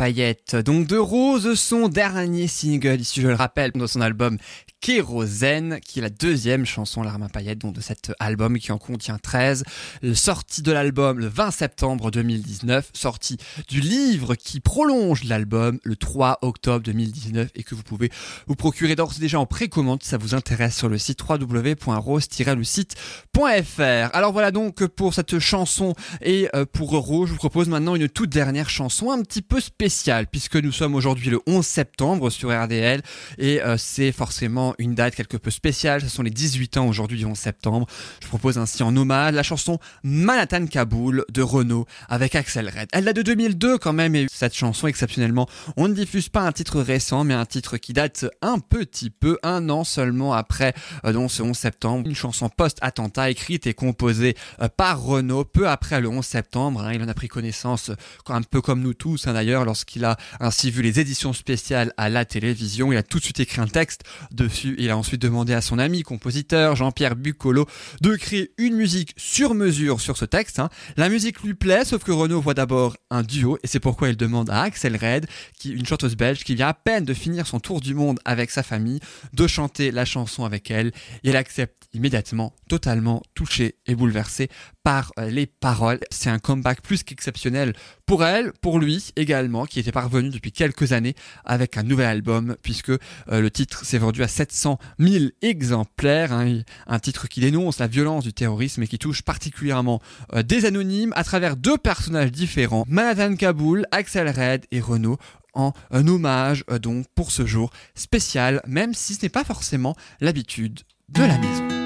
L'arme 0.04 0.33
donc 0.52 0.86
de 0.86 0.98
Rose, 0.98 1.58
son 1.58 1.88
dernier 1.88 2.46
single, 2.46 3.00
ici 3.00 3.22
je 3.22 3.28
le 3.28 3.34
rappelle, 3.34 3.72
dans 3.72 3.86
son 3.86 4.02
album 4.02 4.36
Kérosène, 4.80 5.80
qui 5.80 6.00
est 6.00 6.02
la 6.02 6.10
deuxième 6.10 6.66
chanson 6.66 7.02
L'arme 7.02 7.22
à 7.22 7.30
paillettes, 7.30 7.60
donc 7.60 7.74
de 7.74 7.80
cet 7.80 8.12
album 8.18 8.58
qui 8.58 8.70
en 8.70 8.76
contient 8.76 9.16
13. 9.16 9.64
Le 10.02 10.14
sortie 10.14 10.60
de 10.60 10.70
l'album 10.70 11.18
le 11.18 11.26
20 11.26 11.50
septembre 11.50 12.10
2019, 12.10 12.90
sortie 12.92 13.38
du 13.68 13.80
livre 13.80 14.34
qui 14.34 14.60
prolonge 14.60 15.24
l'album 15.24 15.78
le 15.82 15.96
3 15.96 16.40
octobre 16.42 16.84
2019 16.84 17.48
et 17.54 17.62
que 17.62 17.74
vous 17.74 17.82
pouvez 17.82 18.10
vous 18.46 18.56
procurer 18.56 18.94
d'ores 18.94 19.14
et 19.16 19.20
déjà 19.20 19.40
en 19.40 19.46
précommande 19.46 20.02
si 20.02 20.10
ça 20.10 20.18
vous 20.18 20.34
intéresse 20.34 20.76
sur 20.76 20.90
le 20.90 20.98
site 20.98 21.20
www.rose-le-site.fr. 21.26 24.10
Alors 24.12 24.32
voilà 24.32 24.50
donc 24.50 24.86
pour 24.88 25.14
cette 25.14 25.38
chanson 25.38 25.94
et 26.20 26.50
euh, 26.54 26.66
pour 26.70 26.90
Rose, 26.90 27.28
je 27.28 27.32
vous 27.32 27.38
propose 27.38 27.70
maintenant 27.70 27.94
une 27.94 28.10
toute 28.10 28.28
dernière 28.28 28.68
chanson 28.68 29.10
un 29.10 29.22
petit 29.22 29.40
peu 29.40 29.60
spéciale 29.60 30.26
puisque 30.34 30.56
nous 30.56 30.72
sommes 30.72 30.96
aujourd'hui 30.96 31.30
le 31.30 31.38
11 31.46 31.64
septembre 31.64 32.28
sur 32.28 32.50
RDL 32.50 33.02
et 33.38 33.62
euh, 33.62 33.76
c'est 33.78 34.10
forcément 34.10 34.74
une 34.78 34.96
date 34.96 35.14
quelque 35.14 35.36
peu 35.36 35.52
spéciale. 35.52 36.00
Ce 36.00 36.08
sont 36.08 36.24
les 36.24 36.30
18 36.30 36.76
ans 36.78 36.88
aujourd'hui 36.88 37.18
du 37.18 37.24
11 37.24 37.38
septembre. 37.38 37.86
Je 38.20 38.26
propose 38.26 38.58
ainsi 38.58 38.82
en 38.82 38.96
hommage 38.96 39.32
la 39.32 39.44
chanson 39.44 39.78
Manhattan 40.02 40.66
Kaboul 40.66 41.24
de 41.32 41.40
Renault 41.40 41.86
avec 42.08 42.34
Axel 42.34 42.68
Red. 42.68 42.88
Elle 42.92 43.04
date 43.04 43.14
de 43.14 43.22
2002 43.22 43.78
quand 43.78 43.92
même 43.92 44.16
et 44.16 44.26
cette 44.28 44.56
chanson 44.56 44.88
exceptionnellement, 44.88 45.48
on 45.76 45.86
ne 45.86 45.94
diffuse 45.94 46.28
pas 46.28 46.40
un 46.40 46.50
titre 46.50 46.80
récent 46.80 47.22
mais 47.22 47.34
un 47.34 47.46
titre 47.46 47.76
qui 47.76 47.92
date 47.92 48.26
un 48.42 48.58
petit 48.58 49.10
peu, 49.10 49.38
un 49.44 49.70
an 49.70 49.84
seulement 49.84 50.32
après 50.32 50.74
euh, 51.04 51.28
ce 51.28 51.44
11 51.44 51.56
septembre. 51.56 52.08
Une 52.08 52.16
chanson 52.16 52.48
post-attentat 52.48 53.30
écrite 53.30 53.68
et 53.68 53.74
composée 53.74 54.34
euh, 54.60 54.66
par 54.68 55.00
Renault 55.00 55.44
peu 55.44 55.68
après 55.68 56.00
le 56.00 56.08
11 56.08 56.26
septembre. 56.26 56.80
hein. 56.80 56.92
il 56.92 57.00
en 57.04 57.08
a 57.08 57.14
pris 57.14 57.28
connaissance 57.28 57.90
euh, 57.90 57.94
un 58.30 58.42
peu 58.42 58.60
comme 58.60 58.80
nous 58.80 58.94
tous 58.94 59.28
hein, 59.28 59.32
d'ailleurs 59.32 59.64
lorsqu'il 59.64 60.04
a 60.04 60.16
ainsi 60.40 60.70
vu 60.70 60.82
les 60.82 61.00
éditions 61.00 61.32
spéciales 61.32 61.92
à 61.96 62.08
la 62.08 62.24
télévision. 62.24 62.92
Il 62.92 62.96
a 62.96 63.02
tout 63.02 63.18
de 63.18 63.24
suite 63.24 63.40
écrit 63.40 63.60
un 63.60 63.66
texte 63.66 64.02
dessus. 64.30 64.74
Il 64.78 64.90
a 64.90 64.96
ensuite 64.96 65.22
demandé 65.22 65.52
à 65.54 65.60
son 65.60 65.78
ami 65.78 66.02
compositeur 66.02 66.76
Jean-Pierre 66.76 67.16
Bucolo 67.16 67.66
de 68.00 68.14
créer 68.16 68.52
une 68.58 68.74
musique 68.74 69.14
sur 69.16 69.54
mesure 69.54 70.00
sur 70.00 70.16
ce 70.16 70.24
texte. 70.24 70.58
hein. 70.58 70.68
La 70.96 71.08
musique 71.08 71.42
lui 71.42 71.54
plaît, 71.54 71.84
sauf 71.84 72.04
que 72.04 72.12
Renault 72.12 72.40
voit 72.40 72.54
d'abord 72.54 72.96
un 73.10 73.22
duo 73.22 73.58
et 73.62 73.66
c'est 73.66 73.80
pourquoi 73.80 74.08
il 74.08 74.16
demande 74.16 74.50
à 74.50 74.62
Axel 74.62 74.96
Red, 74.96 75.26
qui 75.58 75.70
une 75.70 75.86
chanteuse 75.86 76.16
belge 76.16 76.44
qui 76.44 76.54
vient 76.54 76.68
à 76.68 76.74
peine 76.74 77.04
de 77.04 77.14
finir 77.14 77.46
son 77.46 77.60
tour 77.60 77.80
du 77.80 77.94
monde 77.94 78.18
avec 78.24 78.50
sa 78.50 78.62
famille, 78.62 79.00
de 79.32 79.46
chanter 79.46 79.90
la 79.90 80.04
chanson 80.04 80.44
avec 80.44 80.70
elle. 80.70 80.92
Et 81.22 81.30
elle 81.30 81.36
accepte 81.36 81.88
immédiatement, 81.92 82.54
totalement 82.68 83.22
touchée 83.34 83.76
et 83.86 83.94
bouleversée 83.94 84.48
par 84.84 85.12
euh, 85.18 85.30
les 85.30 85.46
paroles. 85.46 85.98
C'est 86.10 86.30
un 86.30 86.38
comeback 86.38 86.82
plus 86.82 87.02
qu'exceptionnel 87.02 87.72
pour 88.06 88.24
elle, 88.24 88.52
pour 88.60 88.78
lui 88.78 89.12
également, 89.16 89.64
qui 89.64 89.80
était 89.80 89.90
parvenu 89.90 90.30
depuis 90.30 90.52
quelques 90.52 90.92
années 90.92 91.14
avec 91.44 91.76
un 91.76 91.82
nouvel 91.82 92.06
album, 92.06 92.56
puisque 92.62 92.90
euh, 92.90 92.98
le 93.28 93.50
titre 93.50 93.84
s'est 93.84 93.98
vendu 93.98 94.22
à 94.22 94.28
700 94.28 94.78
000 95.00 95.24
exemplaires, 95.42 96.32
hein, 96.32 96.60
un 96.86 96.98
titre 97.00 97.26
qui 97.26 97.40
dénonce 97.40 97.78
la 97.80 97.88
violence 97.88 98.24
du 98.24 98.32
terrorisme 98.32 98.82
et 98.82 98.86
qui 98.86 98.98
touche 98.98 99.22
particulièrement 99.22 100.00
euh, 100.34 100.42
des 100.42 100.66
anonymes 100.66 101.14
à 101.16 101.24
travers 101.24 101.56
deux 101.56 101.78
personnages 101.78 102.30
différents, 102.30 102.84
Manhattan 102.86 103.34
Kaboul, 103.36 103.86
Axel 103.90 104.28
Red 104.28 104.66
et 104.70 104.80
Renault, 104.80 105.18
en 105.54 105.72
un 105.92 106.06
hommage 106.08 106.64
donc 106.82 107.06
pour 107.14 107.30
ce 107.30 107.46
jour 107.46 107.70
spécial, 107.94 108.60
même 108.66 108.92
si 108.92 109.14
ce 109.14 109.22
n'est 109.22 109.30
pas 109.30 109.44
forcément 109.44 109.96
l'habitude 110.20 110.80
de 111.08 111.22
la 111.22 111.38
maison. 111.38 111.83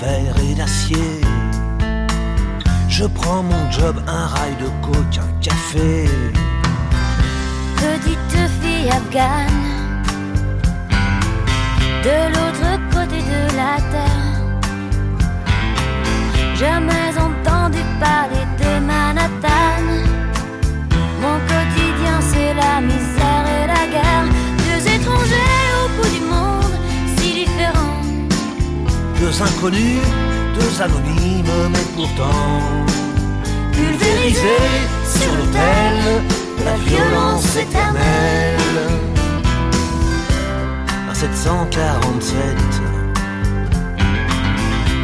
Verre 0.00 0.36
et 0.42 0.54
d'acier, 0.54 1.20
je 2.88 3.04
prends 3.04 3.42
mon 3.42 3.70
job, 3.70 3.96
un 4.06 4.26
rail 4.26 4.54
de 4.60 4.68
coke, 4.86 5.18
un 5.18 5.32
café. 5.40 6.08
Petite 7.76 8.40
fille 8.60 8.90
afghane, 8.90 9.64
de 12.08 12.18
l'autre 12.32 12.70
côté 12.92 13.18
de 13.34 13.56
la 13.56 13.76
terre. 13.92 14.28
Jamais 16.54 17.12
entendu 17.16 17.78
parler 18.00 18.44
de 18.60 18.70
Manhattan. 18.84 19.82
Mon 21.22 21.38
quotidien, 21.50 22.16
c'est 22.30 22.54
la 22.54 22.80
misère 22.80 23.44
et 23.56 23.66
la 23.66 23.84
guerre. 23.94 24.37
Deux 29.20 29.42
inconnus, 29.42 30.00
deux 30.54 30.82
anonymes, 30.82 31.44
mais 31.70 31.86
pourtant 31.96 32.86
pulvérisés 33.72 34.68
sur 35.04 35.32
l'autel 35.34 36.22
de 36.58 36.64
la 36.64 36.76
violence 36.76 37.56
éternelle. 37.56 38.56
Un 41.10 41.14
747 41.14 42.34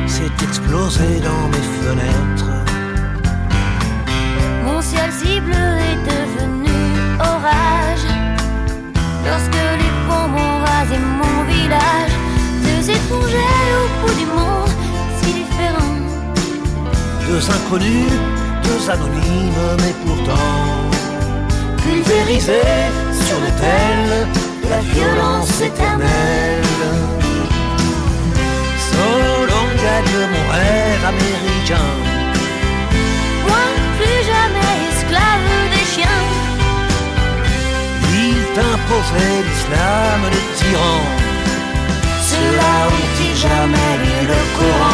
s'est 0.06 0.44
explosé 0.44 1.20
dans 1.20 1.48
mes 1.48 1.66
fenêtres. 1.82 2.54
Mon 4.64 4.80
ciel 4.80 5.10
si 5.10 5.40
bleu 5.40 5.68
est 5.90 6.02
devenu 6.10 6.70
orage 7.18 8.06
Lorsque 9.26 9.62
les 9.80 9.92
bombes 10.06 10.36
ont 10.36 10.58
rasé 10.64 10.96
mon 10.98 11.44
village 11.44 12.14
Deux 12.62 12.90
étrangers 12.90 13.93
inconnus, 17.38 18.12
deux 18.62 18.90
anonymes, 18.90 19.76
mais 19.78 19.94
pourtant 20.06 20.84
pulvérisés 21.82 22.90
sur 23.26 23.38
l'autel 23.40 24.28
de 24.62 24.68
la 24.70 24.80
violence 24.94 25.60
éternelle. 25.60 26.62
Solon 28.88 29.66
gagne 29.84 30.18
mon 30.34 30.44
rêve 30.52 31.04
américain. 31.12 31.90
Moi, 33.46 33.64
plus 33.98 34.20
jamais 34.32 34.74
esclave 34.90 35.50
des 35.74 35.86
chiens. 35.94 36.24
Il 38.22 38.38
t'imposait 38.54 39.40
l'islam 39.48 40.20
des 40.34 40.46
tyrans. 40.56 41.08
Ceux-là 42.28 42.74
ont-ils 42.94 43.36
jamais 43.36 43.92
lu 44.02 44.16
le 44.28 44.40
Coran 44.56 44.93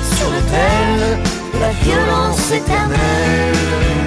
la 1.59 1.71
violence 1.83 2.51
éternelle. 2.51 4.00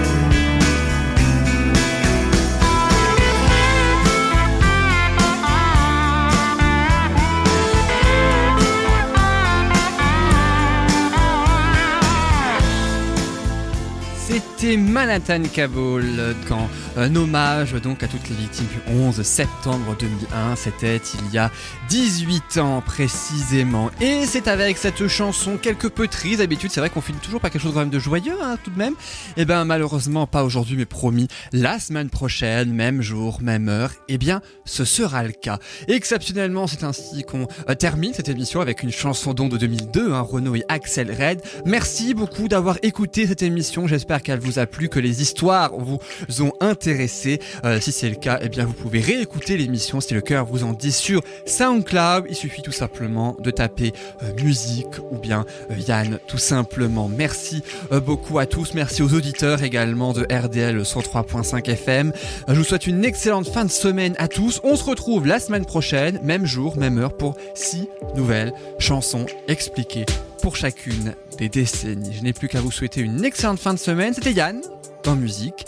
C'était 14.35 14.76
Manhattan 14.76 15.43
Kabul 15.45 16.35
quand 16.49 16.68
un 16.97 17.14
hommage 17.14 17.74
donc 17.74 18.03
à 18.03 18.09
toutes 18.09 18.28
les 18.28 18.35
victimes 18.35 18.66
du 18.66 18.93
11 18.93 19.22
septembre 19.22 19.95
2001. 19.97 20.57
C'était 20.57 20.97
il 20.97 21.32
y 21.32 21.39
a 21.39 21.53
18 21.89 22.59
ans 22.59 22.82
précisément. 22.85 23.93
Et 24.01 24.26
c'est 24.26 24.49
avec 24.49 24.76
cette 24.76 25.07
chanson 25.07 25.57
quelque 25.57 25.87
peu 25.87 26.09
triste. 26.09 26.39
D'habitude, 26.39 26.72
c'est 26.72 26.80
vrai 26.80 26.91
qu'on 26.91 27.01
finit 27.01 27.20
toujours 27.20 27.41
par 27.41 27.53
quelque 27.53 27.62
chose 27.62 27.74
quand 27.74 27.78
même 27.80 27.91
de 27.91 27.99
joyeux 28.01 28.35
hein, 28.43 28.59
tout 28.64 28.72
de 28.72 28.78
même. 28.78 28.95
Et 29.37 29.45
ben 29.45 29.64
malheureusement 29.64 30.26
pas 30.26 30.43
aujourd'hui, 30.43 30.76
mais 30.76 30.85
promis, 30.85 31.28
la 31.53 31.78
semaine 31.78 32.11
prochaine, 32.11 32.72
même 32.72 33.03
jour, 33.03 33.41
même 33.41 33.68
heure, 33.68 33.93
eh 34.09 34.18
bien 34.18 34.43
ce 34.64 34.85
sera 34.85 35.22
le 35.22 35.30
cas. 35.30 35.61
Exceptionnellement, 35.87 36.66
c'est 36.66 36.82
ainsi 36.82 37.22
qu'on 37.22 37.47
euh, 37.68 37.74
termine 37.76 38.12
cette 38.12 38.28
émission 38.28 38.61
avec 38.61 38.82
une 38.82 38.91
chanson 38.91 39.32
donc 39.32 39.53
de 39.53 39.59
2002, 39.59 40.12
hein, 40.12 40.22
Renaud 40.22 40.57
et 40.57 40.64
Axel 40.68 41.12
Red. 41.12 41.41
Merci 41.66 42.14
beaucoup 42.14 42.49
d'avoir 42.49 42.78
écouté 42.82 43.28
cette 43.28 43.43
émission. 43.43 43.87
J'espère 43.87 44.23
qu'elle 44.24 44.40
vous 44.40 44.58
a 44.58 44.66
plu, 44.66 44.88
que 44.88 44.98
les 44.98 45.22
histoires 45.22 45.72
vous 45.78 46.00
ont 46.42 46.52
intéressé. 46.60 47.40
Euh, 47.64 47.80
si 47.80 47.92
c'est 47.92 48.08
le 48.08 48.16
cas, 48.16 48.40
eh 48.42 48.48
bien 48.48 48.64
vous 48.64 48.72
pouvez 48.72 49.00
réécouter 49.00 49.56
l'émission 49.56 50.00
si 50.00 50.14
le 50.14 50.20
cœur 50.20 50.46
vous 50.46 50.64
en 50.64 50.72
dit 50.72 50.90
sur 50.90 51.22
SoundCloud. 51.46 52.24
Il 52.28 52.34
suffit 52.34 52.62
tout 52.62 52.72
simplement 52.72 53.36
de 53.38 53.50
taper 53.52 53.92
euh, 54.22 54.32
musique 54.42 54.98
ou 55.12 55.18
bien 55.18 55.44
euh, 55.70 55.76
Yann 55.86 56.18
tout 56.26 56.38
simplement. 56.38 57.08
Merci 57.08 57.62
beaucoup 58.04 58.38
à 58.38 58.46
tous. 58.46 58.74
Merci 58.74 59.02
aux 59.02 59.12
auditeurs 59.14 59.62
également 59.62 60.12
de 60.12 60.22
RDL 60.22 60.80
103.5 60.80 61.70
FM. 61.70 62.12
Je 62.48 62.54
vous 62.54 62.64
souhaite 62.64 62.86
une 62.86 63.04
excellente 63.04 63.48
fin 63.48 63.64
de 63.64 63.70
semaine 63.70 64.14
à 64.18 64.28
tous. 64.28 64.60
On 64.64 64.76
se 64.76 64.84
retrouve 64.84 65.26
la 65.26 65.38
semaine 65.38 65.66
prochaine, 65.66 66.18
même 66.22 66.46
jour, 66.46 66.76
même 66.78 66.98
heure 66.98 67.16
pour 67.16 67.36
six 67.54 67.88
nouvelles 68.16 68.52
chansons 68.78 69.26
expliquées 69.48 70.06
pour 70.45 70.57
chacune 70.57 71.14
des 71.38 71.49
décennies. 71.49 72.12
Je 72.12 72.22
n'ai 72.22 72.34
plus 72.34 72.49
qu'à 72.49 72.61
vous 72.61 72.70
souhaiter 72.70 73.01
une 73.01 73.24
excellente 73.24 73.59
fin 73.59 73.72
de 73.72 73.78
semaine. 73.78 74.12
C'était 74.12 74.34
Yann 74.34 74.61
dans 75.03 75.16
musique. 75.16 75.64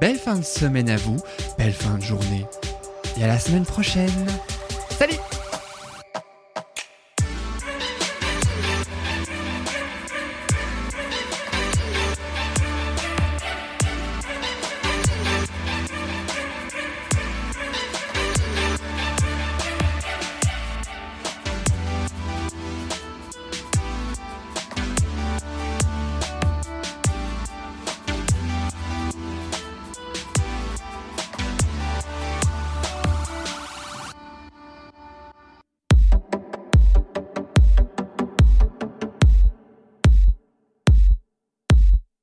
Belle 0.00 0.18
fin 0.18 0.36
de 0.36 0.44
semaine 0.44 0.88
à 0.88 0.96
vous, 0.96 1.16
belle 1.58 1.72
fin 1.72 1.98
de 1.98 2.02
journée 2.02 2.46
et 3.18 3.24
à 3.24 3.26
la 3.26 3.40
semaine 3.40 3.64
prochaine. 3.64 4.28
Salut 4.96 5.16